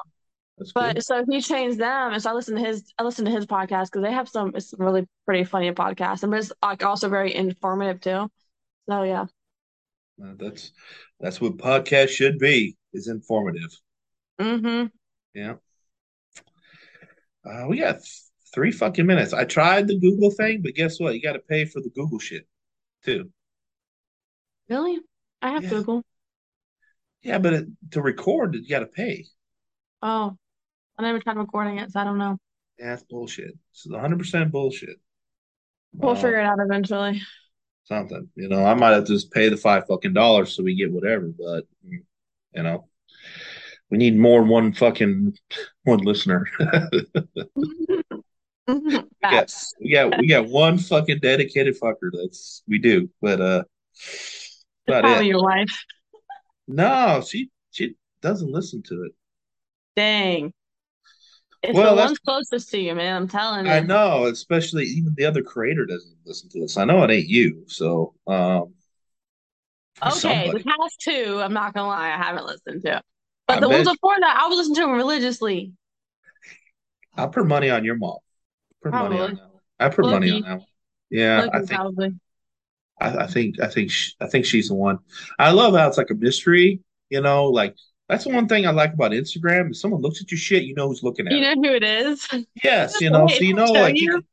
that's 0.62 0.71
good. 0.74 0.95
but 0.95 1.04
so 1.04 1.26
he 1.30 1.41
changed 1.41 1.80
them 1.80 2.13
and 2.13 2.21
so 2.21 2.30
I 2.30 2.34
listen 2.34 2.56
to 2.56 2.62
his 2.62 2.84
I 2.97 3.04
listen 3.04 3.26
to 3.26 3.32
his 3.32 3.45
podcast 3.45 3.86
because 3.86 4.04
they 4.04 4.12
have 4.12 4.30
some 4.30 4.52
it's 4.56 4.74
really 4.78 5.08
pretty 5.26 5.43
funny 5.43 5.71
podcast, 5.71 6.24
and 6.24 6.34
it's 6.34 6.52
like 6.62 6.84
also 6.84 7.10
very 7.10 7.34
informative 7.34 8.00
too. 8.02 8.30
So 8.89 9.04
yeah. 9.04 9.26
Uh, 10.24 10.34
that's 10.38 10.71
that's 11.19 11.41
what 11.41 11.58
podcast 11.58 12.10
should 12.10 12.38
be, 12.38 12.78
is 12.93 13.08
informative. 13.08 13.71
Mm-hmm. 14.39 14.88
Yeah. 15.34 15.56
Uh, 17.43 17.65
we 17.67 17.78
got 17.80 17.93
th- 17.93 18.21
three 18.54 18.71
fucking 18.71 19.06
minutes. 19.06 19.34
I 19.34 19.45
tried 19.45 19.88
the 19.88 19.97
Google 19.97 20.30
thing, 20.30 20.62
but 20.62 20.76
guess 20.76 21.00
what? 21.00 21.15
You 21.15 21.21
got 21.21 21.34
to 21.34 21.39
pay 21.39 21.65
for 21.65 21.82
the 21.82 21.89
Google 21.89 22.19
shit 22.19 22.47
too. 23.04 23.32
Really? 24.69 25.00
I 25.41 25.52
have 25.52 25.63
Yeah. 25.63 25.69
Google. 25.69 26.04
Yeah, 27.24 27.38
but 27.39 27.54
it, 27.54 27.65
to 27.91 28.02
record, 28.02 28.56
you 28.56 28.67
got 28.67 28.80
to 28.80 28.88
pay. 28.88 29.26
Oh, 30.02 30.38
I 31.02 31.08
never 31.08 31.20
tried 31.20 31.38
recording 31.38 31.78
it, 31.80 31.92
so 31.92 32.00
I 32.00 32.04
don't 32.04 32.18
know. 32.18 32.38
That's 32.80 33.04
bullshit. 33.04 33.58
It's 33.72 33.88
100% 33.88 34.52
bullshit. 34.52 34.98
We'll 35.94 36.12
Uh, 36.12 36.16
figure 36.16 36.40
it 36.40 36.46
out 36.46 36.60
eventually. 36.60 37.22
something, 37.84 38.30
you 38.36 38.48
know, 38.48 38.64
I 38.66 38.74
might 38.74 38.92
have 38.92 39.06
to 39.06 39.14
just 39.14 39.32
pay 39.32 39.50
the 39.50 39.58
five 39.58 39.86
fucking 39.88 40.14
dollars 40.14 40.56
so 40.56 40.64
we 40.64 40.76
get 40.76 40.92
whatever, 40.92 41.28
but 41.38 41.66
you 41.84 42.64
know, 42.64 42.88
we 43.90 43.98
need 43.98 44.18
more 44.18 44.40
than 44.42 44.50
one 44.50 44.74
fucking 44.74 45.36
one 45.84 46.00
listener. 46.00 46.48
we 48.68 49.04
got 49.22 49.54
we 49.82 49.92
got 49.92 50.20
we 50.20 50.28
got 50.28 50.48
one 50.48 50.78
fucking 50.78 51.20
dedicated 51.20 51.76
fucker. 51.80 52.10
That's 52.14 52.64
we 52.68 52.80
do, 52.80 53.10
but 53.22 53.42
uh, 53.42 53.64
about 54.88 55.02
probably 55.04 55.26
it. 55.28 55.30
your 55.30 55.44
wife. 55.44 55.84
No, 56.68 57.22
she 57.28 57.50
she 57.72 57.96
doesn't 58.22 58.52
listen 58.52 58.82
to 58.84 59.04
it. 59.04 59.12
Dang. 59.96 60.54
It's 61.63 61.78
Well, 61.78 61.95
the 61.95 62.02
ones 62.02 62.19
closest 62.19 62.69
to 62.71 62.80
you, 62.80 62.95
man. 62.95 63.15
I'm 63.15 63.28
telling 63.28 63.65
you. 63.65 63.71
I 63.71 63.82
know, 63.82 64.26
especially 64.26 64.86
even 64.86 65.13
the 65.15 65.26
other 65.26 65.43
creator 65.43 65.86
doesn't 65.86 66.15
listen 66.26 66.50
to 66.50 66.62
this. 66.62 66.78
I 66.78 66.86
know 66.86 67.04
it 67.04 67.12
ain't 67.12 67.28
you. 67.28 67.63
So 67.67 68.15
um, 68.28 68.74
Okay, 70.04 70.50
the 70.50 70.60
past 70.63 71.00
two, 71.00 71.39
I'm 71.41 71.54
not 71.54 71.74
gonna 71.74 71.88
lie, 71.88 72.10
I 72.12 72.17
haven't 72.17 72.45
listened 72.45 72.82
to. 72.84 73.02
But 73.47 73.58
I 73.58 73.60
the 73.60 73.69
ones 73.69 73.88
before 73.88 74.16
that, 74.20 74.39
I 74.41 74.47
was 74.47 74.57
listening 74.57 74.76
to 74.76 74.82
them 74.82 74.91
religiously. 74.93 75.74
I 77.16 77.28
put 77.28 77.45
money 77.45 77.70
on 77.70 77.84
your 77.84 77.95
mom. 77.95 78.18
Put 78.82 78.93
money 78.93 79.20
on 79.20 79.36
that. 79.36 79.51
I 79.80 79.89
put 79.89 80.05
money 80.05 80.32
on 80.32 80.41
that 80.41 80.57
one. 80.59 80.66
Yeah, 81.09 81.49
I 81.53 81.59
think 81.59 81.70
probably. 81.70 82.14
I, 82.99 83.24
I 83.24 83.28
think 83.28 83.59
I 83.59 83.68
think 83.68 83.91
sh 83.91 84.12
I 84.20 84.28
think 84.28 84.45
she's 84.45 84.70
the 84.70 84.76
one. 84.76 84.99
I 85.39 85.51
love 85.51 85.76
how 85.76 85.88
it's 85.88 85.97
like 85.97 86.09
a 86.09 86.16
mystery. 86.16 86.80
You 87.09 87.22
know, 87.22 87.45
like 87.45 87.76
that's 88.12 88.26
the 88.26 88.30
one 88.30 88.45
thing 88.47 88.68
I 88.68 88.72
like 88.72 88.93
about 88.93 89.12
Instagram. 89.12 89.70
If 89.70 89.78
someone 89.78 90.01
looks 90.01 90.22
at 90.22 90.30
your 90.30 90.38
shit, 90.38 90.64
you 90.64 90.76
know 90.76 90.89
who's 90.89 91.01
looking 91.01 91.28
at 91.28 91.34
it. 91.34 91.38
You 91.38 91.45
it. 91.45 91.57
know 91.57 91.70
who 91.70 91.76
it 91.76 91.84
is? 91.84 92.28
Yes, 92.62 92.99
you 92.99 93.09
know, 93.12 93.26
so 93.28 93.39
you 93.39 93.53
know, 93.53 93.72
like 93.72 93.95
you 93.95 94.03
you. 94.03 94.12
can 94.12 94.28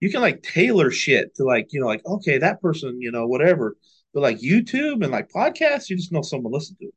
you 0.00 0.10
can 0.10 0.20
like 0.20 0.42
tailor 0.42 0.90
shit 0.90 1.34
to 1.36 1.44
like 1.44 1.72
you 1.72 1.80
know 1.80 1.86
like 1.86 2.04
okay 2.04 2.38
that 2.38 2.60
person 2.60 3.00
you 3.00 3.12
know 3.12 3.28
whatever. 3.28 3.76
But 4.12 4.22
like 4.22 4.40
YouTube 4.40 5.02
and 5.02 5.12
like 5.12 5.30
podcasts, 5.30 5.88
you 5.88 5.96
just 5.96 6.10
know 6.10 6.20
someone 6.20 6.52
listened 6.52 6.78
to 6.80 6.86
it. 6.86 6.94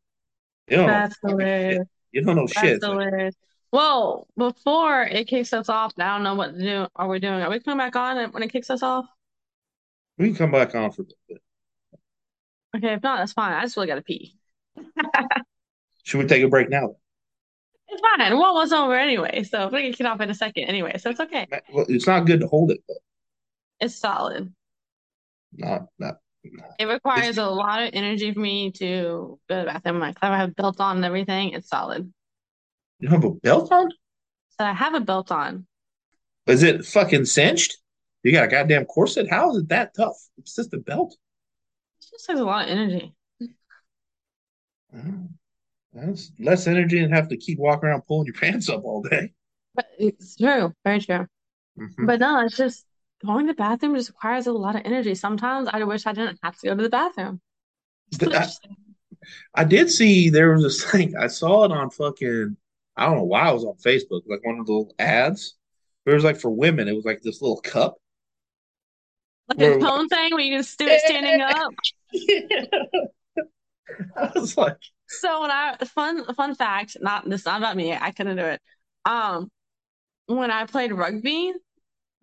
You 0.67 0.77
don't 0.77 0.87
know 0.87 0.93
That's 0.93 1.17
hilarious. 1.25 1.87
You 2.11 2.21
don't 2.23 2.35
know 2.35 2.47
That's 2.47 2.59
shit. 2.59 2.83
Hilarious. 2.83 3.35
Well, 3.71 4.27
before 4.35 5.03
it 5.03 5.27
kicks 5.27 5.53
us 5.53 5.69
off, 5.69 5.93
I 5.99 6.07
don't 6.15 6.23
know 6.23 6.33
what 6.33 6.55
to 6.55 6.59
do. 6.59 6.87
Are 6.95 7.07
we 7.07 7.19
doing? 7.19 7.41
Are 7.41 7.49
we 7.49 7.59
coming 7.59 7.77
back 7.77 7.95
on 7.95 8.31
when 8.31 8.41
it 8.41 8.51
kicks 8.51 8.69
us 8.69 8.81
off? 8.81 9.05
we 10.17 10.27
can 10.27 10.35
come 10.35 10.51
back 10.51 10.73
on 10.75 10.91
for 10.91 11.03
a 11.03 11.05
bit. 11.27 11.41
Okay, 12.75 12.93
if 12.93 13.03
not, 13.03 13.19
that's 13.19 13.33
fine. 13.33 13.53
I 13.53 13.61
just 13.61 13.77
really 13.77 13.87
gotta 13.87 14.01
pee. 14.01 14.37
Should 16.05 16.19
we 16.21 16.27
take 16.27 16.43
a 16.43 16.47
break 16.47 16.69
now? 16.69 16.95
It's 17.87 18.01
fine. 18.17 18.31
We're 18.37 18.45
almost 18.45 18.73
over 18.73 18.95
anyway, 18.95 19.43
so 19.43 19.65
we're 19.65 19.71
gonna 19.81 19.91
get 19.91 20.07
off 20.07 20.21
in 20.21 20.29
a 20.29 20.33
second 20.35 20.63
anyway, 20.65 20.97
so 20.97 21.09
it's 21.09 21.19
okay. 21.19 21.47
Well, 21.71 21.85
it's 21.89 22.07
not 22.07 22.25
good 22.25 22.39
to 22.41 22.47
hold 22.47 22.71
it, 22.71 22.79
but 22.87 22.97
It's 23.79 23.95
solid. 23.95 24.53
not 25.53 25.87
not. 25.99 26.17
It 26.77 26.85
requires 26.85 27.39
a 27.39 27.45
lot 27.47 27.81
of 27.81 27.89
energy 27.93 28.31
for 28.31 28.39
me 28.39 28.69
to 28.73 29.39
go 29.49 29.55
to 29.55 29.61
the 29.61 29.65
bathroom. 29.65 29.99
Like, 29.99 30.15
I 30.21 30.37
have 30.37 30.55
belt 30.55 30.79
on 30.79 30.97
and 30.97 31.05
everything. 31.05 31.53
It's 31.53 31.69
solid. 31.69 32.13
You 32.99 33.09
have 33.09 33.23
a 33.23 33.31
belt 33.31 33.71
on? 33.71 33.89
So 34.59 34.63
I 34.65 34.73
have 34.73 34.93
a 34.93 34.99
belt 34.99 35.31
on. 35.31 35.65
Is 36.45 36.61
it 36.61 36.85
fucking 36.85 37.25
cinched? 37.25 37.77
You 38.21 38.31
got 38.31 38.43
a 38.43 38.47
goddamn 38.47 38.85
corset? 38.85 39.27
How 39.27 39.49
is 39.51 39.63
it 39.63 39.69
that 39.69 39.95
tough? 39.95 40.17
It's 40.37 40.55
just 40.55 40.71
a 40.75 40.77
belt. 40.77 41.17
It 41.99 42.07
just 42.11 42.27
has 42.27 42.39
a 42.39 42.43
lot 42.45 42.65
of 42.65 42.71
energy. 42.71 43.15
Oh, 44.95 45.29
That's 45.95 46.31
less 46.39 46.67
energy 46.67 46.99
than 47.01 47.11
have 47.11 47.29
to 47.29 47.37
keep 47.37 47.57
walking 47.57 47.89
around 47.89 48.01
pulling 48.01 48.27
your 48.27 48.35
pants 48.39 48.69
up 48.69 48.83
all 48.83 49.01
day. 49.01 49.31
But 49.73 49.87
it's 49.97 50.35
true, 50.35 50.73
very 50.83 50.99
true. 50.99 51.25
Mhm. 51.79 52.05
But 52.05 52.19
no, 52.19 52.45
it's 52.45 52.57
just 52.57 52.85
going 53.25 53.47
to 53.47 53.53
the 53.53 53.57
bathroom 53.57 53.95
just 53.95 54.09
requires 54.09 54.47
a 54.47 54.53
lot 54.53 54.75
of 54.75 54.81
energy. 54.85 55.15
Sometimes 55.15 55.69
I 55.71 55.83
wish 55.83 56.05
I 56.05 56.13
didn't 56.13 56.39
have 56.43 56.57
to 56.59 56.67
go 56.67 56.75
to 56.75 56.83
the 56.83 56.89
bathroom. 56.89 57.41
I. 58.21 58.47
I 59.55 59.63
did 59.63 59.89
see 59.89 60.29
there 60.29 60.51
was 60.51 60.63
this 60.63 60.83
thing. 60.91 61.15
I 61.15 61.27
saw 61.27 61.65
it 61.65 61.71
on 61.71 61.89
fucking. 61.89 62.57
I 62.97 63.05
don't 63.05 63.17
know 63.17 63.23
why 63.23 63.49
it 63.49 63.53
was 63.53 63.65
on 63.65 63.75
Facebook, 63.75 64.21
like 64.27 64.45
one 64.45 64.59
of 64.59 64.65
the 64.65 64.71
little 64.71 64.95
ads. 64.99 65.55
It 66.05 66.13
was 66.13 66.23
like 66.23 66.39
for 66.39 66.49
women. 66.49 66.87
It 66.87 66.95
was 66.95 67.05
like 67.05 67.21
this 67.21 67.41
little 67.41 67.59
cup. 67.59 67.97
Like 69.49 69.59
a 69.59 69.79
cone 69.79 70.07
thing 70.07 70.31
where 70.33 70.43
you 70.43 70.57
just 70.57 70.77
do 70.77 70.87
it 70.87 71.01
standing 71.01 71.41
up. 71.41 71.73
I 74.17 74.31
was 74.35 74.57
like, 74.57 74.77
So 75.07 75.41
when 75.41 75.51
I 75.51 75.77
fun 75.85 76.25
fun 76.35 76.55
fact, 76.55 76.97
not 77.01 77.29
this 77.29 77.45
not 77.45 77.59
about 77.59 77.75
me, 77.77 77.93
I 77.93 78.11
couldn't 78.11 78.37
do 78.37 78.45
it. 78.45 78.61
Um, 79.05 79.49
when 80.27 80.51
I 80.51 80.65
played 80.65 80.93
rugby, 80.93 81.53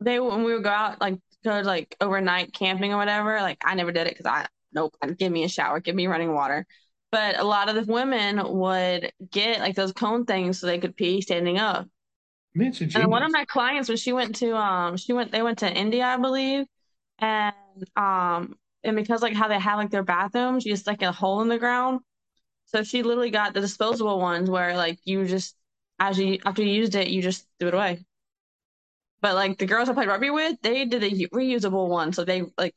they 0.00 0.20
when 0.20 0.44
we 0.44 0.54
would 0.54 0.64
go 0.64 0.70
out 0.70 1.00
like 1.00 1.18
go 1.44 1.60
like 1.60 1.96
overnight 2.00 2.52
camping 2.54 2.92
or 2.92 2.98
whatever, 2.98 3.40
like 3.40 3.58
I 3.64 3.74
never 3.74 3.92
did 3.92 4.06
it 4.08 4.14
because 4.14 4.26
I 4.26 4.46
nope, 4.72 4.96
give 5.18 5.32
me 5.32 5.44
a 5.44 5.48
shower, 5.48 5.80
give 5.80 5.94
me 5.96 6.06
running 6.08 6.34
water. 6.34 6.66
But 7.12 7.38
a 7.38 7.44
lot 7.44 7.68
of 7.68 7.74
the 7.76 7.92
women 7.92 8.40
would 8.58 9.12
get 9.30 9.60
like 9.60 9.76
those 9.76 9.92
cone 9.92 10.24
things 10.26 10.60
so 10.60 10.66
they 10.66 10.78
could 10.78 10.96
pee 10.96 11.20
standing 11.22 11.58
up. 11.58 11.88
And 12.94 13.10
one 13.10 13.22
of 13.22 13.30
my 13.32 13.44
clients 13.46 13.88
when 13.88 13.96
she 13.98 14.12
went 14.12 14.36
to 14.36 14.56
um 14.56 14.96
she 14.96 15.12
went 15.12 15.32
they 15.32 15.42
went 15.42 15.58
to 15.58 15.72
India, 15.72 16.04
I 16.04 16.16
believe, 16.18 16.66
and 17.18 17.54
um 17.96 18.56
and 18.84 18.96
because 18.96 19.22
like 19.22 19.34
how 19.34 19.48
they 19.48 19.58
have 19.58 19.78
like 19.78 19.90
their 19.90 20.02
bathrooms, 20.04 20.64
you 20.66 20.72
just 20.72 20.86
like 20.86 21.02
a 21.02 21.12
hole 21.12 21.40
in 21.42 21.48
the 21.48 21.58
ground. 21.58 22.00
So 22.74 22.82
she 22.82 23.02
literally 23.02 23.30
got 23.30 23.54
the 23.54 23.60
disposable 23.60 24.18
ones 24.18 24.50
where 24.50 24.76
like 24.76 24.98
you 25.04 25.26
just 25.26 25.56
as 25.98 26.18
you 26.18 26.38
after 26.44 26.62
you 26.62 26.72
used 26.72 26.94
it, 26.94 27.08
you 27.08 27.22
just 27.22 27.46
threw 27.58 27.68
it 27.68 27.74
away. 27.74 28.04
But 29.22 29.34
like 29.36 29.56
the 29.58 29.64
girls 29.66 29.88
I 29.88 29.94
played 29.94 30.08
rugby 30.08 30.28
with, 30.30 30.60
they 30.60 30.84
did 30.84 31.02
a 31.02 31.10
reusable 31.28 31.88
one, 31.88 32.12
so 32.12 32.24
they 32.24 32.42
like 32.58 32.74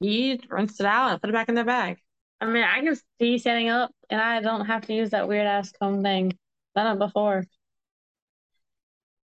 you 0.00 0.38
rinsed 0.48 0.80
it 0.80 0.86
out 0.86 1.10
and 1.12 1.20
put 1.20 1.30
it 1.30 1.32
back 1.32 1.48
in 1.48 1.54
their 1.54 1.64
bag. 1.64 1.98
I 2.40 2.46
mean, 2.46 2.64
I 2.64 2.80
can 2.80 2.96
see 3.20 3.38
standing 3.38 3.68
up, 3.68 3.92
and 4.10 4.20
I 4.20 4.40
don't 4.40 4.66
have 4.66 4.86
to 4.86 4.94
use 4.94 5.10
that 5.10 5.28
weird 5.28 5.46
ass 5.46 5.72
cone 5.72 6.02
thing. 6.02 6.36
Done 6.74 6.96
it 6.96 6.98
before. 6.98 7.44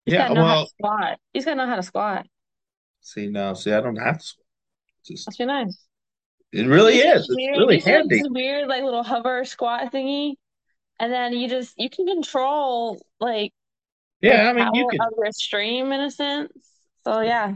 You 0.05 0.11
just 0.11 0.17
Yeah, 0.17 0.17
gotta 0.17 0.33
know 0.33 0.43
how 0.45 0.55
to 0.55 0.65
squat. 0.65 1.19
You 1.33 1.39
just 1.39 1.45
gotta 1.45 1.57
know 1.57 1.67
how 1.67 1.75
to 1.75 1.83
squat. 1.83 2.25
see 3.01 3.27
now, 3.27 3.53
see, 3.53 3.71
I 3.71 3.81
don't 3.81 3.95
have 3.97 4.19
to. 4.19 4.33
Just 5.05 5.31
That's 5.31 5.39
really 5.39 5.47
nice. 5.65 5.87
It 6.53 6.67
really 6.67 6.99
is. 6.99 7.29
It's 7.29 7.35
weird, 7.35 7.57
really 7.57 7.77
like 7.77 7.83
handy. 7.85 8.19
this 8.19 8.27
weird 8.29 8.67
like 8.67 8.83
little 8.83 9.03
hover 9.03 9.45
squat 9.45 9.91
thingy, 9.91 10.35
and 10.99 11.11
then 11.11 11.33
you 11.33 11.49
just 11.49 11.73
you 11.77 11.89
can 11.89 12.07
control 12.07 13.01
like 13.19 13.53
Yeah, 14.21 14.49
I 14.49 14.53
mean, 14.53 14.69
you 14.73 14.87
can. 14.89 15.01
of 15.01 15.13
your 15.17 15.31
stream 15.33 15.91
in 15.91 16.01
a 16.01 16.11
sense. 16.11 16.51
So 17.05 17.21
yeah, 17.21 17.55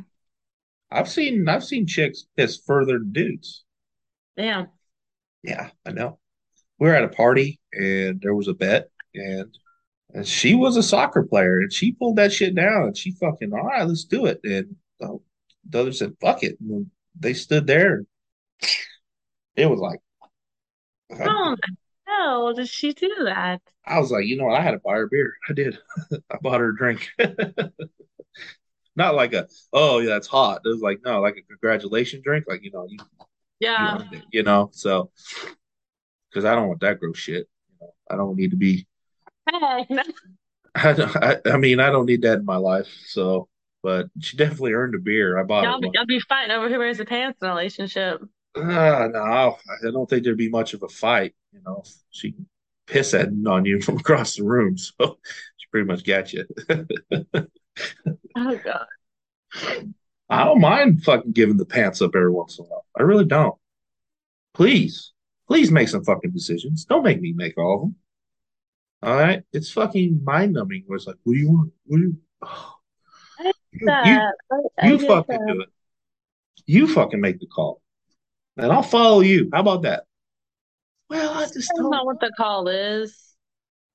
I've 0.92 1.10
seen 1.10 1.48
I've 1.48 1.64
seen 1.64 1.88
chicks 1.88 2.26
piss 2.36 2.58
further 2.66 3.00
dudes. 3.00 3.64
damn. 4.36 4.70
Yeah, 5.44 5.70
I 5.86 5.92
know. 5.92 6.20
We 6.80 6.88
were 6.88 6.96
at 6.96 7.04
a 7.04 7.10
party 7.10 7.60
and 7.74 8.22
there 8.22 8.36
was 8.36 8.48
a 8.48 8.54
bet 8.54 8.90
and 9.16 9.58
and 10.14 10.28
she 10.28 10.56
was 10.56 10.78
a 10.78 10.84
soccer 10.84 11.24
player 11.24 11.60
and 11.60 11.72
she 11.74 11.92
pulled 11.92 12.18
that 12.18 12.34
shit 12.34 12.56
down 12.56 12.84
and 12.88 12.98
she 12.98 13.12
fucking 13.12 13.54
all 13.54 13.64
right, 13.64 13.88
let's 13.88 14.06
do 14.06 14.26
it. 14.26 14.40
And 14.44 14.76
uh, 15.02 15.18
the 15.70 15.80
other 15.82 15.94
said 15.94 16.16
fuck 16.22 16.44
it. 16.44 16.60
And 16.62 16.90
they 17.20 17.34
stood 17.34 17.68
there 17.68 18.04
it 19.58 19.70
was 19.70 19.80
like 19.80 20.00
How 22.06 22.54
did 22.54 22.70
she 22.70 22.94
do 22.94 23.14
that? 23.26 23.62
I 23.86 24.00
was 24.00 24.12
like, 24.12 24.26
you 24.26 24.38
know 24.38 24.46
what? 24.46 24.60
I 24.60 24.64
had 24.64 24.72
to 24.72 24.80
buy 24.80 24.94
her 24.94 25.08
beer. 25.08 25.34
I 25.50 25.54
did. 25.54 25.78
I 26.32 26.38
bought 26.42 26.60
her 26.60 26.70
a 26.70 26.76
drink. 26.76 27.10
Not 28.96 29.16
like 29.16 29.34
a 29.34 29.48
oh 29.74 30.00
yeah, 30.00 30.18
it's 30.18 30.28
hot. 30.28 30.62
It 30.66 30.70
was 30.70 30.82
like 30.82 31.02
no, 31.06 31.22
like 31.22 31.38
a 31.38 31.42
congratulation 31.44 32.22
drink. 32.24 32.46
Like 32.48 32.64
you 32.64 32.72
know, 32.72 32.88
you 32.90 32.98
you 32.98 33.06
Yeah. 33.60 33.98
earned 34.00 34.14
it. 34.14 34.24
You 34.32 34.44
know, 34.44 34.70
so 34.74 35.12
because 36.30 36.46
I 36.46 36.56
don't 36.56 36.68
want 36.68 36.82
that 36.82 37.00
gross 37.00 37.18
shit. 37.18 37.48
You 37.70 37.76
know, 37.82 37.94
I 38.10 38.16
don't 38.16 38.36
need 38.36 38.52
to 38.52 38.58
be. 38.58 38.88
Hey, 39.50 39.86
no. 39.90 40.04
I, 40.76 41.40
I, 41.46 41.52
I 41.54 41.58
mean, 41.58 41.80
I 41.80 41.90
don't 41.90 42.06
need 42.06 42.24
that 42.24 42.40
in 42.40 42.46
my 42.46 42.58
life. 42.58 42.88
So, 43.06 43.48
but 43.84 44.08
she 44.20 44.36
definitely 44.38 44.74
earned 44.74 44.96
a 44.96 45.00
beer. 45.00 45.38
I 45.38 45.44
bought 45.44 45.64
Y'all 45.64 45.80
be, 45.80 45.90
y'all 45.94 46.06
be 46.06 46.20
fighting 46.20 46.52
over 46.52 46.70
who 46.70 46.78
wears 46.80 46.98
the 46.98 47.06
pants 47.06 47.40
in 47.42 47.48
a 47.48 47.52
relationship. 47.52 48.22
Uh, 48.58 49.08
no, 49.12 49.20
I 49.22 49.92
don't 49.92 50.10
think 50.10 50.24
there'd 50.24 50.38
be 50.38 50.50
much 50.50 50.74
of 50.74 50.84
a 50.84 50.90
fight. 50.90 51.34
You 51.52 51.62
know, 51.66 51.84
she 52.10 52.32
can 52.32 52.48
piss 52.88 53.14
at 53.14 53.30
on 53.48 53.66
you 53.66 53.82
from 53.82 53.98
across 53.98 54.36
the 54.36 54.44
room, 54.44 54.78
so 54.78 55.20
she 55.58 55.68
pretty 55.72 55.88
much 55.88 56.04
got 56.04 56.34
you. 56.34 56.46
Oh 58.36 58.60
God. 58.64 58.86
I 60.30 60.44
don't 60.44 60.62
mind 60.62 61.04
fucking 61.04 61.32
giving 61.32 61.58
the 61.58 61.66
pants 61.66 62.02
up 62.02 62.16
every 62.16 62.32
once 62.32 62.60
in 62.60 62.66
a 62.66 62.68
while. 62.68 62.86
I 62.98 63.04
really 63.04 63.26
don't. 63.26 63.56
Please, 64.54 65.14
please 65.48 65.72
make 65.72 65.88
some 65.88 66.04
fucking 66.04 66.32
decisions. 66.32 66.86
Don't 66.86 67.04
make 67.04 67.22
me 67.22 67.34
make 67.36 67.58
all 67.58 67.76
of 67.76 67.82
them. 67.82 67.96
All 69.04 69.16
right, 69.16 69.44
it's 69.54 69.72
fucking 69.72 70.22
mind 70.24 70.54
numbing. 70.54 70.84
Where 70.88 70.98
it's 70.98 71.08
like, 71.08 71.18
what 71.24 71.34
do 71.34 71.40
you 71.40 71.50
want? 71.50 71.72
What 71.86 71.98
do 71.98 72.04
you? 72.04 72.18
Oh, 72.42 72.74
you, 73.40 73.54
you, 73.72 73.86
that. 73.86 74.34
I, 74.52 74.56
I 74.80 74.88
you 74.88 75.00
fucking 75.00 75.40
that. 75.40 75.54
do 75.54 75.62
it. 75.62 75.70
You 76.66 76.88
fucking 76.88 77.22
make 77.22 77.40
the 77.40 77.46
call, 77.46 77.82
and 78.58 78.72
I'll 78.72 78.84
follow 78.84 79.22
you. 79.22 79.50
How 79.54 79.62
about 79.62 79.84
that? 79.84 80.04
Well, 81.10 81.32
I 81.32 81.46
just 81.46 81.72
don't. 81.76 81.90
know 81.90 82.04
what 82.04 82.20
the 82.20 82.32
call 82.38 82.68
is. 82.68 83.36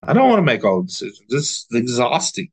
I 0.03 0.13
don't 0.13 0.29
want 0.29 0.39
to 0.39 0.43
make 0.45 0.65
all 0.65 0.81
the 0.81 0.87
decisions. 0.87 1.23
It's 1.29 1.67
exhausting. 1.73 2.51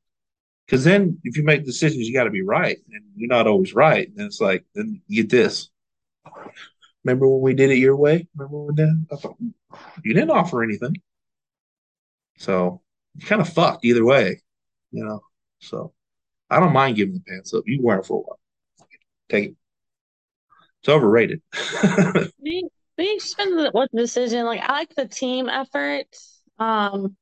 Because 0.66 0.84
then, 0.84 1.18
if 1.24 1.36
you 1.36 1.44
make 1.44 1.66
decisions, 1.66 2.08
you 2.08 2.14
got 2.14 2.26
to 2.26 2.30
be 2.30 2.44
right, 2.44 2.78
and 2.92 3.04
you're 3.16 3.28
not 3.28 3.48
always 3.48 3.74
right. 3.74 4.08
And 4.08 4.22
it's 4.22 4.40
like, 4.40 4.66
then 4.76 5.02
you 5.08 5.24
get 5.24 5.32
this. 5.32 5.70
Remember 7.04 7.28
when 7.28 7.42
we 7.42 7.54
did 7.54 7.72
it 7.72 7.78
your 7.78 7.96
way? 7.96 8.28
Remember 8.36 8.66
when 8.66 8.76
that? 8.76 9.06
I 9.12 9.16
thought, 9.16 9.38
you 10.04 10.14
didn't 10.14 10.30
offer 10.30 10.62
anything, 10.62 10.96
so 12.38 12.82
you 13.16 13.26
kind 13.26 13.42
of 13.42 13.50
fucked 13.50 13.84
either 13.86 14.06
way, 14.06 14.42
you 14.92 15.04
know. 15.04 15.22
So 15.60 15.94
I 16.50 16.60
don't 16.60 16.74
mind 16.74 16.98
giving 16.98 17.16
the 17.16 17.22
pants 17.22 17.54
up. 17.54 17.64
You 17.66 17.82
wear 17.82 17.98
them 17.98 18.04
for 18.04 18.20
a 18.20 18.22
while. 18.22 18.40
Take 19.30 19.46
it. 19.46 19.56
It's 20.82 20.90
overrated. 20.90 21.42
We 22.42 22.68
we 22.98 23.20
spend 23.20 23.74
what 23.74 23.90
decision 23.96 24.46
like 24.46 24.62
I 24.62 24.72
like 24.74 24.96
the 24.96 25.08
team 25.08 25.50
effort. 25.50 26.08
Um, 26.58 27.16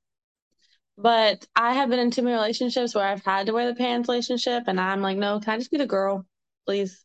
but 0.98 1.46
I 1.56 1.74
have 1.74 1.90
been 1.90 2.00
in 2.00 2.12
too 2.12 2.24
many 2.24 2.36
relationships 2.36 2.96
where 2.96 3.06
I've 3.06 3.24
had 3.24 3.48
to 3.48 3.54
wear 3.54 3.68
the 3.68 3.76
pants 3.76 4.10
relationship, 4.10 4.64
and 4.68 4.80
I'm 4.80 5.02
like, 5.02 5.18
no, 5.18 5.40
can 5.40 5.54
I 5.54 5.58
just 5.58 5.72
be 5.72 5.78
the 5.78 5.86
girl, 5.86 6.26
please? 6.66 7.04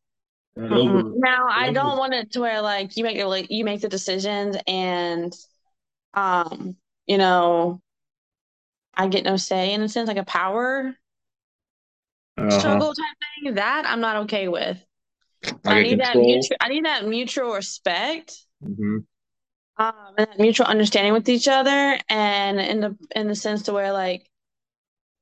And 0.70 1.04
Now 1.14 1.46
I 1.50 1.72
don't 1.72 1.98
want 1.98 2.14
it 2.14 2.32
to 2.32 2.40
where 2.40 2.62
like 2.62 2.96
you 2.96 3.04
make 3.04 3.18
the 3.18 3.26
like 3.26 3.50
you 3.50 3.64
make 3.64 3.82
the 3.82 3.88
decisions 3.90 4.56
and 4.66 5.34
um 6.14 6.76
you 7.06 7.18
know 7.18 7.80
I 8.94 9.08
get 9.08 9.24
no 9.24 9.36
say 9.36 9.72
in 9.74 9.82
a 9.82 9.88
sense 9.88 10.08
like 10.08 10.16
a 10.16 10.24
power 10.24 10.96
Uh-huh. 12.38 12.82
struggle 12.82 12.94
type 12.94 13.16
thing. 13.44 13.54
That 13.54 13.84
I'm 13.86 14.00
not 14.00 14.16
okay 14.24 14.48
with. 14.48 14.84
I 15.44 15.54
Like 15.64 15.82
need 15.82 16.00
that 16.00 16.18
mutual 16.18 16.56
I 16.60 16.68
need 16.68 16.84
that 16.84 17.06
mutual 17.06 17.54
respect 17.54 18.34
hmm 18.62 18.98
um 19.78 20.14
and 20.18 20.28
that 20.28 20.38
mutual 20.38 20.66
understanding 20.66 21.12
with 21.12 21.28
each 21.28 21.48
other 21.48 21.98
and 22.08 22.60
in 22.60 22.80
the 22.80 22.96
in 23.14 23.28
the 23.28 23.34
sense 23.34 23.62
to 23.64 23.72
where 23.72 23.92
like 23.92 24.28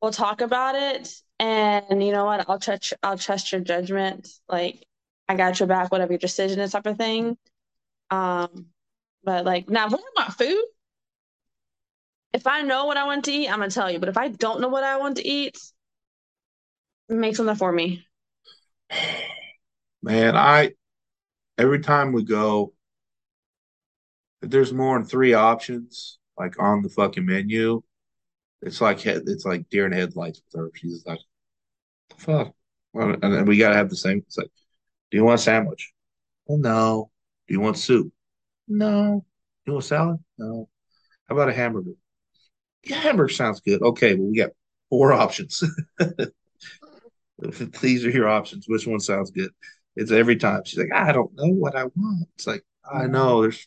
we'll 0.02 0.12
talk 0.12 0.40
about 0.40 0.74
it 0.74 1.12
and 1.38 2.04
you 2.04 2.12
know 2.12 2.24
what 2.24 2.48
I'll 2.48 2.58
trust 2.58 2.94
I'll 3.02 3.18
trust 3.18 3.52
your 3.52 3.60
judgment 3.60 4.28
like 4.48 4.84
I 5.28 5.36
got 5.36 5.60
your 5.60 5.66
back 5.68 5.92
whatever 5.92 6.12
your 6.12 6.18
decision 6.18 6.60
is 6.60 6.72
type 6.72 6.86
of 6.86 6.98
thing. 6.98 7.36
Um 8.10 8.66
but 9.24 9.44
like 9.44 9.68
now 9.70 9.88
what 9.88 10.02
about 10.16 10.38
food 10.38 10.64
if 12.32 12.46
I 12.46 12.62
know 12.62 12.86
what 12.86 12.96
I 12.96 13.04
want 13.04 13.24
to 13.26 13.32
eat 13.32 13.48
I'm 13.48 13.58
gonna 13.60 13.70
tell 13.70 13.90
you 13.90 13.98
but 13.98 14.08
if 14.08 14.16
I 14.16 14.28
don't 14.28 14.60
know 14.60 14.68
what 14.68 14.84
I 14.84 14.96
want 14.98 15.16
to 15.18 15.26
eat 15.26 15.56
make 17.08 17.36
something 17.36 17.56
for 17.56 17.72
me 17.72 18.04
Man, 20.03 20.36
I 20.36 20.72
every 21.59 21.80
time 21.80 22.12
we 22.12 22.24
go, 22.24 22.74
if 24.42 24.51
there's 24.51 24.72
more 24.72 24.98
than 24.98 25.07
three 25.07 25.34
options 25.34 26.18
like 26.38 26.59
on 26.59 26.82
the 26.82 26.88
fucking 26.88 27.26
menu, 27.26 27.82
it's 28.62 28.80
like 28.80 29.05
it's 29.07 29.44
like 29.44 29.68
deer 29.70 29.86
in 29.86 29.92
headlights 29.92 30.42
with 30.53 30.61
her. 30.61 30.70
She's 30.74 31.05
like, 31.07 31.20
"Fuck," 32.18 32.55
and 32.94 33.48
we 33.48 33.59
gotta 33.59 33.76
have 33.76 33.90
the 33.90 33.96
same. 33.96 34.18
It's 34.18 34.38
like, 34.38 34.51
do 35.11 35.18
you 35.18 35.24
want 35.24 35.40
a 35.40 35.42
sandwich? 35.42 35.92
Well, 36.46 36.59
no. 36.59 37.11
Do 37.48 37.55
you 37.55 37.61
want 37.61 37.78
soup? 37.78 38.12
No. 38.68 39.24
Do 39.64 39.70
you 39.70 39.74
want 39.74 39.84
salad? 39.84 40.18
No. 40.38 40.68
How 41.28 41.34
about 41.34 41.48
a 41.48 41.55
hamburger? 41.55 41.92
Yeah, 42.84 42.96
hamburger 42.96 43.32
sounds 43.32 43.61
good. 43.61 43.82
Okay, 43.82 44.14
well, 44.14 44.28
we 44.28 44.36
got 44.36 44.51
four 44.88 45.12
options. 45.12 45.62
These 47.80 48.05
are 48.05 48.11
your 48.11 48.28
options. 48.28 48.66
Which 48.68 48.86
one 48.86 49.01
sounds 49.01 49.30
good? 49.30 49.51
It's 49.97 50.12
every 50.12 50.36
time. 50.36 50.62
She's 50.64 50.78
like, 50.78 50.93
I 50.95 51.12
don't 51.12 51.34
know 51.34 51.49
what 51.49 51.76
I 51.76 51.84
want. 51.84 52.28
It's 52.34 52.47
like, 52.47 52.64
I 52.91 53.07
know 53.07 53.43
there's 53.43 53.66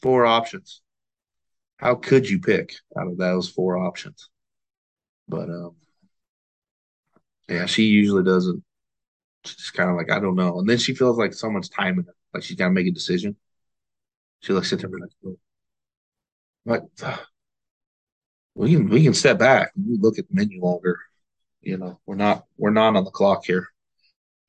four 0.00 0.24
options. 0.26 0.82
How 1.76 1.96
could 1.96 2.28
you 2.28 2.38
pick 2.38 2.74
out 2.96 3.08
of 3.08 3.18
those 3.18 3.48
four 3.48 3.76
options? 3.76 4.28
But 5.28 5.48
um, 5.50 5.76
yeah, 7.48 7.66
she 7.66 7.84
usually 7.84 8.24
doesn't. 8.24 8.62
She's 9.44 9.56
just 9.56 9.74
kind 9.74 9.90
of 9.90 9.96
like, 9.96 10.10
I 10.10 10.20
don't 10.20 10.36
know. 10.36 10.58
And 10.60 10.68
then 10.68 10.78
she 10.78 10.94
feels 10.94 11.18
like 11.18 11.34
someone's 11.34 11.68
timing 11.68 12.04
her, 12.04 12.14
like 12.32 12.44
she's 12.44 12.56
got 12.56 12.66
to 12.66 12.72
make 12.72 12.86
a 12.86 12.92
decision. 12.92 13.36
She 14.40 14.52
looks 14.52 14.72
at 14.72 14.80
them 14.80 14.92
like, 14.92 15.10
oh. 15.26 15.38
like 16.64 16.82
we 18.54 18.74
can 18.74 18.88
we 18.88 19.02
can 19.02 19.14
step 19.14 19.38
back. 19.38 19.72
We 19.76 19.96
look 19.96 20.18
at 20.18 20.28
the 20.28 20.34
menu 20.34 20.62
longer. 20.62 21.00
You 21.60 21.78
know, 21.78 22.00
we're 22.06 22.16
not 22.16 22.44
we're 22.56 22.70
not 22.70 22.96
on 22.96 23.04
the 23.04 23.10
clock 23.10 23.44
here. 23.44 23.71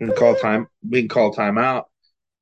We 0.03 0.09
can 0.09 0.17
call 0.17 0.35
time. 0.35 0.67
We 0.87 1.01
can 1.01 1.09
call 1.09 1.33
time 1.33 1.57
out. 1.57 1.85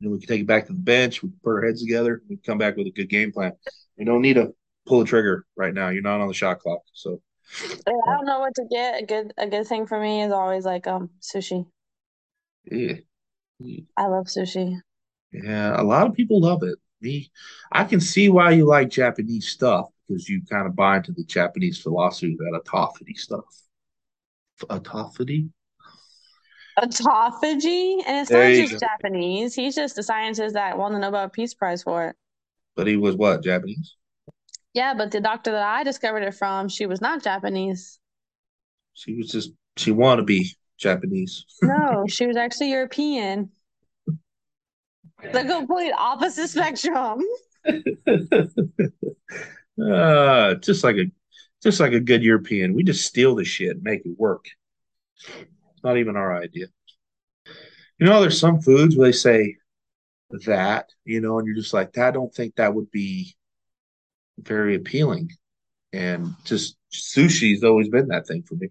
And 0.02 0.12
we 0.12 0.18
can 0.20 0.28
take 0.28 0.42
it 0.42 0.48
back 0.48 0.66
to 0.66 0.74
the 0.74 0.80
bench. 0.80 1.22
We 1.22 1.30
can 1.30 1.40
put 1.44 1.52
our 1.52 1.62
heads 1.62 1.82
together. 1.82 2.24
We 2.28 2.38
can 2.38 2.44
come 2.44 2.58
back 2.58 2.76
with 2.76 2.88
a 2.88 2.92
good 2.92 3.10
game 3.10 3.32
plan. 3.32 3.54
We 3.98 4.06
don't 4.06 4.22
need 4.22 4.34
to 4.34 4.56
pull 4.88 5.00
the 5.00 5.06
trigger 5.06 5.46
right 5.56 5.74
now. 5.74 5.90
You're 5.90 6.02
not 6.02 6.22
on 6.22 6.28
the 6.28 6.34
shot 6.34 6.60
clock. 6.60 6.82
So 6.94 7.22
I 7.88 7.92
don't 7.92 8.26
know 8.26 8.40
what 8.40 8.56
to 8.56 8.66
get. 8.70 9.04
A 9.04 9.06
good 9.06 9.34
a 9.38 9.48
good 9.48 9.68
thing 9.68 9.86
for 9.86 10.00
me 10.00 10.24
is 10.24 10.32
always 10.32 10.66
like 10.66 10.88
um 10.88 11.12
sushi. 11.22 11.68
yeah. 12.66 12.96
I 13.96 14.08
love 14.08 14.26
sushi. 14.26 14.76
Yeah, 15.32 15.80
a 15.80 15.84
lot 15.84 16.08
of 16.08 16.16
people 16.16 16.42
love 16.42 16.64
it. 16.64 16.80
Me, 17.00 17.32
I 17.72 17.84
can 17.84 18.00
see 18.00 18.30
why 18.30 18.52
you 18.52 18.66
like 18.66 18.90
Japanese 18.90 19.48
stuff 19.48 19.88
because 20.08 20.28
you 20.28 20.42
kind 20.50 20.68
of 20.68 20.76
buy 20.76 20.98
into 20.98 21.12
the 21.12 21.24
Japanese 21.24 21.80
philosophy 21.80 22.34
of 22.34 22.40
that 22.40 22.62
autophagy 22.64 23.18
stuff. 23.18 23.46
Autophagy? 24.64 25.50
Autophagy? 26.80 28.02
And 28.06 28.22
it's 28.22 28.30
There 28.30 28.50
not 28.50 28.56
just 28.56 28.74
go. 28.74 28.80
Japanese. 28.80 29.54
He's 29.54 29.76
just 29.76 29.98
a 29.98 30.04
scientist 30.04 30.54
that 30.54 30.78
won 30.78 30.94
the 30.94 31.00
Nobel 31.00 31.30
Peace 31.30 31.54
Prize 31.54 31.84
for 31.84 32.08
it. 32.08 32.16
But 32.76 32.88
he 32.88 32.98
was 32.98 33.16
what, 33.16 33.44
Japanese? 33.44 33.96
Yeah, 34.74 34.94
but 34.94 35.12
the 35.12 35.20
doctor 35.20 35.52
that 35.52 35.64
I 35.64 35.84
discovered 35.84 36.24
it 36.24 36.34
from, 36.34 36.70
she 36.70 36.86
was 36.86 37.02
not 37.02 37.24
Japanese. 37.24 38.00
She 38.94 39.16
was 39.16 39.30
just, 39.30 39.52
she 39.78 39.92
wanted 39.92 40.22
to 40.22 40.26
be 40.26 40.56
Japanese. 40.78 41.46
No, 41.62 42.06
she 42.08 42.26
was 42.26 42.38
actually 42.38 42.72
European. 42.72 43.52
The 45.22 45.44
complete 45.44 45.92
opposite 45.98 46.50
spectrum. 46.50 47.22
uh, 49.78 50.56
just 50.62 50.84
like 50.84 50.96
a, 50.96 51.06
just 51.62 51.80
like 51.80 51.94
a 51.94 52.00
good 52.00 52.24
European. 52.24 52.74
We 52.74 52.84
just 52.84 53.06
steal 53.06 53.36
the 53.36 53.46
shit 53.46 53.72
and 53.72 53.84
make 53.84 54.06
it 54.06 54.18
work. 54.18 54.46
It's 55.82 55.84
not 55.84 55.98
even 55.98 56.16
our 56.16 56.40
idea. 56.40 56.68
You 58.00 58.06
know, 58.08 58.22
there's 58.22 58.40
some 58.40 58.62
foods 58.62 58.96
where 58.96 59.08
they 59.08 59.12
say 59.18 59.56
that, 60.46 60.90
you 61.06 61.22
know, 61.22 61.40
and 61.40 61.48
you're 61.48 61.56
just 61.58 61.74
like, 61.74 61.98
I 61.98 62.12
don't 62.12 62.34
think 62.34 62.56
that 62.56 62.74
would 62.74 62.92
be 62.92 63.36
very 64.40 64.76
appealing. 64.76 65.30
And 65.94 66.30
just 66.46 66.78
sushi's 66.94 67.64
always 67.64 67.90
been 67.90 68.10
that 68.10 68.28
thing 68.28 68.44
for 68.44 68.56
me. 68.56 68.70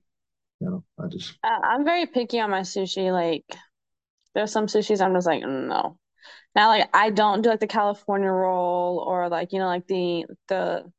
You 0.61 0.71
know, 0.71 0.85
I 1.03 1.09
just 1.09 1.39
Uh, 1.43 1.59
I'm 1.63 1.85
very 1.85 2.07
picky 2.07 2.39
on 2.41 2.51
my 2.51 2.61
sushi. 2.61 3.13
Like, 3.13 3.45
there's 4.35 4.53
some 4.53 4.67
sushis 4.67 5.01
I'm 5.05 5.15
just 5.15 5.27
like, 5.27 5.43
"Mm, 5.43 5.69
no. 5.69 5.99
Now, 6.57 6.69
like, 6.69 6.91
I 6.95 7.11
don't 7.11 7.43
do 7.43 7.51
like 7.51 7.61
the 7.61 7.67
California 7.69 8.31
roll 8.31 8.99
or 9.01 9.29
like, 9.29 9.53
you 9.53 9.59
know, 9.61 9.67
like 9.67 9.87
the 9.89 10.27
the 10.49 10.91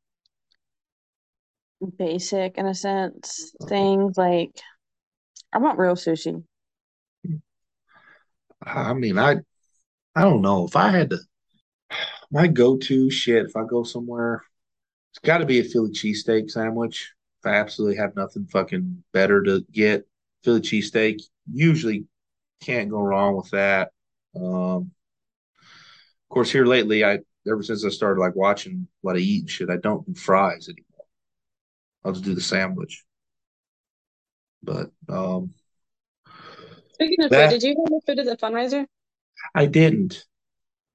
basic 1.97 2.57
in 2.57 2.65
a 2.65 2.75
sense 2.75 3.55
things. 3.67 4.17
Like, 4.17 4.51
I 5.53 5.57
want 5.57 5.79
real 5.79 5.95
sushi. 5.95 6.43
I 8.63 8.93
mean, 8.93 9.17
I 9.17 9.37
I 10.15 10.21
don't 10.21 10.41
know. 10.41 10.65
If 10.65 10.75
I 10.75 10.89
had 10.89 11.09
to 11.11 11.19
my 12.31 12.47
go-to 12.47 13.09
shit, 13.09 13.45
if 13.45 13.55
I 13.55 13.63
go 13.65 13.83
somewhere, 13.83 14.43
it's 15.11 15.19
gotta 15.19 15.45
be 15.45 15.59
a 15.59 15.63
Philly 15.63 15.91
cheesesteak 15.91 16.49
sandwich. 16.49 17.13
If 17.43 17.51
I 17.51 17.55
absolutely 17.55 17.97
have 17.97 18.15
nothing 18.15 18.45
fucking 18.45 19.03
better 19.13 19.41
to 19.43 19.65
get, 19.71 20.07
Philly 20.43 20.61
cheesesteak, 20.61 21.21
usually 21.51 22.05
can't 22.61 22.89
go 22.89 23.01
wrong 23.01 23.35
with 23.35 23.49
that. 23.51 23.91
Um, 24.35 24.91
of 26.29 26.29
course, 26.29 26.51
here 26.51 26.65
lately, 26.65 27.03
I 27.03 27.19
ever 27.49 27.63
since 27.63 27.83
I 27.83 27.89
started 27.89 28.21
like 28.21 28.35
watching 28.35 28.87
what 29.01 29.15
I 29.15 29.19
eat 29.19 29.41
and 29.41 29.49
shit, 29.49 29.69
I 29.69 29.77
don't 29.77 30.05
do 30.05 30.13
fries 30.13 30.69
anymore. 30.69 31.05
I'll 32.05 32.13
just 32.13 32.23
do 32.23 32.35
the 32.35 32.41
sandwich. 32.41 33.03
But 34.63 34.91
um, 35.09 35.53
Speaking 36.93 37.25
of 37.25 37.33
food, 37.33 37.49
did 37.49 37.63
you 37.63 37.75
have 37.75 37.89
the 37.89 38.01
food 38.05 38.19
at 38.19 38.25
the 38.25 38.37
fundraiser? 38.37 38.87
I 39.55 39.65
didn't. 39.65 40.25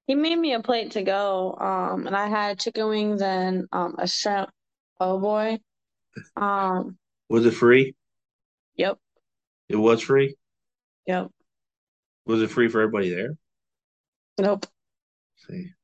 He 0.08 0.14
made 0.16 0.36
me 0.36 0.52
a 0.52 0.60
plate 0.60 0.92
to 0.92 1.02
go, 1.02 1.54
um, 1.60 2.06
and 2.08 2.16
I 2.16 2.26
had 2.28 2.58
chicken 2.58 2.88
wings 2.88 3.22
and 3.22 3.68
um 3.72 3.94
a 3.98 4.08
shrimp 4.08 4.50
oh 4.98 5.18
boy. 5.20 5.58
Um, 6.36 6.98
Was 7.28 7.46
it 7.46 7.52
free? 7.52 7.94
yep, 8.76 8.98
It 9.68 9.76
was 9.76 10.02
free. 10.02 10.34
yep. 11.06 11.30
Was 12.26 12.42
it 12.42 12.50
free 12.50 12.68
for 12.68 12.82
everybody 12.82 13.08
there? 13.08 13.38
Nope. 14.38 14.66
See, 15.36 15.74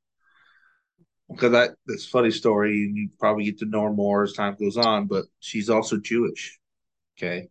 because 1.30 1.52
that 1.52 1.70
that's 1.86 2.06
a 2.06 2.10
funny 2.10 2.30
story, 2.30 2.84
and 2.84 2.96
you 2.96 3.08
probably 3.18 3.44
get 3.44 3.58
to 3.58 3.66
know 3.66 3.82
her 3.82 3.92
more 3.92 4.22
as 4.24 4.32
time 4.32 4.56
goes 4.58 4.76
on. 4.76 5.06
But 5.06 5.26
she's 5.40 5.70
also 5.70 5.96
Jewish. 5.98 6.58
Okay, 7.18 7.48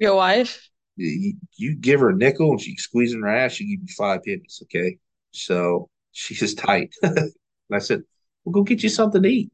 Your 0.00 0.16
wife? 0.16 0.68
you, 0.96 1.34
you 1.56 1.76
give 1.76 2.00
her 2.00 2.10
a 2.10 2.16
nickel 2.16 2.50
and 2.50 2.60
she 2.60 2.76
squeezes 2.76 3.14
in 3.14 3.22
her 3.22 3.28
ass, 3.28 3.52
she 3.52 3.64
give 3.64 3.80
you 3.82 3.94
five 3.96 4.22
pennies. 4.24 4.60
Okay, 4.64 4.98
so 5.30 5.88
she's 6.12 6.40
just 6.40 6.58
tight. 6.58 6.94
and 7.02 7.32
I 7.72 7.78
said, 7.78 8.02
"Well, 8.44 8.52
go 8.52 8.62
get 8.62 8.82
you 8.82 8.88
something 8.88 9.22
to 9.22 9.28
eat." 9.28 9.52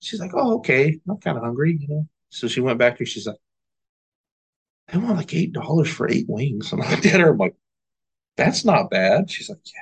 She's 0.00 0.20
like, 0.20 0.32
"Oh, 0.34 0.56
okay. 0.56 0.98
I'm 1.08 1.18
kind 1.18 1.36
of 1.36 1.44
hungry, 1.44 1.76
you 1.80 1.88
know." 1.88 2.08
So 2.30 2.48
she 2.48 2.60
went 2.60 2.78
back 2.78 2.98
there. 2.98 3.06
She's 3.06 3.26
like, 3.26 3.36
"They 4.88 4.98
want 4.98 5.16
like 5.16 5.34
eight 5.34 5.52
dollars 5.52 5.88
for 5.90 6.10
eight 6.10 6.26
wings." 6.28 6.72
And 6.72 6.82
I 6.82 6.90
looked 6.90 7.06
at 7.06 7.20
her. 7.20 7.30
I'm 7.30 7.38
like, 7.38 7.56
"That's 8.36 8.64
not 8.64 8.90
bad." 8.90 9.30
She's 9.30 9.48
like, 9.48 9.58
"Yeah." 9.66 9.80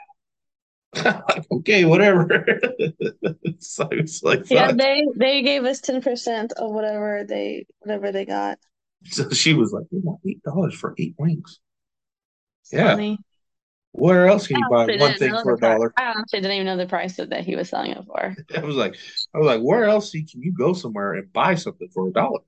I'm 1.05 1.23
like, 1.29 1.47
okay, 1.53 1.85
whatever. 1.85 2.27
so 3.61 3.89
it's 3.93 4.23
like, 4.25 4.51
Yeah, 4.51 4.69
fuck. 4.69 4.77
they 4.77 5.05
they 5.17 5.43
gave 5.43 5.65
us 5.65 5.81
10% 5.81 6.53
of 6.53 6.73
whatever 6.73 7.25
they 7.25 7.67
whatever 7.79 8.11
they 8.11 8.25
got. 8.25 8.59
So 9.11 9.29
she 9.31 9.53
was 9.55 9.73
like, 9.73 9.87
"We 9.91 9.99
want 10.01 10.21
eight 10.27 10.43
dollars 10.43 10.75
for 10.75 10.95
eight 10.99 11.15
wings." 11.19 11.61
It's 12.63 12.73
Yeah. 12.73 12.81
funny. 12.81 13.19
Where 13.93 14.27
else 14.27 14.47
can 14.49 14.59
you 14.59 14.67
buy 14.67 14.89
one 14.89 15.15
thing 15.17 15.39
for 15.39 15.55
a 15.55 15.61
dollar? 15.61 15.95
I 15.97 16.05
honestly 16.07 16.41
didn't 16.41 16.53
even 16.53 16.67
know 16.67 16.77
the 16.77 16.87
price 16.87 17.19
of 17.19 17.31
that 17.31 17.45
he 17.45 17.57
was 17.57 17.69
selling 17.69 17.93
it 17.93 18.05
for. 18.05 18.37
I 18.57 18.61
was 18.61 18.77
like, 18.77 18.97
I 19.35 19.39
was 19.39 19.47
like, 19.47 19.61
where 19.63 19.85
else 19.85 20.11
can 20.13 20.27
you 20.43 20.53
go 20.53 20.73
somewhere 20.73 21.15
and 21.15 21.33
buy 21.33 21.55
something 21.55 21.89
for 21.89 22.09
a 22.09 22.13
dollar? 22.13 22.41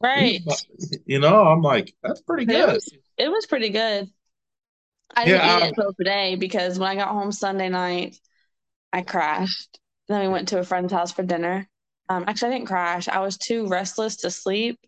Right. 0.00 0.42
you 1.06 1.18
know, 1.18 1.42
I'm 1.46 1.62
like, 1.62 1.94
that's 2.02 2.20
pretty 2.22 2.46
It 2.46 2.46
good. 2.46 2.70
was 2.70 2.94
it 3.16 3.28
was 3.28 3.46
pretty 3.46 3.70
good. 3.70 4.08
I 5.14 5.26
didn't 5.26 5.42
Yeah, 5.42 5.42
eat 5.42 5.58
I, 5.62 5.66
it 5.66 5.68
until 5.68 5.92
today 5.94 6.36
because 6.36 6.78
when 6.78 6.88
I 6.88 6.94
got 6.94 7.08
home 7.08 7.32
Sunday 7.32 7.68
night, 7.68 8.18
I 8.92 9.02
crashed. 9.02 9.80
Then 10.08 10.22
we 10.22 10.28
went 10.28 10.48
to 10.48 10.58
a 10.60 10.64
friend's 10.64 10.92
house 10.92 11.12
for 11.12 11.22
dinner. 11.24 11.68
Um, 12.08 12.24
actually, 12.28 12.50
I 12.50 12.58
didn't 12.58 12.68
crash. 12.68 13.08
I 13.08 13.20
was 13.20 13.38
too 13.38 13.68
restless 13.68 14.16
to 14.18 14.30
sleep, 14.32 14.80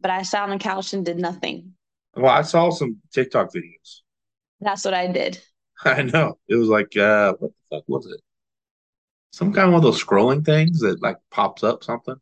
but 0.00 0.10
I 0.10 0.22
sat 0.22 0.42
on 0.44 0.50
the 0.50 0.58
couch 0.58 0.92
and 0.92 1.04
did 1.04 1.18
nothing. 1.18 1.74
well, 2.16 2.32
I 2.32 2.42
saw 2.42 2.70
some 2.70 3.00
TikTok 3.12 3.52
videos. 3.52 4.00
That's 4.60 4.84
what 4.84 4.94
I 4.94 5.06
did. 5.08 5.40
I 5.84 6.02
know 6.02 6.38
it 6.48 6.56
was 6.56 6.68
like, 6.68 6.96
uh, 6.96 7.34
what 7.38 7.52
the 7.52 7.76
fuck 7.76 7.84
was 7.88 8.06
it? 8.06 8.20
Some 9.32 9.52
kind 9.52 9.66
of 9.66 9.72
one 9.72 9.78
of 9.78 9.82
those 9.82 10.02
scrolling 10.02 10.44
things 10.44 10.80
that 10.80 11.02
like 11.02 11.16
pops 11.30 11.64
up 11.64 11.82
something. 11.84 12.16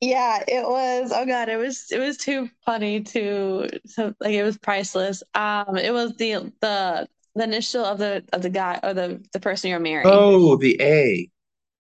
Yeah, 0.00 0.42
it 0.48 0.66
was. 0.66 1.12
Oh 1.14 1.26
God, 1.26 1.48
it 1.48 1.56
was. 1.56 1.90
It 1.90 1.98
was 1.98 2.16
too 2.16 2.48
funny 2.64 3.02
to. 3.02 3.68
So 3.86 4.14
like, 4.20 4.32
it 4.32 4.42
was 4.42 4.58
priceless. 4.58 5.22
Um, 5.34 5.76
it 5.76 5.92
was 5.92 6.16
the 6.16 6.52
the 6.60 7.08
the 7.34 7.44
initial 7.44 7.84
of 7.84 7.98
the 7.98 8.24
of 8.32 8.42
the 8.42 8.50
guy 8.50 8.80
or 8.82 8.94
the 8.94 9.22
the 9.32 9.40
person 9.40 9.70
you're 9.70 9.80
marrying. 9.80 10.06
Oh, 10.10 10.56
the 10.56 10.80
A. 10.80 11.30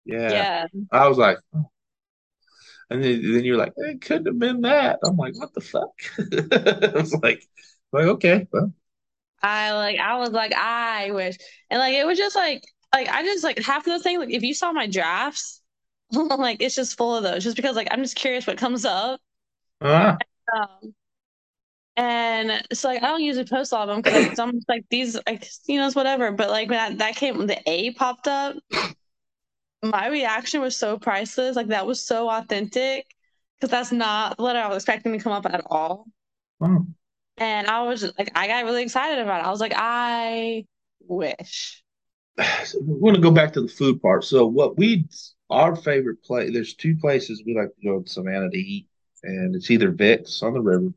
Yeah. 0.04 0.30
Yeah, 0.30 0.66
I 0.92 1.08
was 1.08 1.18
like, 1.18 1.38
oh. 1.54 1.70
And 2.90 3.02
then, 3.02 3.22
then 3.32 3.44
you're 3.44 3.56
like, 3.56 3.72
it 3.76 4.00
couldn't 4.02 4.26
have 4.26 4.38
been 4.38 4.62
that. 4.62 5.00
I'm 5.04 5.16
like, 5.16 5.38
what 5.38 5.54
the 5.54 5.60
fuck? 5.60 5.92
I 6.18 7.00
was 7.00 7.14
like, 7.22 7.46
like 7.92 8.06
okay, 8.06 8.46
well, 8.52 8.72
I 9.42 9.72
like. 9.72 9.98
I 9.98 10.18
was 10.18 10.30
like, 10.30 10.54
I 10.54 11.10
wish, 11.10 11.36
and 11.70 11.78
like, 11.78 11.94
it 11.94 12.06
was 12.06 12.16
just 12.18 12.34
like, 12.36 12.64
like 12.94 13.08
I 13.08 13.22
just 13.22 13.44
like 13.44 13.58
half 13.62 13.78
of 13.86 13.92
those 13.92 14.02
things. 14.02 14.18
Like, 14.20 14.30
if 14.30 14.42
you 14.42 14.54
saw 14.54 14.72
my 14.72 14.86
drafts, 14.86 15.60
like 16.12 16.58
it's 16.60 16.74
just 16.74 16.96
full 16.96 17.16
of 17.16 17.22
those. 17.22 17.44
Just 17.44 17.56
because 17.56 17.76
like 17.76 17.88
I'm 17.90 18.02
just 18.02 18.16
curious 18.16 18.46
what 18.46 18.58
comes 18.58 18.84
up. 18.84 19.20
ah, 19.80 20.24
Um, 20.54 20.94
and 21.96 22.66
so 22.72 22.88
like 22.88 23.02
I 23.02 23.08
don't 23.08 23.22
usually 23.22 23.44
post 23.46 23.72
all 23.72 23.82
of 23.82 23.88
them 23.88 23.98
because 23.98 24.14
like 24.14 24.34
some 24.34 24.52
like 24.68 24.84
these 24.90 25.16
like 25.26 25.46
you 25.66 25.78
know 25.78 25.86
it's 25.86 25.96
whatever. 25.96 26.32
But 26.32 26.50
like 26.50 26.68
when 26.68 26.78
that, 26.78 26.98
that 26.98 27.16
came 27.16 27.46
the 27.46 27.58
A 27.70 27.92
popped 27.92 28.26
up, 28.28 28.56
my 29.84 30.08
reaction 30.08 30.60
was 30.60 30.76
so 30.76 30.98
priceless. 30.98 31.56
Like 31.56 31.68
that 31.68 31.86
was 31.86 32.04
so 32.04 32.28
authentic 32.30 33.06
because 33.56 33.70
that's 33.70 33.92
not 33.92 34.36
the 34.36 34.42
letter 34.42 34.58
I 34.58 34.68
was 34.68 34.76
expecting 34.78 35.12
to 35.12 35.18
come 35.18 35.32
up 35.32 35.46
at 35.46 35.62
all. 35.66 36.06
Oh. 36.60 36.86
And 37.36 37.66
I 37.66 37.82
was 37.82 38.02
like, 38.18 38.30
I 38.34 38.46
got 38.46 38.64
really 38.64 38.82
excited 38.82 39.18
about 39.20 39.40
it. 39.40 39.46
I 39.46 39.50
was 39.50 39.60
like, 39.60 39.72
I 39.74 40.66
wish. 41.00 41.82
We're 42.80 43.12
gonna 43.12 43.22
go 43.22 43.30
back 43.30 43.52
to 43.54 43.62
the 43.62 43.68
food 43.68 44.00
part. 44.02 44.24
So 44.24 44.46
what 44.46 44.76
we 44.76 45.08
our 45.50 45.76
favorite 45.76 46.22
place 46.22 46.52
there's 46.52 46.74
two 46.74 46.96
places 46.96 47.42
we 47.44 47.54
like 47.54 47.74
to 47.76 47.86
go 47.86 48.02
to 48.02 48.08
Savannah 48.08 48.50
to 48.50 48.58
eat, 48.58 48.88
and 49.22 49.54
it's 49.54 49.70
either 49.70 49.90
Vic's 49.90 50.42
on 50.42 50.54
the 50.54 50.60
river 50.60 50.92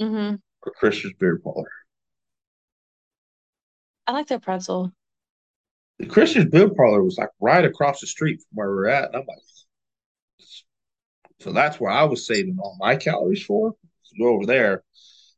hmm 0.00 0.34
or 0.62 0.72
Crystal's 0.72 1.12
Beer 1.14 1.38
Parlor. 1.38 1.70
I 4.06 4.12
like 4.12 4.26
their 4.28 4.38
pretzel. 4.40 4.92
The 6.00 6.06
Crystal's 6.06 6.46
Beer 6.46 6.70
Parlor 6.70 7.02
was 7.04 7.18
like 7.18 7.28
right 7.40 7.64
across 7.64 8.00
the 8.00 8.06
street 8.06 8.38
from 8.40 8.48
where 8.56 8.70
we're 8.70 8.88
at. 8.88 9.08
And 9.08 9.16
I'm 9.16 9.26
like, 9.26 9.38
so 11.40 11.52
that's 11.52 11.78
where 11.78 11.90
I 11.90 12.04
was 12.04 12.26
saving 12.26 12.58
all 12.58 12.76
my 12.80 12.96
calories 12.96 13.44
for. 13.44 13.72
To 13.72 14.18
go 14.18 14.28
over 14.30 14.46
there 14.46 14.82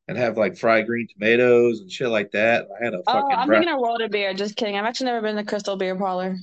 and 0.08 0.16
have 0.16 0.38
like 0.38 0.56
fried 0.56 0.86
green 0.86 1.08
tomatoes 1.12 1.80
and 1.80 1.90
shit 1.90 2.08
like 2.08 2.30
that. 2.30 2.66
I 2.80 2.84
had 2.84 2.94
a 2.94 2.98
Oh, 3.06 3.12
fucking 3.12 3.36
I'm 3.36 3.48
bra- 3.48 3.58
thinking 3.58 3.80
World 3.80 4.02
of 4.02 4.10
Beer. 4.12 4.32
Just 4.34 4.54
kidding. 4.56 4.78
I've 4.78 4.84
actually 4.84 5.06
never 5.06 5.20
been 5.22 5.36
to 5.36 5.44
Crystal 5.44 5.76
Beer 5.76 5.96
Parlor. 5.96 6.36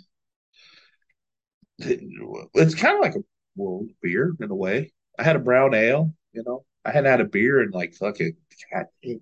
it's 1.80 2.76
kind 2.76 2.96
of 2.98 3.02
like 3.02 3.16
a 3.16 3.24
world 3.56 3.90
beer 4.02 4.34
in 4.42 4.52
a 4.52 4.56
way. 4.56 4.92
I 5.18 5.24
had 5.24 5.38
a 5.38 5.40
brown 5.40 5.74
ale, 5.74 6.14
you 6.34 6.44
know. 6.46 6.66
I 6.84 6.92
hadn't 6.92 7.10
had 7.10 7.22
a 7.22 7.26
beer 7.26 7.62
in 7.64 7.72
like 7.72 7.94
fucking 7.94 8.34
God, 8.74 8.86
You 9.02 9.22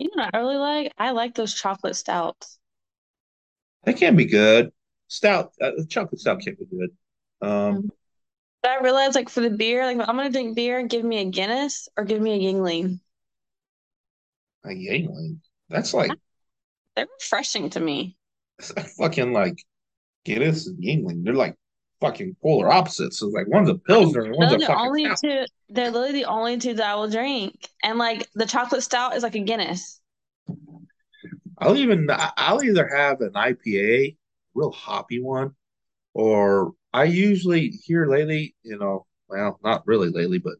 know 0.00 0.22
what 0.24 0.34
I 0.34 0.38
really 0.38 0.56
like? 0.56 0.92
I 0.98 1.10
like 1.10 1.34
those 1.34 1.54
chocolate 1.54 1.96
stouts. 1.96 2.58
They 3.84 3.94
can 3.94 4.16
be 4.16 4.24
good. 4.26 4.72
Stout, 5.08 5.52
uh, 5.60 5.70
chocolate 5.88 6.20
stout 6.20 6.40
can't 6.42 6.58
be 6.58 6.66
good. 6.66 6.90
Um, 7.40 7.76
Mhm. 7.76 7.90
But 8.62 8.72
I 8.72 8.80
realized, 8.82 9.14
like, 9.14 9.28
for 9.28 9.40
the 9.40 9.50
beer, 9.50 9.84
like, 9.86 9.98
I'm 10.08 10.16
gonna 10.16 10.30
drink 10.30 10.56
beer, 10.56 10.82
give 10.82 11.04
me 11.04 11.18
a 11.18 11.24
Guinness 11.24 11.88
or 11.96 12.04
give 12.04 12.20
me 12.20 12.32
a 12.32 12.38
Yuengling. 12.52 13.00
a 14.64 14.68
Yuengling, 14.68 15.38
that's 15.68 15.94
like 15.94 16.10
They're 16.96 17.06
refreshing 17.20 17.70
to 17.70 17.80
me. 17.80 18.16
fucking 18.98 19.32
like 19.32 19.58
Guinness 20.24 20.66
and 20.66 20.78
Yuengling. 20.82 21.24
They're 21.24 21.34
like 21.34 21.56
fucking 22.00 22.36
polar 22.42 22.70
opposites. 22.70 23.18
So 23.18 23.28
like 23.28 23.46
one's 23.48 23.70
a 23.70 23.76
pilsner 23.76 24.22
and 24.24 24.36
one's 24.36 24.50
They're 24.50 24.58
a 24.58 24.60
fucking 24.62 24.78
only 24.88 25.04
stout. 25.04 25.18
two. 25.20 25.44
They're 25.68 25.90
literally 25.90 26.12
the 26.20 26.24
only 26.26 26.58
two 26.58 26.74
that 26.74 26.86
I 26.86 26.94
will 26.94 27.10
drink. 27.10 27.68
And 27.82 27.98
like 27.98 28.28
the 28.34 28.46
chocolate 28.46 28.82
stout 28.82 29.16
is 29.16 29.22
like 29.22 29.34
a 29.34 29.40
Guinness. 29.40 30.00
I'll 31.58 31.76
even 31.76 32.08
I'll 32.10 32.62
either 32.62 32.88
have 32.88 33.20
an 33.20 33.32
IPA, 33.36 34.18
real 34.54 34.72
hoppy 34.72 35.20
one, 35.22 35.54
or 36.14 36.72
I 36.92 37.04
usually 37.04 37.70
here 37.70 38.06
lately, 38.06 38.56
you 38.62 38.78
know, 38.78 39.06
well, 39.28 39.60
not 39.64 39.86
really 39.86 40.10
lately, 40.10 40.38
but 40.38 40.54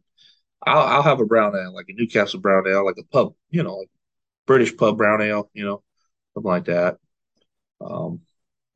I'll 0.66 0.80
I'll 0.82 1.03
have 1.03 1.20
a 1.20 1.26
brown 1.26 1.57
ale, 1.57 1.74
like 1.74 1.88
a 1.88 1.94
Newcastle 1.94 2.40
brown 2.40 2.66
ale, 2.68 2.84
like 2.86 2.99
a 2.99 3.05
pub, 3.05 3.34
you 3.51 3.62
know, 3.62 3.76
like 3.78 3.90
British 4.47 4.76
pub 4.76 4.99
brown 4.99 5.22
ale, 5.22 5.51
you 5.55 5.64
know, 5.64 5.82
something 6.34 6.51
like 6.51 6.66
that. 6.66 6.99
Um, 7.80 8.20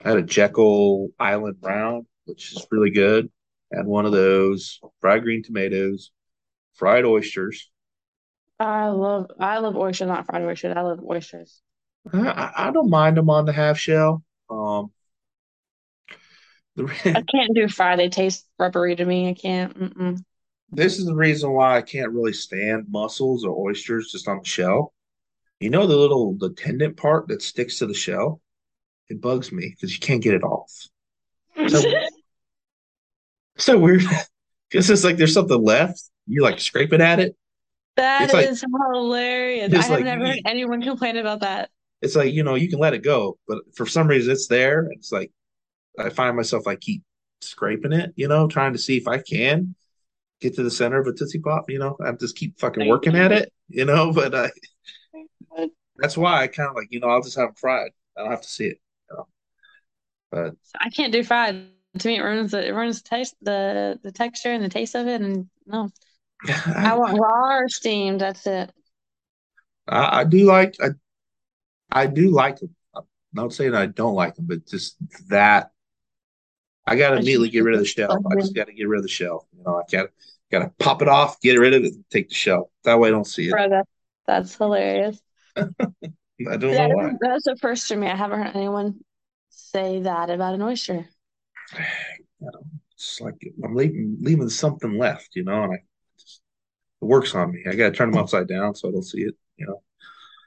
I 0.05 0.11
had 0.11 0.19
a 0.19 0.23
Jekyll 0.23 1.11
Island 1.19 1.61
Brown, 1.61 2.07
which 2.27 2.53
is 2.53 2.67
really 2.71 2.91
good. 2.91 3.31
Had 3.73 3.87
one 3.87 4.07
of 4.07 4.13
those, 4.13 4.81
fried 5.01 5.23
green 5.23 5.43
tomatoes, 5.43 6.13
fried 6.75 7.05
oysters. 7.05 7.71
I 8.61 8.89
love 8.89 9.31
I 9.41 9.59
love 9.59 9.77
oysters, 9.77 10.07
not 10.09 10.27
fried 10.27 10.43
oysters. 10.43 10.75
I 10.77 10.83
love 10.83 11.01
oysters. 11.05 11.63
I, 12.13 12.53
I 12.57 12.71
don't 12.71 12.91
mind 12.91 13.17
them 13.17 13.31
on 13.31 13.45
the 13.45 13.53
half 13.53 13.79
shell. 13.79 14.23
Um, 14.49 14.91
I 16.79 17.23
can't 17.31 17.55
do 17.55 17.69
fried. 17.69 17.99
They 17.99 18.09
taste 18.09 18.47
rubbery 18.59 18.97
to 18.97 19.05
me. 19.05 19.29
I 19.29 19.35
can't. 19.35 19.79
Mm-mm. 19.79 20.19
this 20.71 20.99
is 20.99 21.07
the 21.07 21.15
reason 21.15 21.53
why 21.53 21.77
I 21.77 21.83
can't 21.83 22.13
really 22.13 22.33
stand 22.33 22.87
mussels 22.89 23.45
or 23.45 23.69
oysters 23.69 24.11
just 24.13 24.29
on 24.29 24.39
the 24.39 24.45
shell. 24.49 24.93
You 25.59 25.69
know 25.69 25.87
the 25.87 25.97
little 25.97 26.37
the 26.39 26.51
tendon 26.51 26.95
part 26.95 27.29
that 27.29 27.43
sticks 27.43 27.79
to 27.79 27.87
the 27.87 27.95
shell? 27.95 28.41
It 29.09 29.21
bugs 29.21 29.53
me 29.53 29.69
because 29.69 29.93
you 29.93 30.01
can't 30.01 30.23
get 30.23 30.35
it 30.35 30.43
off. 30.43 30.73
So 31.69 31.83
so 33.59 33.79
weird. 33.79 34.03
Because 34.71 34.89
it's 34.91 35.05
like 35.05 35.17
there's 35.19 35.35
something 35.35 35.63
left. 35.63 36.03
You 36.27 36.43
like 36.43 36.61
scraping 36.61 37.03
at 37.03 37.21
it. 37.21 37.37
That 37.97 38.23
It's 38.23 38.33
like- 38.33 38.49
hilarious. 38.95 39.75
I 39.75 39.83
have 39.83 39.91
like 39.91 40.05
never 40.05 40.27
heard 40.29 40.39
anyone 40.47 40.81
complain 40.81 41.17
about 41.19 41.41
that. 41.41 41.69
It's 42.03 42.17
like, 42.17 42.33
you 42.33 42.43
know, 42.43 42.55
you 42.55 42.69
can 42.69 42.79
let 42.79 42.95
it 42.95 43.03
go, 43.03 43.39
but 43.47 43.59
for 43.75 43.87
some 43.87 44.09
reason 44.09 44.33
it's 44.33 44.47
there. 44.47 44.89
It's 44.93 45.13
like 45.13 45.31
I 45.99 46.09
find 46.09 46.37
myself 46.37 46.67
I 46.67 46.77
keep 46.77 47.03
scraping 47.41 47.93
it, 47.93 48.13
you 48.17 48.29
know, 48.29 48.49
trying 48.49 48.73
to 48.73 48.79
see 48.79 48.97
if 48.97 49.07
I 49.07 49.19
can 49.19 49.75
get 50.41 50.55
to 50.55 50.63
the 50.63 50.71
center 50.71 50.99
of 50.99 51.07
a 51.07 51.13
Tootsie 51.13 51.41
Pop, 51.41 51.69
you 51.69 51.79
know. 51.79 51.97
I 52.05 52.13
just 52.13 52.37
keep 52.37 52.59
fucking 52.59 52.89
working 52.89 53.17
at 53.17 53.33
it, 53.33 53.53
you 53.69 53.85
know, 53.85 54.13
but 54.15 54.35
uh, 54.35 54.49
that's 55.97 56.17
why 56.17 56.43
I 56.43 56.47
kind 56.47 56.71
of 56.71 56.75
like, 56.75 56.89
you 56.91 57.01
know, 57.01 57.09
I'll 57.09 57.23
just 57.23 57.37
have 57.37 57.49
them 57.49 57.55
fried. 57.57 57.91
I 58.17 58.23
don't 58.23 58.31
have 58.31 58.43
to 58.43 58.49
see 58.49 58.67
it. 58.67 58.81
You 59.11 59.17
know? 59.17 59.27
But 60.31 60.55
I 60.79 60.91
can't 60.91 61.13
do 61.13 61.23
fried. 61.23 61.67
To 61.99 62.07
me, 62.07 62.19
it 62.19 62.23
ruins 62.23 62.53
the 62.53 62.65
it 62.65 62.71
ruins 62.71 63.03
the 63.03 63.09
taste, 63.09 63.35
the 63.43 63.99
the 64.05 64.13
texture 64.13 64.53
and 64.53 64.63
the 64.63 64.69
taste 64.69 64.95
of 64.95 65.09
it. 65.09 65.21
And 65.21 65.51
no, 65.67 65.91
I 66.47 66.73
I, 66.93 66.95
want 66.95 67.19
raw 67.19 67.59
or 67.59 67.69
steamed. 67.69 68.21
That's 68.21 68.47
it. 68.47 68.73
I, 69.89 70.21
I 70.21 70.25
do 70.25 70.45
like 70.45 70.77
I 70.81 70.91
I 71.91 72.07
do 72.07 72.31
like 72.31 72.59
them. 72.59 72.75
I'm 72.95 73.05
not 73.33 73.53
saying 73.53 73.75
I 73.75 73.87
don't 73.87 74.15
like 74.15 74.35
them, 74.35 74.47
but 74.47 74.67
just 74.67 74.97
that 75.29 75.71
I 76.87 76.97
gotta 76.97 77.17
I 77.17 77.19
immediately 77.19 77.51
get 77.51 77.65
rid 77.65 77.75
of 77.75 77.81
the 77.81 77.87
shell. 77.87 78.19
I 78.31 78.35
just 78.41 78.55
gotta 78.55 78.73
get 78.73 78.89
rid 78.89 78.99
of 78.99 79.03
the 79.05 79.09
shell. 79.09 79.47
You 79.57 79.63
know, 79.65 79.77
I 79.77 79.83
gotta 79.91 80.11
gotta 80.51 80.73
pop 80.79 81.03
it 81.03 81.09
off, 81.09 81.41
get 81.41 81.55
rid 81.55 81.75
of 81.75 81.85
it, 81.85 81.95
and 81.95 82.05
take 82.11 82.29
the 82.29 82.35
shell. 82.35 82.71
That 82.85 82.99
way 82.99 83.09
I 83.09 83.13
don't 83.13 83.27
see 83.27 83.49
it. 83.49 83.53
Bro, 83.53 83.69
that, 83.71 83.87
that's 84.27 84.57
hilarious. 84.57 85.21
I 85.57 85.67
don't 86.39 86.63
know 86.63 86.89
why. 86.89 87.13
that's 87.21 87.45
the 87.45 87.57
first 87.57 87.87
for 87.87 87.97
me. 87.97 88.09
I 88.09 88.17
haven't 88.17 88.43
heard 88.43 88.57
anyone 88.57 89.01
say 89.51 90.01
that 90.01 90.31
about 90.31 90.55
an 90.55 90.63
oyster. 90.63 91.07
You 92.43 92.47
know, 92.47 92.63
it's 92.95 93.21
like 93.21 93.35
I'm 93.63 93.75
leaving 93.75 94.17
leaving 94.19 94.49
something 94.49 94.97
left, 94.97 95.37
you 95.37 95.45
know, 95.45 95.65
and 95.65 95.75
I 95.75 95.83
just, 96.19 96.41
it 97.03 97.05
works 97.05 97.35
on 97.35 97.53
me. 97.53 97.63
I 97.69 97.75
gotta 97.75 97.93
turn 97.93 98.11
them 98.11 98.19
upside 98.19 98.49
down 98.49 98.75
so 98.75 98.89
I 98.89 98.93
don't 98.93 99.03
see 99.03 99.21
it, 99.21 99.35
you 99.59 99.67
know. 99.67 99.83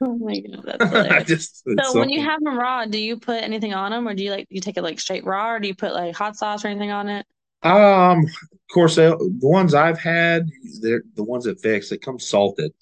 Oh 0.00 0.16
my 0.18 0.40
god, 0.40 0.62
that's 0.64 0.86
I 1.10 1.22
just 1.22 1.64
So 1.80 1.96
when 1.96 2.10
you 2.10 2.22
have 2.22 2.42
them 2.42 2.58
raw, 2.58 2.86
do 2.86 2.98
you 2.98 3.18
put 3.18 3.42
anything 3.42 3.74
on 3.74 3.90
them, 3.92 4.08
or 4.08 4.14
do 4.14 4.24
you 4.24 4.30
like 4.30 4.46
you 4.50 4.60
take 4.60 4.76
it 4.76 4.82
like 4.82 5.00
straight 5.00 5.24
raw, 5.24 5.52
or 5.52 5.60
do 5.60 5.68
you 5.68 5.74
put 5.74 5.94
like 5.94 6.14
hot 6.14 6.36
sauce 6.36 6.64
or 6.64 6.68
anything 6.68 6.90
on 6.90 7.08
it? 7.08 7.26
Um, 7.62 8.24
of 8.24 8.72
course, 8.72 8.96
they, 8.96 9.06
the 9.08 9.38
ones 9.42 9.74
I've 9.74 9.98
had, 9.98 10.50
they're 10.80 11.02
the 11.14 11.24
ones 11.24 11.46
at 11.46 11.62
Vic's. 11.62 11.88
They 11.88 11.96
come 11.96 12.18
salted. 12.18 12.72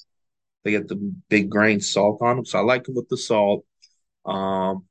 They 0.64 0.72
get 0.72 0.88
the 0.88 0.96
big 1.28 1.50
grain 1.50 1.80
salt 1.80 2.22
on 2.22 2.36
them, 2.36 2.44
so 2.46 2.58
I 2.58 2.62
like 2.62 2.84
them 2.84 2.94
with 2.96 3.08
the 3.08 3.16
salt. 3.16 3.64
Um, 4.26 4.86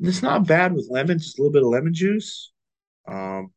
it's 0.00 0.22
not 0.22 0.46
bad 0.46 0.74
with 0.74 0.88
lemon, 0.90 1.18
just 1.18 1.38
a 1.38 1.42
little 1.42 1.52
bit 1.52 1.62
of 1.62 1.68
lemon 1.68 1.94
juice. 1.94 2.52
Um, 3.08 3.52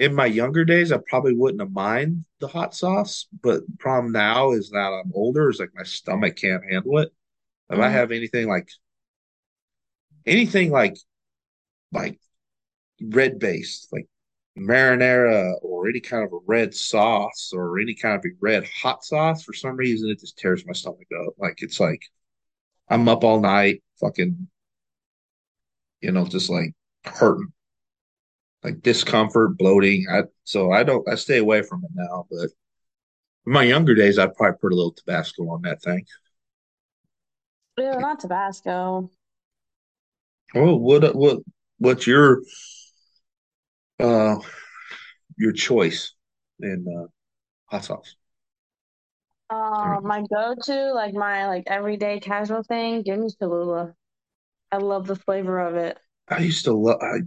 in 0.00 0.14
my 0.16 0.26
younger 0.26 0.66
days, 0.66 0.92
I 0.92 0.98
probably 1.08 1.34
wouldn't 1.34 1.62
have 1.62 1.72
mind 1.72 2.26
the 2.40 2.48
hot 2.48 2.74
sauce, 2.76 3.28
but 3.42 3.62
problem 3.80 4.12
now 4.12 4.52
is 4.52 4.70
that 4.72 4.78
I'm 4.78 5.12
older, 5.14 5.50
is 5.50 5.60
like 5.60 5.72
my 5.76 5.84
stomach 5.84 6.36
can't 6.38 6.64
handle 6.70 6.98
it. 7.00 7.14
If 7.70 7.80
I 7.80 7.88
Mhm. 7.88 7.92
have 7.92 8.12
anything 8.12 8.48
like 8.48 8.68
anything 10.26 10.70
like 10.70 10.96
like 11.92 12.18
red 13.02 13.40
based, 13.40 13.92
like 13.92 14.08
marinara 14.58 15.54
or 15.62 15.88
any 15.88 16.00
kind 16.00 16.24
of 16.24 16.32
a 16.34 16.38
red 16.46 16.74
sauce 16.74 17.52
or 17.54 17.80
any 17.80 17.94
kind 17.94 18.16
of 18.16 18.24
a 18.26 18.34
red 18.40 18.66
hot 18.82 19.04
sauce, 19.04 19.44
for 19.44 19.54
some 19.54 19.76
reason 19.76 20.10
it 20.10 20.20
just 20.20 20.38
tears 20.38 20.66
my 20.66 20.74
stomach 20.74 21.08
up. 21.26 21.34
Like 21.38 21.56
it's 21.62 21.80
like 21.80 22.02
I'm 22.88 23.08
up 23.08 23.24
all 23.24 23.40
night, 23.40 23.82
fucking, 24.00 24.48
you 26.00 26.12
know, 26.12 26.26
just 26.26 26.50
like 26.50 26.72
hurting, 27.04 27.52
like 28.62 28.82
discomfort, 28.82 29.56
bloating. 29.56 30.06
I 30.10 30.24
so 30.44 30.72
I 30.72 30.82
don't 30.82 31.08
I 31.08 31.14
stay 31.14 31.38
away 31.38 31.62
from 31.62 31.84
it 31.84 31.90
now, 31.94 32.26
but 32.30 32.50
in 33.46 33.52
my 33.52 33.62
younger 33.62 33.94
days 33.94 34.18
I'd 34.18 34.34
probably 34.34 34.58
put 34.58 34.72
a 34.72 34.76
little 34.76 34.92
Tabasco 34.92 35.48
on 35.50 35.62
that 35.62 35.82
thing. 35.82 36.04
Ew, 37.78 37.98
not 37.98 38.20
Tabasco. 38.20 39.10
Well, 40.54 40.78
what 40.78 41.14
what 41.14 41.38
what's 41.78 42.06
your 42.06 42.42
uh 43.98 44.36
your 45.36 45.52
choice 45.52 46.14
in 46.60 46.86
uh 46.88 47.06
hot 47.66 47.84
sauce? 47.84 48.16
Uh, 49.48 50.00
my 50.02 50.22
go-to, 50.32 50.92
like 50.92 51.12
my 51.12 51.48
like 51.48 51.64
everyday 51.66 52.20
casual 52.20 52.62
thing, 52.62 53.02
give 53.02 53.18
me 53.18 53.28
Cholula. 53.40 53.94
I 54.72 54.78
love 54.78 55.06
the 55.06 55.16
flavor 55.16 55.58
of 55.60 55.76
it, 55.76 55.98
I 56.28 56.38
used 56.38 56.64
to 56.64 56.72
love 56.72 57.00
I 57.02 57.20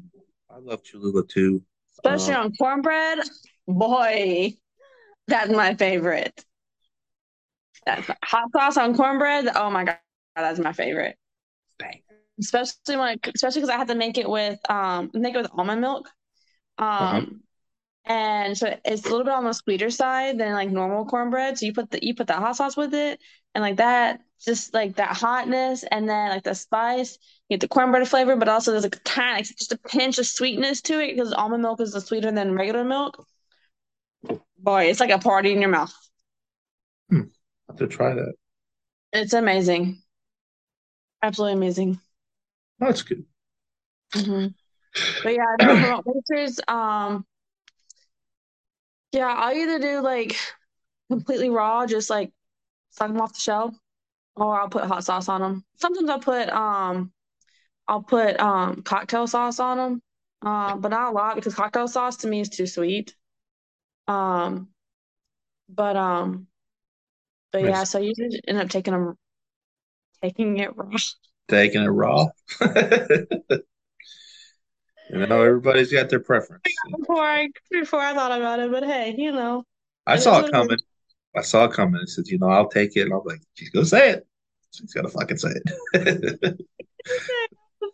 I 0.54 0.60
love 0.60 0.84
Cholula 0.84 1.26
too. 1.26 1.64
especially 1.94 2.34
Uh, 2.34 2.38
on 2.38 2.54
cornbread. 2.56 3.20
Boy, 3.68 4.56
that's 5.28 5.52
my 5.52 5.74
favorite. 5.76 6.46
That's 7.86 8.10
hot 8.24 8.52
sauce 8.56 8.78
on 8.78 8.96
cornbread. 8.96 9.50
Oh 9.56 9.70
my 9.70 9.84
God, 9.84 9.98
that's 10.36 10.60
my 10.60 10.74
favorite. 10.74 11.18
Dang. 11.80 12.02
Especially 12.40 12.98
when, 12.98 13.00
I, 13.00 13.18
especially 13.34 13.62
because 13.62 13.70
I 13.70 13.78
have 13.78 13.88
to 13.88 13.96
make 13.96 14.18
it 14.18 14.30
with 14.30 14.60
um 14.70 15.12
make 15.14 15.36
it 15.36 15.42
with 15.42 15.52
almond 15.54 15.82
milk. 15.82 16.08
Um, 16.78 16.88
Uh-huh. 16.88 17.22
And 18.06 18.58
so 18.58 18.76
it's 18.84 19.06
a 19.06 19.10
little 19.10 19.24
bit 19.24 19.34
on 19.34 19.46
the 19.46 19.54
sweeter 19.54 19.90
side 19.90 20.38
than 20.38 20.54
like 20.54 20.70
normal 20.70 21.06
cornbread. 21.06 21.58
So 21.58 21.66
you 21.66 21.74
put 21.74 21.90
the 21.90 22.06
you 22.06 22.14
put 22.14 22.28
the 22.28 22.34
hot 22.34 22.58
sauce 22.58 22.76
with 22.76 22.94
it, 22.94 23.20
and 23.56 23.62
like 23.62 23.78
that, 23.78 24.22
just 24.44 24.74
like 24.74 24.98
that 24.98 25.16
hotness, 25.16 25.84
and 25.90 26.08
then 26.10 26.30
like 26.30 26.44
the 26.44 26.54
spice, 26.54 27.18
you 27.48 27.56
get 27.56 27.62
the 27.62 27.68
cornbread 27.70 28.08
flavor, 28.08 28.36
but 28.36 28.50
also 28.50 28.72
there's 28.72 28.84
like 28.84 28.98
a 28.98 29.00
kind 29.00 29.38
like 29.38 29.46
just 29.46 29.72
a 29.72 29.78
pinch 29.78 30.20
of 30.20 30.26
sweetness 30.26 30.82
to 30.82 31.00
it 31.00 31.16
because 31.16 31.32
almond 31.32 31.64
milk 31.64 31.80
is 31.80 31.94
sweeter 31.94 32.32
than 32.32 32.56
regular 32.56 32.84
milk. 32.84 33.26
Boy, 34.58 34.86
it's 34.86 35.00
like 35.00 35.10
a 35.10 35.20
party 35.20 35.54
in 35.54 35.62
your 35.62 35.70
mouth. 35.70 35.94
Hmm. 37.10 37.22
I 37.70 37.74
have 37.74 37.78
to 37.78 37.88
try 37.88 38.14
that. 38.14 38.34
It's 39.14 39.34
amazing, 39.34 40.02
absolutely 41.22 41.54
amazing. 41.54 42.00
that's 42.80 43.02
good. 43.02 43.24
Mm-hmm. 44.14 44.48
But 45.24 45.34
yeah, 45.34 45.56
no. 45.60 46.04
Um, 46.68 47.26
yeah, 49.14 49.28
I'll 49.28 49.56
either 49.56 49.80
do 49.80 50.02
like 50.02 50.38
completely 51.10 51.50
raw, 51.52 51.86
just 51.88 52.10
like 52.10 52.32
suck 52.92 53.10
them 53.10 53.22
off 53.22 53.34
the 53.34 53.40
shell, 53.42 53.76
or 54.36 54.60
I'll 54.62 54.70
put 54.70 54.86
hot 54.86 55.06
sauce 55.06 55.30
on 55.30 55.42
them. 55.42 55.66
Sometimes 55.78 56.10
I'll 56.10 56.20
put 56.20 56.50
um, 56.50 57.14
I'll 57.88 58.04
put 58.04 58.40
um 58.40 58.84
cocktail 58.84 59.28
sauce 59.28 59.60
on 59.60 59.78
them, 59.78 60.02
uh, 60.44 60.78
but 60.78 60.90
not 60.90 61.12
a 61.14 61.16
lot 61.16 61.36
because 61.36 61.56
cocktail 61.56 61.88
sauce 61.88 62.18
to 62.18 62.28
me 62.28 62.42
is 62.42 62.50
too 62.50 62.68
sweet. 62.68 63.16
Um, 64.08 64.70
but 65.70 65.96
um, 65.98 66.48
but 67.52 67.60
Nice. 67.62 67.64
yeah, 67.64 67.84
so 67.86 68.00
you 68.00 68.14
usually 68.18 68.42
end 68.48 68.58
up 68.60 68.70
taking 68.70 68.94
them, 68.94 69.16
taking 70.22 70.58
it 70.58 70.76
raw. 70.76 70.90
Taking 71.48 71.84
it 71.84 71.88
raw. 71.88 72.28
You 75.10 75.26
know, 75.28 75.42
everybody's 75.42 75.92
got 75.92 76.10
their 76.10 76.20
preference. 76.20 76.64
Before 76.98 77.22
I 77.22 77.50
before 77.70 78.00
I 78.00 78.14
thought 78.14 78.32
about 78.32 78.60
it, 78.60 78.72
but 78.72 78.84
hey, 78.84 79.16
you 79.18 79.32
know. 79.32 79.64
I 80.08 80.18
saw 80.18 80.40
it 80.42 80.52
coming. 80.52 80.78
I 81.36 81.42
saw 81.42 81.66
it 81.66 81.74
coming. 81.74 82.00
I 82.02 82.06
said, 82.06 82.28
you 82.28 82.38
know, 82.40 82.48
I'll 82.48 82.70
take 82.70 82.96
it. 82.96 83.02
And 83.04 83.14
I'm 83.14 83.22
like, 83.26 83.42
she's 83.54 83.70
gonna 83.70 83.86
say 83.86 84.12
it. 84.12 84.28
She's 84.74 84.94
gotta 84.94 85.10
fucking 85.10 85.38
say 85.38 85.50
it. 85.94 86.60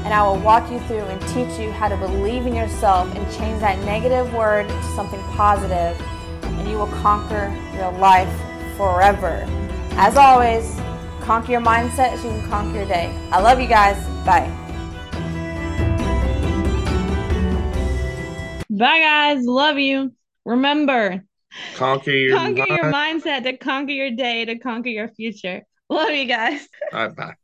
and 0.04 0.14
I 0.14 0.22
will 0.26 0.38
walk 0.38 0.70
you 0.70 0.78
through 0.80 1.00
and 1.00 1.20
teach 1.28 1.58
you 1.58 1.72
how 1.72 1.88
to 1.88 1.96
believe 1.96 2.44
in 2.46 2.54
yourself 2.54 3.14
and 3.14 3.24
change 3.34 3.60
that 3.60 3.78
negative 3.86 4.34
word 4.34 4.68
to 4.68 4.82
something 4.94 5.22
positive 5.34 5.98
and 6.42 6.68
you 6.68 6.76
will 6.76 6.88
conquer 6.88 7.50
your 7.74 7.90
life 7.92 8.28
forever. 8.76 9.46
As 9.92 10.16
always, 10.16 10.78
conquer 11.22 11.52
your 11.52 11.62
mindset 11.62 12.18
so 12.18 12.32
you 12.32 12.40
can 12.40 12.50
conquer 12.50 12.78
your 12.78 12.88
day. 12.88 13.10
I 13.32 13.40
love 13.40 13.60
you 13.60 13.68
guys. 13.68 13.96
Bye. 14.24 14.48
Bye, 18.70 19.00
guys. 19.00 19.44
Love 19.44 19.78
you. 19.78 20.12
Remember, 20.44 21.24
conquer 21.74 22.10
your 22.10 22.36
conquer 22.36 22.66
your 22.68 22.92
mindset 22.92 23.44
to 23.44 23.56
conquer 23.56 23.92
your 23.92 24.10
day, 24.10 24.44
to 24.44 24.58
conquer 24.58 24.88
your 24.88 25.08
future. 25.08 25.62
Love 25.88 26.10
you 26.10 26.26
guys. 26.26 26.68
All 26.92 27.06
right, 27.06 27.16
bye. 27.16 27.34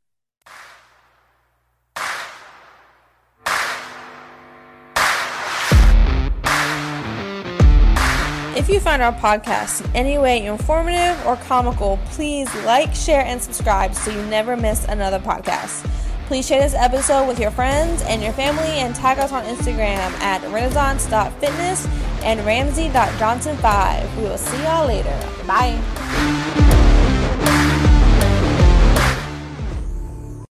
If 8.57 8.69
you 8.71 8.79
find 8.79 9.03
our 9.03 9.13
podcast 9.13 9.85
in 9.85 9.97
any 9.97 10.17
way 10.17 10.47
informative 10.47 11.27
or 11.27 11.37
comical, 11.37 11.99
please 12.07 12.49
like, 12.65 12.95
share, 12.95 13.25
and 13.25 13.43
subscribe 13.43 13.95
so 13.95 14.13
you 14.13 14.23
never 14.27 14.57
miss 14.57 14.85
another 14.85 15.19
podcast. 15.19 16.04
Please 16.27 16.47
share 16.47 16.61
this 16.61 16.75
episode 16.75 17.27
with 17.29 17.39
your 17.39 17.51
friends 17.51 18.03
and 18.03 18.23
your 18.23 18.33
family 18.33 18.79
and 18.79 18.95
tag 18.95 19.19
us 19.19 19.31
on 19.33 19.45
Instagram 19.45 19.99
at 20.21 20.43
renaissance.fitness 20.51 21.87
and 22.23 22.41
ramsey.johnson5. 22.47 24.17
We 24.17 24.23
will 24.23 24.39
see 24.39 24.63
y'all 24.63 24.87
later. 24.87 25.19
Bye. 25.47 26.74